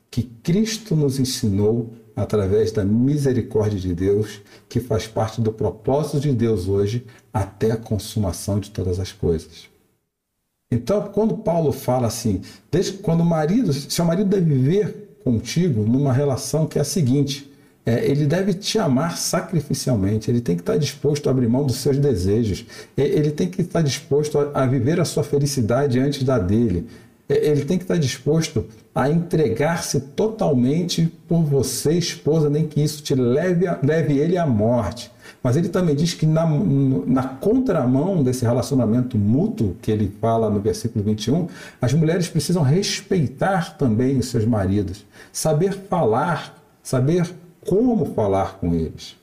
que 0.08 0.22
Cristo 0.22 0.94
nos 0.94 1.18
ensinou 1.18 1.92
através 2.14 2.72
da 2.72 2.84
misericórdia 2.84 3.78
de 3.78 3.94
Deus, 3.94 4.40
que 4.68 4.80
faz 4.80 5.06
parte 5.06 5.40
do 5.40 5.52
propósito 5.52 6.20
de 6.20 6.32
Deus 6.32 6.68
hoje 6.68 7.06
até 7.32 7.72
a 7.72 7.76
consumação 7.76 8.60
de 8.60 8.70
todas 8.70 9.00
as 9.00 9.12
coisas. 9.12 9.70
Então, 10.70 11.02
quando 11.12 11.36
Paulo 11.36 11.70
fala 11.70 12.06
assim, 12.06 12.40
desde 12.70 12.94
quando 12.94 13.20
o 13.20 13.24
marido, 13.24 13.72
seu 13.72 14.04
marido 14.04 14.30
deve 14.30 14.54
viver 14.54 15.18
contigo 15.22 15.82
numa 15.82 16.12
relação 16.12 16.66
que 16.66 16.78
é 16.78 16.80
a 16.80 16.84
seguinte: 16.84 17.52
é, 17.84 18.04
ele 18.08 18.26
deve 18.26 18.54
te 18.54 18.78
amar 18.78 19.18
sacrificialmente, 19.18 20.30
ele 20.30 20.40
tem 20.40 20.56
que 20.56 20.62
estar 20.62 20.78
disposto 20.78 21.28
a 21.28 21.30
abrir 21.30 21.48
mão 21.48 21.66
dos 21.66 21.76
seus 21.76 21.98
desejos, 21.98 22.64
ele 22.96 23.30
tem 23.30 23.48
que 23.50 23.60
estar 23.60 23.82
disposto 23.82 24.38
a, 24.38 24.62
a 24.62 24.66
viver 24.66 25.00
a 25.00 25.04
sua 25.04 25.22
felicidade 25.22 25.98
antes 25.98 26.22
da 26.22 26.38
dele, 26.38 26.86
ele 27.32 27.64
tem 27.64 27.78
que 27.78 27.84
estar 27.84 27.96
disposto 27.96 28.66
a 28.94 29.08
entregar-se 29.08 30.00
totalmente 30.00 31.06
por 31.26 31.42
você, 31.42 31.94
esposa, 31.94 32.50
nem 32.50 32.66
que 32.66 32.82
isso 32.82 33.02
te 33.02 33.14
leve, 33.14 33.66
a, 33.66 33.78
leve 33.82 34.18
ele 34.18 34.36
à 34.36 34.46
morte. 34.46 35.10
Mas 35.42 35.56
ele 35.56 35.68
também 35.68 35.96
diz 35.96 36.14
que 36.14 36.24
na, 36.24 36.46
na 36.46 37.24
contramão 37.24 38.22
desse 38.22 38.44
relacionamento 38.44 39.18
mútuo 39.18 39.76
que 39.82 39.90
ele 39.90 40.12
fala 40.20 40.48
no 40.48 40.60
versículo 40.60 41.04
21, 41.04 41.48
as 41.80 41.92
mulheres 41.92 42.28
precisam 42.28 42.62
respeitar 42.62 43.76
também 43.76 44.18
os 44.18 44.26
seus 44.26 44.44
maridos, 44.44 45.04
saber 45.32 45.72
falar, 45.72 46.62
saber 46.82 47.28
como 47.66 48.14
falar 48.14 48.58
com 48.58 48.74
eles. 48.74 49.16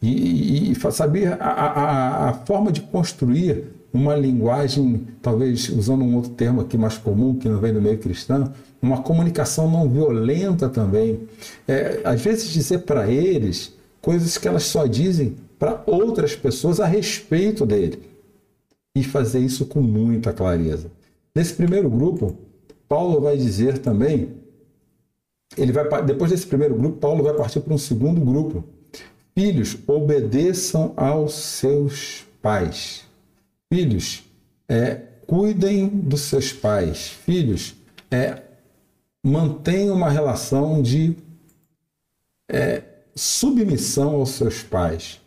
E, 0.00 0.68
e, 0.68 0.72
e 0.72 0.92
saber 0.92 1.36
a, 1.40 1.46
a, 1.46 2.28
a 2.28 2.32
forma 2.32 2.70
de 2.70 2.82
construir 2.82 3.75
uma 3.96 4.14
linguagem, 4.14 5.06
talvez 5.20 5.68
usando 5.68 6.02
um 6.02 6.16
outro 6.16 6.30
termo 6.32 6.60
aqui 6.60 6.76
mais 6.76 6.96
comum, 6.98 7.34
que 7.36 7.48
não 7.48 7.58
vem 7.58 7.72
do 7.72 7.80
meio 7.80 7.98
cristão, 7.98 8.52
uma 8.80 9.02
comunicação 9.02 9.70
não 9.70 9.88
violenta 9.88 10.68
também. 10.68 11.20
É, 11.66 12.00
às 12.04 12.20
vezes 12.20 12.50
dizer 12.50 12.78
para 12.80 13.10
eles 13.10 13.74
coisas 14.00 14.38
que 14.38 14.46
elas 14.46 14.64
só 14.64 14.86
dizem 14.86 15.36
para 15.58 15.82
outras 15.86 16.36
pessoas 16.36 16.78
a 16.78 16.86
respeito 16.86 17.64
dele. 17.66 18.02
E 18.94 19.02
fazer 19.02 19.40
isso 19.40 19.66
com 19.66 19.82
muita 19.82 20.32
clareza. 20.32 20.90
Nesse 21.34 21.52
primeiro 21.54 21.90
grupo, 21.90 22.34
Paulo 22.88 23.20
vai 23.20 23.36
dizer 23.36 23.78
também 23.78 24.30
ele 25.56 25.72
vai, 25.72 26.02
depois 26.04 26.30
desse 26.30 26.46
primeiro 26.46 26.74
grupo, 26.74 26.98
Paulo 26.98 27.22
vai 27.22 27.34
partir 27.34 27.60
para 27.60 27.74
um 27.74 27.78
segundo 27.78 28.20
grupo. 28.20 28.64
Filhos, 29.34 29.76
obedeçam 29.86 30.92
aos 30.96 31.34
seus 31.34 32.26
pais. 32.42 33.05
Filhos, 33.72 34.24
é, 34.68 35.02
cuidem 35.26 35.88
dos 35.88 36.22
seus 36.22 36.52
pais. 36.52 37.08
Filhos, 37.08 37.74
é, 38.10 38.42
mantenham 39.24 39.96
uma 39.96 40.08
relação 40.08 40.80
de 40.80 41.16
é, 42.50 42.82
submissão 43.14 44.14
aos 44.14 44.30
seus 44.30 44.62
pais. 44.62 45.20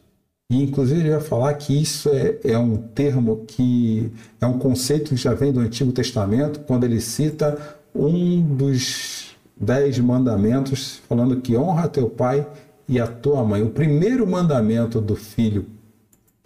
E, 0.52 0.64
inclusive, 0.64 1.02
ele 1.02 1.12
vai 1.12 1.22
falar 1.22 1.54
que 1.56 1.80
isso 1.80 2.10
é, 2.10 2.40
é 2.44 2.58
um 2.58 2.78
termo 2.78 3.46
que 3.46 4.12
é 4.42 4.48
um 4.48 4.58
conceito 4.58 5.10
que 5.10 5.16
já 5.16 5.34
vem 5.34 5.52
do 5.52 5.60
Antigo 5.60 5.92
Testamento, 5.92 6.62
quando 6.62 6.86
ele 6.86 7.00
cita 7.00 7.78
um 7.94 8.56
dos 8.56 9.36
dez 9.56 10.00
mandamentos, 10.00 11.02
falando 11.08 11.42
que 11.42 11.58
honra 11.58 11.88
teu 11.90 12.10
pai 12.10 12.48
e 12.88 13.00
a 13.00 13.06
tua 13.06 13.44
mãe. 13.44 13.62
O 13.62 13.70
primeiro 13.70 14.26
mandamento 14.26 15.00
do 15.00 15.16
filho, 15.16 15.68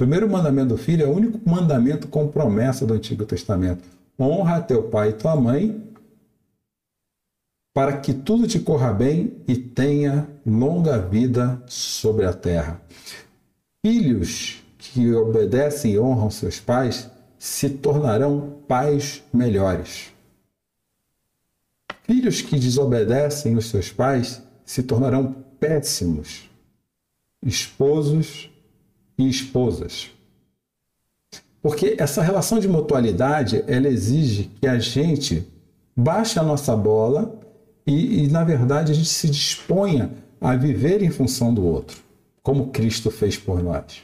primeiro 0.04 0.30
mandamento 0.30 0.68
do 0.68 0.78
filho 0.78 1.06
é 1.06 1.08
o 1.08 1.16
único 1.16 1.40
mandamento 1.50 2.10
com 2.10 2.28
promessa 2.28 2.86
do 2.86 2.94
Antigo 2.94 3.26
Testamento. 3.26 3.88
Honra 4.20 4.60
teu 4.60 4.84
pai 4.84 5.12
e 5.12 5.14
tua 5.14 5.34
mãe, 5.34 5.82
para 7.74 7.96
que 7.96 8.14
tudo 8.14 8.46
te 8.46 8.60
corra 8.60 8.92
bem 8.92 9.38
e 9.48 9.56
tenha 9.56 10.28
longa 10.46 10.98
vida 11.00 11.64
sobre 11.68 12.26
a 12.26 12.34
terra. 12.34 12.82
Filhos 13.82 14.62
que 14.78 15.14
obedecem 15.14 15.94
e 15.94 16.00
honram 16.00 16.30
seus 16.30 16.60
pais 16.60 17.10
se 17.40 17.70
tornarão 17.70 18.58
pais 18.68 19.24
melhores. 19.34 20.12
Filhos 22.04 22.42
que 22.42 22.60
desobedecem 22.60 23.56
os 23.56 23.70
seus 23.70 23.90
pais 23.90 24.44
se 24.66 24.84
tornarão 24.84 25.34
péssimos 25.62 26.50
esposos 27.42 28.50
e 29.18 29.28
esposas. 29.28 30.10
Porque 31.62 31.96
essa 31.98 32.22
relação 32.22 32.60
de 32.60 32.68
mutualidade, 32.68 33.64
ela 33.68 33.88
exige 33.88 34.52
que 34.60 34.68
a 34.68 34.80
gente 34.80 35.48
baixe 35.96 36.38
a 36.38 36.44
nossa 36.44 36.76
bola 36.76 37.40
e, 37.88 38.26
e, 38.26 38.28
na 38.28 38.44
verdade, 38.44 38.92
a 38.92 38.96
gente 38.96 39.10
se 39.10 39.30
disponha 39.30 40.12
a 40.42 40.56
viver 40.56 41.02
em 41.02 41.10
função 41.10 41.54
do 41.54 41.66
outro 41.66 42.04
como 42.44 42.68
Cristo 42.68 43.10
fez 43.10 43.38
por 43.38 43.64
nós. 43.64 44.04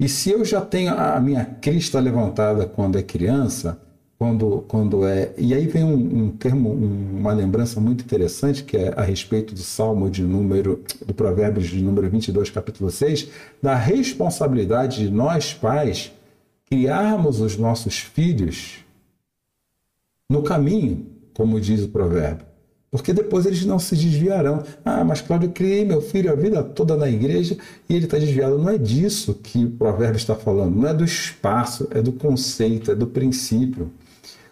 E 0.00 0.08
se 0.08 0.30
eu 0.30 0.44
já 0.44 0.60
tenho 0.60 0.94
a 0.94 1.18
minha 1.20 1.44
crista 1.44 1.98
levantada 1.98 2.64
quando 2.64 2.96
é 2.96 3.02
criança, 3.02 3.80
quando, 4.18 4.64
quando 4.66 5.06
é. 5.06 5.32
E 5.38 5.54
aí 5.54 5.66
vem 5.66 5.84
um, 5.84 6.24
um 6.24 6.30
termo, 6.30 6.70
um, 6.70 7.18
uma 7.20 7.32
lembrança 7.32 7.80
muito 7.80 8.02
interessante, 8.02 8.64
que 8.64 8.76
é 8.76 8.92
a 8.96 9.02
respeito 9.02 9.54
do 9.54 9.60
Salmo 9.60 10.10
de 10.10 10.22
número, 10.22 10.82
do 11.06 11.14
Provérbios 11.14 11.68
de 11.68 11.80
número 11.80 12.10
22, 12.10 12.50
capítulo 12.50 12.90
6, 12.90 13.28
da 13.62 13.74
responsabilidade 13.74 15.04
de 15.04 15.10
nós, 15.10 15.54
pais, 15.54 16.12
criarmos 16.66 17.40
os 17.40 17.56
nossos 17.56 17.98
filhos 17.98 18.84
no 20.28 20.42
caminho, 20.42 21.06
como 21.32 21.60
diz 21.60 21.84
o 21.84 21.88
provérbio 21.88 22.48
porque 22.90 23.12
depois 23.12 23.44
eles 23.44 23.64
não 23.64 23.78
se 23.78 23.94
desviarão. 23.94 24.62
Ah, 24.84 25.04
mas 25.04 25.20
Cláudio, 25.20 25.48
eu 25.48 25.52
criei 25.52 25.84
meu 25.84 26.00
filho 26.00 26.32
a 26.32 26.34
vida 26.34 26.62
toda 26.62 26.96
na 26.96 27.08
igreja 27.08 27.56
e 27.88 27.94
ele 27.94 28.06
está 28.06 28.18
desviado. 28.18 28.58
Não 28.58 28.70
é 28.70 28.78
disso 28.78 29.34
que 29.34 29.64
o 29.64 29.70
provérbio 29.72 30.16
está 30.16 30.34
falando, 30.34 30.74
não 30.74 30.88
é 30.88 30.94
do 30.94 31.04
espaço, 31.04 31.86
é 31.90 32.00
do 32.00 32.12
conceito, 32.12 32.90
é 32.90 32.94
do 32.94 33.06
princípio. 33.06 33.90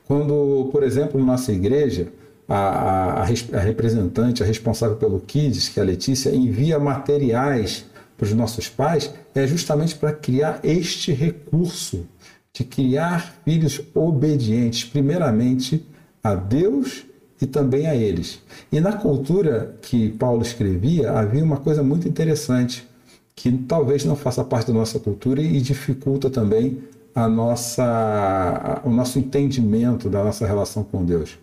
Quando, 0.06 0.68
por 0.70 0.82
exemplo, 0.82 1.18
na 1.18 1.26
nossa 1.26 1.52
igreja, 1.52 2.08
a, 2.48 3.22
a, 3.22 3.22
a 3.22 3.60
representante, 3.60 4.42
a 4.42 4.46
responsável 4.46 4.96
pelo 4.96 5.20
Kids, 5.20 5.68
que 5.68 5.80
é 5.80 5.82
a 5.82 5.86
Letícia, 5.86 6.34
envia 6.34 6.78
materiais 6.78 7.84
para 8.16 8.24
os 8.24 8.32
nossos 8.32 8.68
pais, 8.68 9.12
é 9.34 9.46
justamente 9.46 9.96
para 9.96 10.12
criar 10.12 10.60
este 10.62 11.12
recurso 11.12 12.06
de 12.52 12.64
criar 12.64 13.34
filhos 13.44 13.80
obedientes, 13.94 14.84
primeiramente 14.84 15.84
a 16.22 16.34
Deus 16.34 17.04
e 17.40 17.46
também 17.46 17.86
a 17.86 17.94
eles. 17.94 18.40
E 18.72 18.80
na 18.80 18.94
cultura 18.94 19.76
que 19.82 20.10
Paulo 20.10 20.40
escrevia, 20.40 21.10
havia 21.10 21.44
uma 21.44 21.58
coisa 21.58 21.82
muito 21.82 22.08
interessante, 22.08 22.86
que 23.34 23.52
talvez 23.52 24.04
não 24.04 24.16
faça 24.16 24.42
parte 24.42 24.68
da 24.68 24.72
nossa 24.72 24.98
cultura 24.98 25.42
e 25.42 25.60
dificulta 25.60 26.30
também 26.30 26.78
a 27.16 27.26
nossa, 27.26 28.82
o 28.84 28.90
nosso 28.90 29.18
entendimento 29.18 30.10
da 30.10 30.22
nossa 30.22 30.46
relação 30.46 30.84
com 30.84 31.02
Deus. 31.02 31.38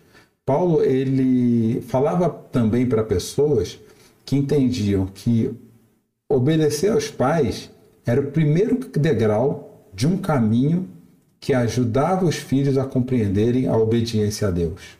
Paulo 0.46 0.80
ele 0.84 1.80
falava 1.80 2.30
também 2.30 2.86
para 2.86 3.02
pessoas 3.02 3.80
que 4.24 4.36
entendiam 4.36 5.04
que 5.06 5.52
obedecer 6.30 6.92
aos 6.92 7.10
pais 7.10 7.72
era 8.06 8.20
o 8.20 8.30
primeiro 8.30 8.78
degrau 8.88 9.88
de 9.92 10.06
um 10.06 10.16
caminho 10.16 10.88
que 11.40 11.52
ajudava 11.52 12.24
os 12.24 12.36
filhos 12.36 12.78
a 12.78 12.84
compreenderem 12.84 13.66
a 13.66 13.76
obediência 13.76 14.46
a 14.46 14.50
Deus. 14.52 14.96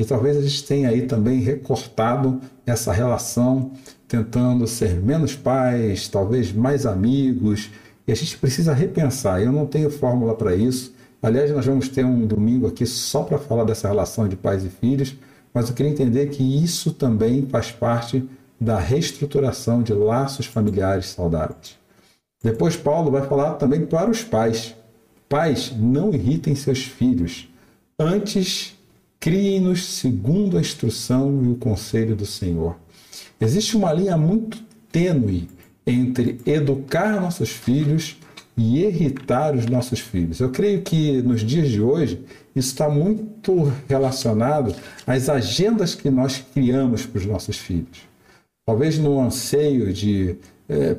E 0.00 0.04
talvez 0.04 0.36
a 0.36 0.40
gente 0.40 0.64
tenha 0.64 0.88
aí 0.88 1.02
também 1.02 1.38
recortado 1.38 2.40
essa 2.66 2.92
relação, 2.92 3.70
tentando 4.08 4.66
ser 4.66 5.00
menos 5.00 5.36
pais, 5.36 6.08
talvez 6.08 6.52
mais 6.52 6.84
amigos. 6.84 7.70
E 8.10 8.12
a 8.12 8.16
gente 8.16 8.36
precisa 8.38 8.74
repensar. 8.74 9.40
Eu 9.40 9.52
não 9.52 9.64
tenho 9.64 9.88
fórmula 9.88 10.34
para 10.34 10.52
isso. 10.52 10.92
Aliás, 11.22 11.48
nós 11.52 11.64
vamos 11.64 11.88
ter 11.88 12.04
um 12.04 12.26
domingo 12.26 12.66
aqui 12.66 12.84
só 12.84 13.22
para 13.22 13.38
falar 13.38 13.62
dessa 13.62 13.86
relação 13.86 14.26
de 14.26 14.34
pais 14.34 14.64
e 14.64 14.68
filhos, 14.68 15.14
mas 15.54 15.68
eu 15.68 15.76
queria 15.76 15.92
entender 15.92 16.26
que 16.26 16.42
isso 16.42 16.92
também 16.92 17.46
faz 17.46 17.70
parte 17.70 18.28
da 18.60 18.80
reestruturação 18.80 19.80
de 19.80 19.92
laços 19.92 20.46
familiares 20.46 21.06
saudáveis. 21.10 21.78
Depois, 22.42 22.76
Paulo 22.76 23.12
vai 23.12 23.24
falar 23.28 23.54
também 23.54 23.86
para 23.86 24.10
os 24.10 24.24
pais. 24.24 24.74
Pais, 25.28 25.72
não 25.78 26.12
irritem 26.12 26.56
seus 26.56 26.82
filhos. 26.82 27.48
Antes, 27.96 28.74
Criem-nos 29.20 29.84
segundo 29.84 30.56
a 30.56 30.60
instrução 30.62 31.44
e 31.44 31.48
o 31.48 31.54
conselho 31.54 32.16
do 32.16 32.24
Senhor. 32.24 32.74
Existe 33.38 33.76
uma 33.76 33.92
linha 33.92 34.16
muito 34.16 34.58
tênue 34.90 35.46
entre 35.90 36.40
educar 36.46 37.20
nossos 37.20 37.50
filhos 37.50 38.16
e 38.56 38.84
irritar 38.84 39.54
os 39.54 39.66
nossos 39.66 40.00
filhos. 40.00 40.40
Eu 40.40 40.50
creio 40.50 40.82
que 40.82 41.22
nos 41.22 41.40
dias 41.40 41.68
de 41.68 41.80
hoje 41.80 42.22
isso 42.54 42.68
está 42.68 42.88
muito 42.88 43.72
relacionado 43.88 44.74
às 45.06 45.28
agendas 45.28 45.94
que 45.94 46.10
nós 46.10 46.44
criamos 46.52 47.06
para 47.06 47.18
os 47.18 47.26
nossos 47.26 47.56
filhos. 47.56 48.02
Talvez 48.66 48.98
no 48.98 49.20
anseio 49.20 49.92
de 49.92 50.36
é, 50.68 50.96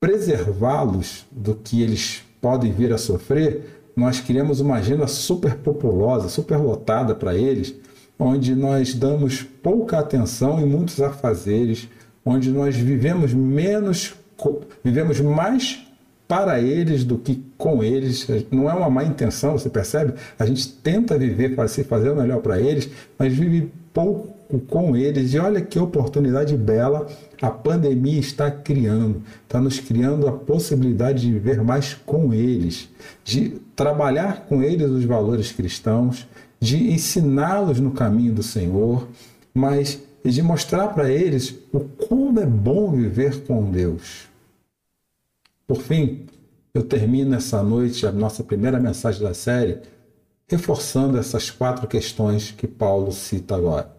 preservá-los 0.00 1.24
do 1.30 1.54
que 1.54 1.82
eles 1.82 2.22
podem 2.40 2.72
vir 2.72 2.92
a 2.92 2.98
sofrer, 2.98 3.82
nós 3.96 4.20
criamos 4.20 4.60
uma 4.60 4.76
agenda 4.76 5.06
super 5.06 5.54
populosa, 5.56 6.28
super 6.28 6.58
lotada 6.58 7.14
para 7.14 7.34
eles, 7.34 7.74
onde 8.18 8.54
nós 8.54 8.94
damos 8.94 9.42
pouca 9.42 9.98
atenção 9.98 10.60
em 10.60 10.66
muitos 10.66 11.00
afazeres, 11.00 11.88
onde 12.26 12.50
nós 12.50 12.74
vivemos 12.74 13.32
menos, 13.32 14.14
vivemos 14.82 15.20
mais 15.20 15.86
para 16.26 16.60
eles 16.60 17.04
do 17.04 17.16
que 17.16 17.44
com 17.56 17.84
eles. 17.84 18.26
Não 18.50 18.68
é 18.68 18.74
uma 18.74 18.90
má 18.90 19.04
intenção, 19.04 19.52
você 19.52 19.70
percebe? 19.70 20.14
A 20.36 20.44
gente 20.44 20.68
tenta 20.68 21.16
viver 21.16 21.54
para 21.54 21.68
se 21.68 21.84
fazer 21.84 22.10
o 22.10 22.16
melhor 22.16 22.40
para 22.40 22.60
eles, 22.60 22.90
mas 23.16 23.32
vive 23.32 23.72
pouco 23.94 24.58
com 24.66 24.96
eles. 24.96 25.32
E 25.32 25.38
olha 25.38 25.60
que 25.60 25.78
oportunidade 25.78 26.56
bela 26.56 27.06
a 27.40 27.50
pandemia 27.50 28.18
está 28.18 28.50
criando. 28.50 29.22
Está 29.44 29.60
nos 29.60 29.78
criando 29.78 30.26
a 30.26 30.32
possibilidade 30.32 31.22
de 31.22 31.32
viver 31.32 31.62
mais 31.62 31.94
com 31.94 32.34
eles, 32.34 32.88
de 33.24 33.60
trabalhar 33.76 34.46
com 34.46 34.62
eles 34.62 34.90
os 34.90 35.04
valores 35.04 35.52
cristãos, 35.52 36.26
de 36.58 36.90
ensiná-los 36.90 37.78
no 37.78 37.92
caminho 37.92 38.32
do 38.32 38.42
Senhor, 38.42 39.06
mas 39.54 40.02
de 40.34 40.42
mostrar 40.42 40.88
para 40.88 41.10
eles 41.10 41.54
o 41.72 41.80
como 41.80 42.40
é 42.40 42.46
bom 42.46 42.90
viver 42.90 43.44
com 43.44 43.70
Deus. 43.70 44.28
Por 45.66 45.82
fim, 45.82 46.26
eu 46.74 46.82
termino 46.82 47.34
essa 47.34 47.62
noite 47.62 48.06
a 48.06 48.12
nossa 48.12 48.42
primeira 48.42 48.78
mensagem 48.78 49.22
da 49.22 49.34
série 49.34 49.78
reforçando 50.48 51.18
essas 51.18 51.50
quatro 51.50 51.88
questões 51.88 52.50
que 52.50 52.66
Paulo 52.66 53.12
cita 53.12 53.56
agora 53.56 53.96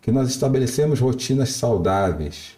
que 0.00 0.10
nós 0.10 0.28
estabelecemos 0.28 1.00
rotinas 1.00 1.50
saudáveis, 1.50 2.56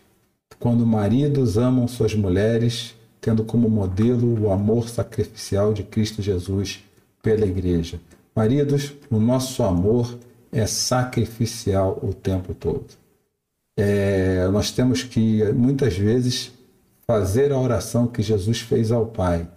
quando 0.59 0.87
maridos 0.87 1.59
amam 1.59 1.87
suas 1.87 2.15
mulheres, 2.15 2.95
tendo 3.21 3.45
como 3.45 3.69
modelo 3.69 4.43
o 4.43 4.51
amor 4.51 4.89
sacrificial 4.89 5.75
de 5.75 5.83
Cristo 5.83 6.23
Jesus 6.23 6.83
pela 7.23 7.45
igreja. 7.45 8.01
Maridos, 8.35 8.95
o 9.11 9.19
nosso 9.19 9.63
amor 9.63 10.19
é 10.51 10.67
sacrificial 10.67 11.99
o 12.03 12.13
tempo 12.15 12.55
todo. 12.55 12.87
É, 13.77 14.47
nós 14.49 14.71
temos 14.71 15.03
que, 15.03 15.45
muitas 15.53 15.97
vezes, 15.97 16.53
fazer 17.07 17.53
a 17.53 17.59
oração 17.59 18.07
que 18.07 18.23
Jesus 18.23 18.61
fez 18.61 18.93
ao 18.93 19.07
Pai. 19.07 19.49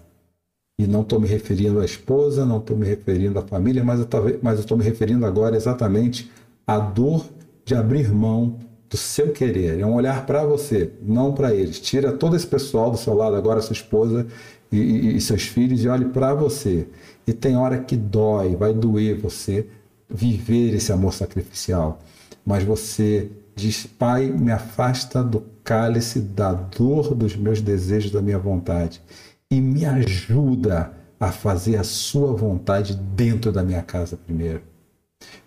E 0.79 0.85
não 0.85 1.01
estou 1.01 1.19
me 1.19 1.27
referindo 1.27 1.79
à 1.79 1.85
esposa, 1.85 2.45
não 2.45 2.59
estou 2.59 2.77
me 2.77 2.85
referindo 2.85 3.39
à 3.39 3.41
família, 3.41 3.83
mas 3.83 3.99
eu 3.99 4.59
estou 4.59 4.77
me 4.77 4.83
referindo 4.83 5.25
agora 5.25 5.55
exatamente 5.55 6.31
à 6.65 6.77
dor 6.77 7.25
de 7.65 7.73
abrir 7.73 8.11
mão 8.11 8.57
do 8.89 8.95
seu 8.95 9.31
querer, 9.33 9.79
é 9.79 9.85
um 9.85 9.95
olhar 9.95 10.25
para 10.25 10.45
você, 10.45 10.91
não 11.01 11.33
para 11.33 11.53
eles. 11.53 11.79
Tira 11.79 12.13
todo 12.13 12.35
esse 12.35 12.47
pessoal 12.47 12.89
do 12.89 12.97
seu 12.97 13.13
lado, 13.13 13.35
agora 13.35 13.61
sua 13.61 13.73
esposa 13.73 14.25
e, 14.71 14.77
e, 14.77 15.17
e 15.17 15.21
seus 15.21 15.43
filhos, 15.43 15.83
e 15.83 15.87
olhe 15.87 16.05
para 16.05 16.33
você. 16.33 16.87
E 17.25 17.33
tem 17.33 17.57
hora 17.57 17.79
que 17.79 17.97
dói, 17.97 18.55
vai 18.55 18.73
doer 18.73 19.17
você 19.17 19.67
viver 20.09 20.73
esse 20.75 20.91
amor 20.91 21.13
sacrificial. 21.13 21.99
Mas 22.45 22.63
você 22.63 23.29
diz, 23.57 23.87
Pai, 23.87 24.27
me 24.27 24.51
afasta 24.51 25.23
do 25.23 25.43
cálice 25.63 26.19
da 26.19 26.53
dor 26.53 27.15
dos 27.15 27.35
meus 27.35 27.59
desejos, 27.59 28.11
da 28.11 28.21
minha 28.21 28.37
vontade, 28.37 29.01
e 29.49 29.59
me 29.59 29.83
ajuda 29.83 30.93
a 31.19 31.31
fazer 31.31 31.77
a 31.77 31.83
sua 31.83 32.33
vontade 32.33 32.95
dentro 32.95 33.51
da 33.51 33.63
minha 33.63 33.81
casa 33.81 34.15
primeiro. 34.15 34.61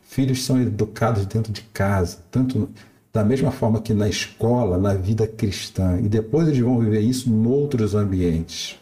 Filhos 0.03 0.45
são 0.45 0.61
educados 0.61 1.25
dentro 1.25 1.53
de 1.53 1.63
casa, 1.63 2.19
tanto 2.33 2.69
da 3.13 3.25
mesma 3.25 3.53
forma 3.53 3.81
que 3.81 3.95
na 3.95 4.09
escola, 4.09 4.77
na 4.77 4.93
vida 4.93 5.27
cristã, 5.29 6.01
e 6.01 6.09
depois 6.09 6.49
eles 6.49 6.59
vão 6.59 6.81
viver 6.81 7.01
isso 7.01 7.31
em 7.31 7.47
outros 7.47 7.95
ambientes. 7.95 8.77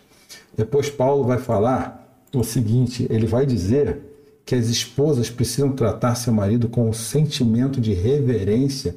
Depois 0.56 0.88
Paulo 0.88 1.24
vai 1.24 1.38
falar 1.38 2.26
o 2.34 2.42
seguinte, 2.42 3.06
ele 3.10 3.26
vai 3.26 3.44
dizer 3.44 3.98
que 4.46 4.54
as 4.54 4.68
esposas 4.68 5.28
precisam 5.28 5.72
tratar 5.72 6.14
seu 6.14 6.32
marido 6.32 6.70
com 6.70 6.88
um 6.88 6.94
sentimento 6.94 7.78
de 7.78 7.92
reverência 7.92 8.96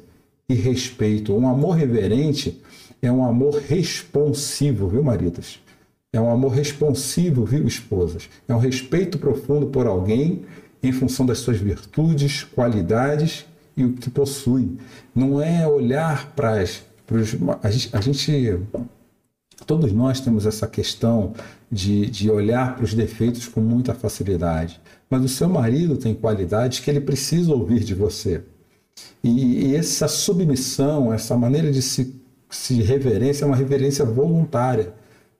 e 0.52 0.54
respeito. 0.54 1.34
Um 1.34 1.48
amor 1.48 1.76
reverente 1.76 2.60
é 3.00 3.10
um 3.10 3.24
amor 3.24 3.56
responsivo, 3.56 4.88
viu, 4.88 5.02
maridos? 5.02 5.60
É 6.12 6.20
um 6.20 6.30
amor 6.30 6.52
responsivo, 6.52 7.44
viu, 7.44 7.66
esposas? 7.66 8.28
É 8.46 8.54
um 8.54 8.58
respeito 8.58 9.18
profundo 9.18 9.66
por 9.66 9.86
alguém 9.86 10.42
em 10.82 10.92
função 10.92 11.24
das 11.24 11.38
suas 11.38 11.58
virtudes, 11.58 12.44
qualidades 12.44 13.46
e 13.76 13.84
o 13.84 13.94
que 13.94 14.10
possui. 14.10 14.76
Não 15.14 15.40
é 15.40 15.66
olhar 15.66 16.32
para 16.34 16.60
as. 16.60 16.84
A 17.62 17.70
gente, 17.70 17.96
a 17.96 18.00
gente. 18.00 18.60
Todos 19.66 19.92
nós 19.92 20.20
temos 20.20 20.44
essa 20.44 20.66
questão 20.66 21.34
de, 21.70 22.06
de 22.06 22.30
olhar 22.30 22.74
para 22.74 22.84
os 22.84 22.94
defeitos 22.94 23.46
com 23.46 23.60
muita 23.60 23.94
facilidade. 23.94 24.80
Mas 25.08 25.24
o 25.24 25.28
seu 25.28 25.48
marido 25.48 25.96
tem 25.96 26.14
qualidades 26.14 26.80
que 26.80 26.90
ele 26.90 27.00
precisa 27.00 27.52
ouvir 27.52 27.80
de 27.80 27.94
você. 27.94 28.42
E, 29.22 29.74
essa 29.74 30.08
submissão, 30.08 31.12
essa 31.12 31.36
maneira 31.36 31.70
de 31.70 31.80
se, 31.80 32.20
se 32.50 32.82
reverência, 32.82 33.44
é 33.44 33.46
uma 33.46 33.56
reverência 33.56 34.04
voluntária. 34.04 34.94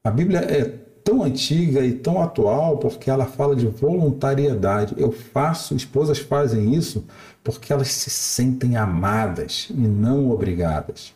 A 0.04 0.10
Bíblia 0.10 0.40
é 0.40 0.64
tão 1.04 1.22
antiga 1.22 1.84
e 1.84 1.92
tão 1.92 2.22
atual 2.22 2.78
porque 2.78 3.10
ela 3.10 3.26
fala 3.26 3.56
de 3.56 3.66
voluntariedade. 3.66 4.94
Eu 4.96 5.10
faço, 5.10 5.74
esposas 5.74 6.18
fazem 6.18 6.74
isso 6.74 7.04
porque 7.42 7.72
elas 7.72 7.88
se 7.88 8.10
sentem 8.10 8.76
amadas 8.76 9.68
e 9.70 9.74
não 9.74 10.30
obrigadas. 10.30 11.12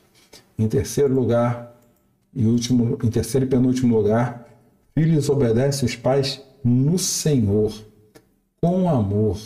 Em 0.59 0.67
terceiro 0.69 1.15
lugar, 1.15 1.75
e 2.35 2.45
último, 2.47 2.99
em 3.03 3.11
terceiro 3.11 3.47
e 3.47 3.49
penúltimo 3.49 3.97
lugar, 3.97 4.47
filhos 4.95 5.29
obedecem 5.29 5.87
os 5.87 5.95
pais 5.95 6.43
no 6.65 6.99
Senhor, 6.99 7.73
com 8.61 8.89
amor. 8.89 9.39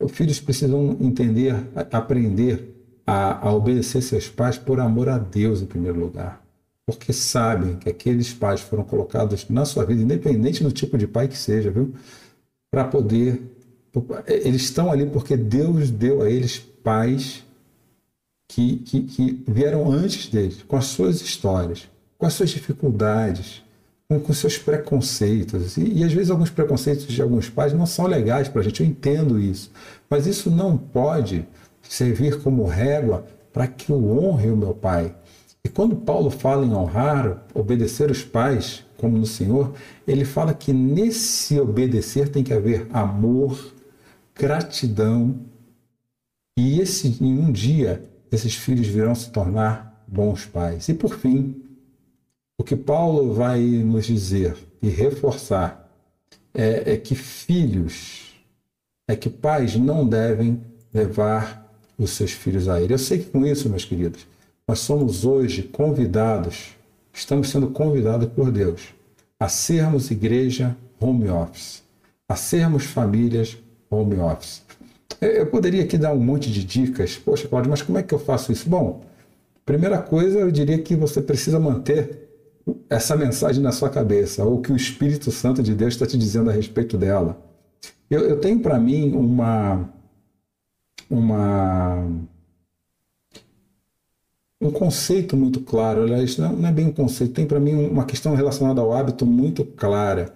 Os 0.00 0.12
filhos 0.12 0.40
precisam 0.40 0.96
entender, 1.00 1.54
aprender 1.92 2.74
a, 3.06 3.48
a 3.48 3.52
obedecer 3.52 4.02
seus 4.02 4.28
pais 4.28 4.56
por 4.56 4.80
amor 4.80 5.08
a 5.08 5.18
Deus 5.18 5.60
em 5.60 5.66
primeiro 5.66 5.98
lugar 5.98 6.48
porque 6.88 7.12
sabem 7.12 7.76
que 7.76 7.90
aqueles 7.90 8.32
pais 8.32 8.62
foram 8.62 8.82
colocados 8.82 9.46
na 9.50 9.66
sua 9.66 9.84
vida, 9.84 10.00
independente 10.00 10.64
do 10.64 10.72
tipo 10.72 10.96
de 10.96 11.06
pai 11.06 11.28
que 11.28 11.36
seja, 11.36 11.70
viu? 11.70 11.92
Para 12.70 12.82
poder. 12.82 13.42
Eles 14.26 14.62
estão 14.62 14.90
ali 14.90 15.04
porque 15.04 15.36
Deus 15.36 15.90
deu 15.90 16.22
a 16.22 16.30
eles 16.30 16.58
pais 16.58 17.44
que, 18.48 18.76
que, 18.76 19.02
que, 19.02 19.44
vieram 19.46 19.92
antes 19.92 20.28
deles, 20.28 20.62
com 20.62 20.76
as 20.76 20.86
suas 20.86 21.20
histórias, 21.20 21.86
com 22.16 22.24
as 22.24 22.32
suas 22.32 22.48
dificuldades, 22.48 23.62
com, 24.08 24.18
com 24.20 24.32
seus 24.32 24.56
preconceitos. 24.58 25.76
E, 25.76 25.98
e 25.98 26.04
às 26.04 26.12
vezes 26.12 26.30
alguns 26.30 26.50
preconceitos 26.50 27.06
de 27.06 27.20
alguns 27.20 27.48
pais 27.48 27.72
não 27.72 27.86
são 27.86 28.06
legais 28.06 28.48
para 28.48 28.60
a 28.60 28.64
gente, 28.64 28.80
eu 28.80 28.86
entendo 28.86 29.38
isso. 29.38 29.70
Mas 30.08 30.26
isso 30.26 30.50
não 30.50 30.76
pode 30.76 31.46
servir 31.82 32.40
como 32.42 32.66
régua 32.66 33.26
para 33.52 33.66
que 33.66 33.90
eu 33.90 34.04
honre 34.10 34.50
o 34.50 34.56
meu 34.56 34.74
pai 34.74 35.14
e 35.68 35.68
quando 35.68 35.96
Paulo 35.96 36.30
fala 36.30 36.64
em 36.64 36.72
honrar, 36.72 37.44
obedecer 37.52 38.10
os 38.10 38.24
pais, 38.24 38.84
como 38.96 39.18
no 39.18 39.26
Senhor, 39.26 39.74
ele 40.06 40.24
fala 40.24 40.54
que 40.54 40.72
nesse 40.72 41.60
obedecer 41.60 42.30
tem 42.30 42.42
que 42.42 42.54
haver 42.54 42.86
amor, 42.90 43.74
gratidão, 44.34 45.36
e 46.58 46.80
esse, 46.80 47.22
em 47.22 47.38
um 47.38 47.52
dia 47.52 48.02
esses 48.32 48.54
filhos 48.54 48.86
virão 48.86 49.14
se 49.14 49.30
tornar 49.30 50.02
bons 50.06 50.46
pais. 50.46 50.88
E 50.88 50.94
por 50.94 51.18
fim, 51.18 51.62
o 52.58 52.64
que 52.64 52.74
Paulo 52.74 53.32
vai 53.32 53.60
nos 53.60 54.04
dizer 54.04 54.56
e 54.82 54.88
reforçar 54.88 55.88
é, 56.52 56.94
é 56.94 56.96
que 56.96 57.14
filhos, 57.14 58.34
é 59.06 59.14
que 59.14 59.30
pais 59.30 59.76
não 59.76 60.06
devem 60.06 60.60
levar 60.92 61.72
os 61.96 62.10
seus 62.10 62.32
filhos 62.32 62.68
a 62.68 62.82
ele. 62.82 62.92
Eu 62.92 62.98
sei 62.98 63.20
que 63.20 63.30
com 63.30 63.46
isso, 63.46 63.70
meus 63.70 63.84
queridos, 63.84 64.26
nós 64.66 64.80
somos 64.80 65.24
hoje 65.24 65.62
convidados, 65.62 66.76
estamos 67.12 67.48
sendo 67.48 67.68
convidados 67.68 68.28
por 68.28 68.50
Deus 68.50 68.88
a 69.38 69.48
sermos 69.48 70.10
igreja 70.10 70.76
home 71.00 71.28
office, 71.28 71.84
a 72.28 72.34
sermos 72.34 72.84
famílias 72.84 73.56
home 73.88 74.16
office. 74.16 74.62
Eu 75.20 75.46
poderia 75.46 75.84
aqui 75.84 75.96
dar 75.96 76.12
um 76.12 76.18
monte 76.18 76.50
de 76.50 76.64
dicas, 76.64 77.16
poxa, 77.16 77.46
Cláudio, 77.46 77.70
mas 77.70 77.82
como 77.82 77.98
é 77.98 78.02
que 78.02 78.12
eu 78.12 78.18
faço 78.18 78.50
isso? 78.50 78.68
Bom, 78.68 79.04
primeira 79.64 80.02
coisa, 80.02 80.40
eu 80.40 80.50
diria 80.50 80.78
que 80.78 80.96
você 80.96 81.22
precisa 81.22 81.60
manter 81.60 82.27
essa 82.88 83.16
mensagem 83.16 83.62
na 83.62 83.72
sua 83.72 83.90
cabeça, 83.90 84.44
ou 84.44 84.60
que 84.60 84.72
o 84.72 84.76
Espírito 84.76 85.30
Santo 85.30 85.62
de 85.62 85.74
Deus 85.74 85.94
está 85.94 86.06
te 86.06 86.18
dizendo 86.18 86.50
a 86.50 86.52
respeito 86.52 86.96
dela. 86.96 87.40
Eu, 88.10 88.20
eu 88.20 88.40
tenho 88.40 88.60
para 88.60 88.78
mim 88.78 89.12
uma, 89.12 89.88
uma 91.10 92.04
um 94.60 94.70
conceito 94.70 95.36
muito 95.36 95.60
claro. 95.60 96.02
Aliás, 96.02 96.36
não 96.36 96.66
é 96.66 96.72
bem 96.72 96.86
um 96.86 96.92
conceito, 96.92 97.34
tem 97.34 97.46
para 97.46 97.60
mim 97.60 97.86
uma 97.86 98.04
questão 98.04 98.34
relacionada 98.34 98.80
ao 98.80 98.92
hábito 98.92 99.24
muito 99.24 99.64
clara. 99.64 100.34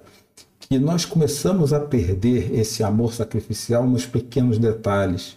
Que 0.59 0.78
nós 0.78 1.05
começamos 1.05 1.72
a 1.72 1.80
perder 1.80 2.55
esse 2.55 2.83
amor 2.83 3.12
sacrificial 3.12 3.87
nos 3.87 4.07
pequenos 4.07 4.59
detalhes. 4.59 5.37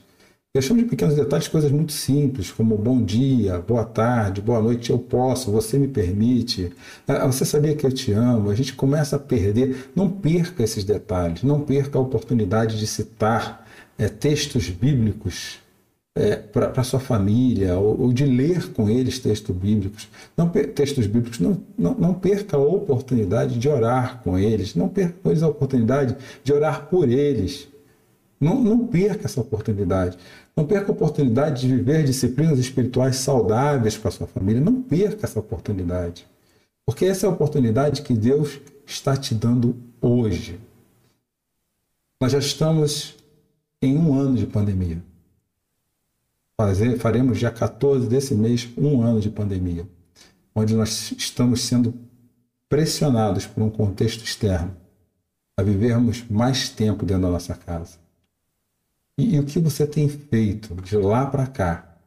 Chamo 0.61 0.81
de 0.81 0.85
pequenos 0.85 1.15
detalhes 1.15 1.49
coisas 1.49 1.69
muito 1.69 1.91
simples, 1.91 2.49
como 2.49 2.77
bom 2.77 3.03
dia, 3.03 3.59
boa 3.59 3.83
tarde, 3.83 4.41
boa 4.41 4.61
noite, 4.61 4.89
eu 4.89 4.97
posso, 4.97 5.51
você 5.51 5.77
me 5.77 5.87
permite, 5.87 6.71
ah, 7.05 7.25
você 7.27 7.43
sabia 7.43 7.75
que 7.75 7.85
eu 7.85 7.91
te 7.91 8.13
amo. 8.13 8.49
A 8.49 8.55
gente 8.55 8.73
começa 8.73 9.17
a 9.17 9.19
perder. 9.19 9.89
Não 9.93 10.09
perca 10.09 10.63
esses 10.63 10.85
detalhes, 10.85 11.43
não 11.43 11.59
perca 11.59 11.97
a 11.97 12.01
oportunidade 12.01 12.79
de 12.79 12.87
citar 12.87 13.67
é, 13.97 14.07
textos 14.07 14.69
bíblicos 14.69 15.59
é, 16.17 16.37
para 16.37 16.83
sua 16.83 17.01
família, 17.01 17.77
ou, 17.77 18.03
ou, 18.03 18.13
de 18.13 18.25
ler 18.25 18.71
com 18.71 18.89
eles 18.89 19.19
textos 19.19 19.53
bíblicos. 19.53 20.07
Não, 20.37 20.47
textos 20.47 21.05
bíblicos, 21.05 21.39
não, 21.39 21.61
não, 21.77 21.93
não 21.95 22.13
perca 22.13 22.55
a 22.55 22.59
oportunidade 22.61 23.59
de 23.59 23.67
orar 23.67 24.21
com 24.23 24.39
eles, 24.39 24.73
não 24.73 24.87
perca 24.87 25.17
a 25.43 25.47
oportunidade 25.47 26.15
de 26.45 26.53
orar 26.53 26.87
por 26.87 27.09
eles. 27.09 27.67
Não, 28.39 28.61
não 28.61 28.87
perca 28.87 29.25
essa 29.25 29.41
oportunidade. 29.41 30.17
Não 30.55 30.65
perca 30.65 30.91
a 30.91 30.95
oportunidade 30.95 31.61
de 31.61 31.75
viver 31.75 32.03
disciplinas 32.03 32.59
espirituais 32.59 33.17
saudáveis 33.17 33.97
para 33.97 34.11
sua 34.11 34.27
família. 34.27 34.61
Não 34.61 34.81
perca 34.81 35.25
essa 35.25 35.39
oportunidade. 35.39 36.25
Porque 36.85 37.05
essa 37.05 37.25
é 37.25 37.29
a 37.29 37.33
oportunidade 37.33 38.01
que 38.01 38.13
Deus 38.13 38.59
está 38.85 39.17
te 39.17 39.35
dando 39.35 39.75
hoje. 40.01 40.59
Nós 42.21 42.31
já 42.31 42.39
estamos 42.39 43.15
em 43.81 43.97
um 43.97 44.17
ano 44.17 44.35
de 44.35 44.45
pandemia 44.45 45.01
fazer, 46.57 46.97
faremos 46.97 47.37
dia 47.37 47.51
14 47.51 48.07
desse 48.07 48.33
mês 48.33 48.69
um 48.77 49.01
ano 49.01 49.19
de 49.19 49.29
pandemia, 49.29 49.87
onde 50.53 50.73
nós 50.73 51.11
estamos 51.17 51.61
sendo 51.61 51.93
pressionados 52.69 53.45
por 53.45 53.61
um 53.61 53.69
contexto 53.69 54.23
externo 54.23 54.75
a 55.57 55.63
vivermos 55.63 56.23
mais 56.29 56.69
tempo 56.69 57.05
dentro 57.05 57.23
da 57.23 57.29
nossa 57.29 57.53
casa. 57.55 57.97
E, 59.17 59.35
e 59.35 59.39
o 59.39 59.45
que 59.45 59.59
você 59.59 59.87
tem 59.87 60.09
feito 60.09 60.75
de 60.75 60.97
lá 60.97 61.25
para 61.25 61.47
cá? 61.47 61.97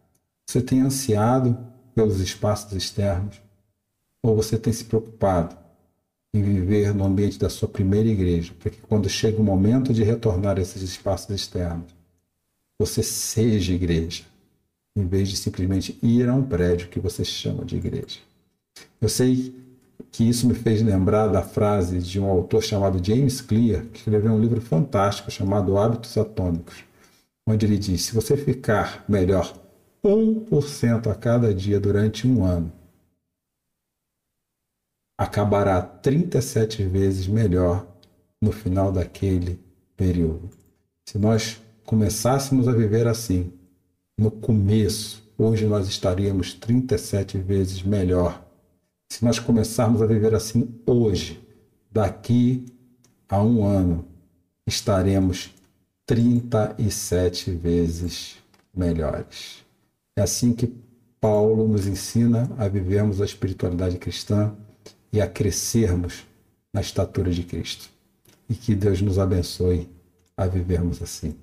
Você 0.48 0.60
tem 0.60 0.80
ansiado 0.80 1.58
pelos 1.94 2.20
espaços 2.20 2.72
externos? 2.72 3.40
Ou 4.22 4.36
você 4.36 4.58
tem 4.58 4.72
se 4.72 4.84
preocupado 4.84 5.56
em 6.34 6.42
viver 6.42 6.94
no 6.94 7.04
ambiente 7.04 7.38
da 7.38 7.48
sua 7.48 7.68
primeira 7.68 8.08
igreja, 8.08 8.52
para 8.58 8.70
que 8.70 8.80
quando 8.82 9.08
chega 9.08 9.40
o 9.40 9.44
momento 9.44 9.94
de 9.94 10.02
retornar 10.02 10.58
a 10.58 10.60
esses 10.60 10.82
espaços 10.82 11.34
externos, 11.34 11.94
você 12.78 13.02
seja 13.02 13.72
igreja, 13.72 14.24
em 14.96 15.06
vez 15.06 15.28
de 15.28 15.36
simplesmente 15.36 15.98
ir 16.02 16.28
a 16.28 16.34
um 16.34 16.42
prédio 16.42 16.88
que 16.88 17.00
você 17.00 17.24
chama 17.24 17.64
de 17.64 17.76
igreja. 17.76 18.18
Eu 19.00 19.08
sei 19.08 19.54
que 20.12 20.28
isso 20.28 20.46
me 20.46 20.54
fez 20.54 20.82
lembrar 20.82 21.28
da 21.28 21.42
frase 21.42 21.98
de 21.98 22.20
um 22.20 22.26
autor 22.26 22.62
chamado 22.62 23.04
James 23.04 23.40
Clear, 23.40 23.84
que 23.86 23.98
escreveu 23.98 24.32
um 24.32 24.40
livro 24.40 24.60
fantástico 24.60 25.30
chamado 25.30 25.76
Hábitos 25.78 26.16
Atômicos, 26.16 26.84
onde 27.50 27.64
ele 27.66 27.78
diz: 27.78 28.02
se 28.02 28.14
você 28.14 28.36
ficar 28.36 29.04
melhor 29.08 29.58
1% 30.04 31.10
a 31.10 31.14
cada 31.14 31.52
dia 31.54 31.80
durante 31.80 32.26
um 32.26 32.44
ano, 32.44 32.72
acabará 35.16 35.80
37 35.82 36.84
vezes 36.84 37.26
melhor 37.26 37.86
no 38.40 38.52
final 38.52 38.92
daquele 38.92 39.58
período. 39.96 40.50
Se 41.08 41.18
nós 41.18 41.60
começássemos 41.84 42.68
a 42.68 42.72
viver 42.72 43.08
assim, 43.08 43.52
no 44.16 44.30
começo, 44.30 45.22
hoje 45.36 45.66
nós 45.66 45.88
estaríamos 45.88 46.52
37 46.54 47.38
vezes 47.38 47.82
melhor. 47.82 48.44
Se 49.10 49.24
nós 49.24 49.38
começarmos 49.38 50.02
a 50.02 50.06
viver 50.06 50.34
assim 50.34 50.68
hoje, 50.86 51.40
daqui 51.90 52.66
a 53.28 53.42
um 53.42 53.64
ano, 53.64 54.04
estaremos 54.66 55.50
37 56.08 57.50
vezes 57.50 58.38
melhores. 58.74 59.62
É 60.16 60.22
assim 60.22 60.54
que 60.54 60.74
Paulo 61.20 61.68
nos 61.68 61.86
ensina 61.86 62.50
a 62.56 62.66
vivermos 62.66 63.20
a 63.20 63.26
espiritualidade 63.26 63.98
cristã 63.98 64.54
e 65.12 65.20
a 65.20 65.28
crescermos 65.28 66.26
na 66.72 66.80
estatura 66.80 67.30
de 67.30 67.42
Cristo. 67.42 67.90
E 68.48 68.54
que 68.54 68.74
Deus 68.74 69.02
nos 69.02 69.18
abençoe 69.18 69.86
a 70.34 70.46
vivermos 70.46 71.02
assim. 71.02 71.36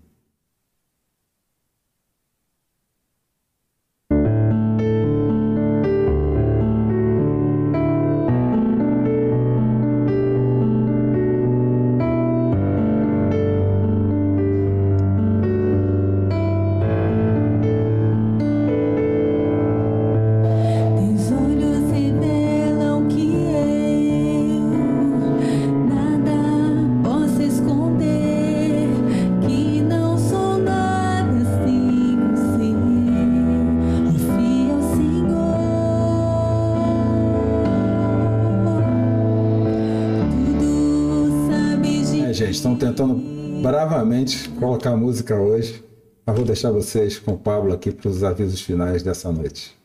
Tentando 42.95 43.61
bravamente 43.61 44.47
colocar 44.51 44.95
música 44.95 45.35
hoje, 45.35 45.83
mas 46.25 46.35
vou 46.35 46.45
deixar 46.45 46.71
vocês 46.71 47.19
com 47.19 47.33
o 47.33 47.37
Pablo 47.37 47.73
aqui 47.73 47.91
para 47.91 48.09
os 48.09 48.23
avisos 48.23 48.61
finais 48.61 49.03
dessa 49.03 49.29
noite. 49.31 49.75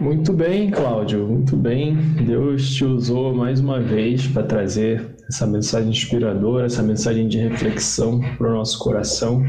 Muito 0.00 0.32
bem, 0.32 0.70
Cláudio, 0.70 1.26
muito 1.26 1.56
bem. 1.56 1.96
Deus 2.24 2.70
te 2.70 2.84
usou 2.84 3.34
mais 3.34 3.58
uma 3.58 3.80
vez 3.80 4.26
para 4.28 4.44
trazer 4.44 5.16
essa 5.28 5.46
mensagem 5.46 5.90
inspiradora, 5.90 6.66
essa 6.66 6.82
mensagem 6.82 7.26
de 7.26 7.38
reflexão 7.38 8.20
para 8.38 8.50
o 8.50 8.54
nosso 8.54 8.78
coração 8.78 9.44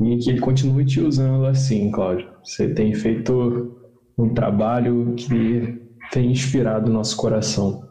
e 0.00 0.18
que 0.18 0.30
Ele 0.30 0.40
continue 0.40 0.84
te 0.84 1.00
usando 1.00 1.46
assim, 1.46 1.90
Cláudio. 1.90 2.28
Você 2.42 2.68
tem 2.68 2.92
feito 2.94 3.74
um 4.18 4.32
trabalho 4.32 5.14
que 5.16 5.83
tem 6.10 6.30
inspirado 6.30 6.90
nosso 6.90 7.16
coração. 7.16 7.88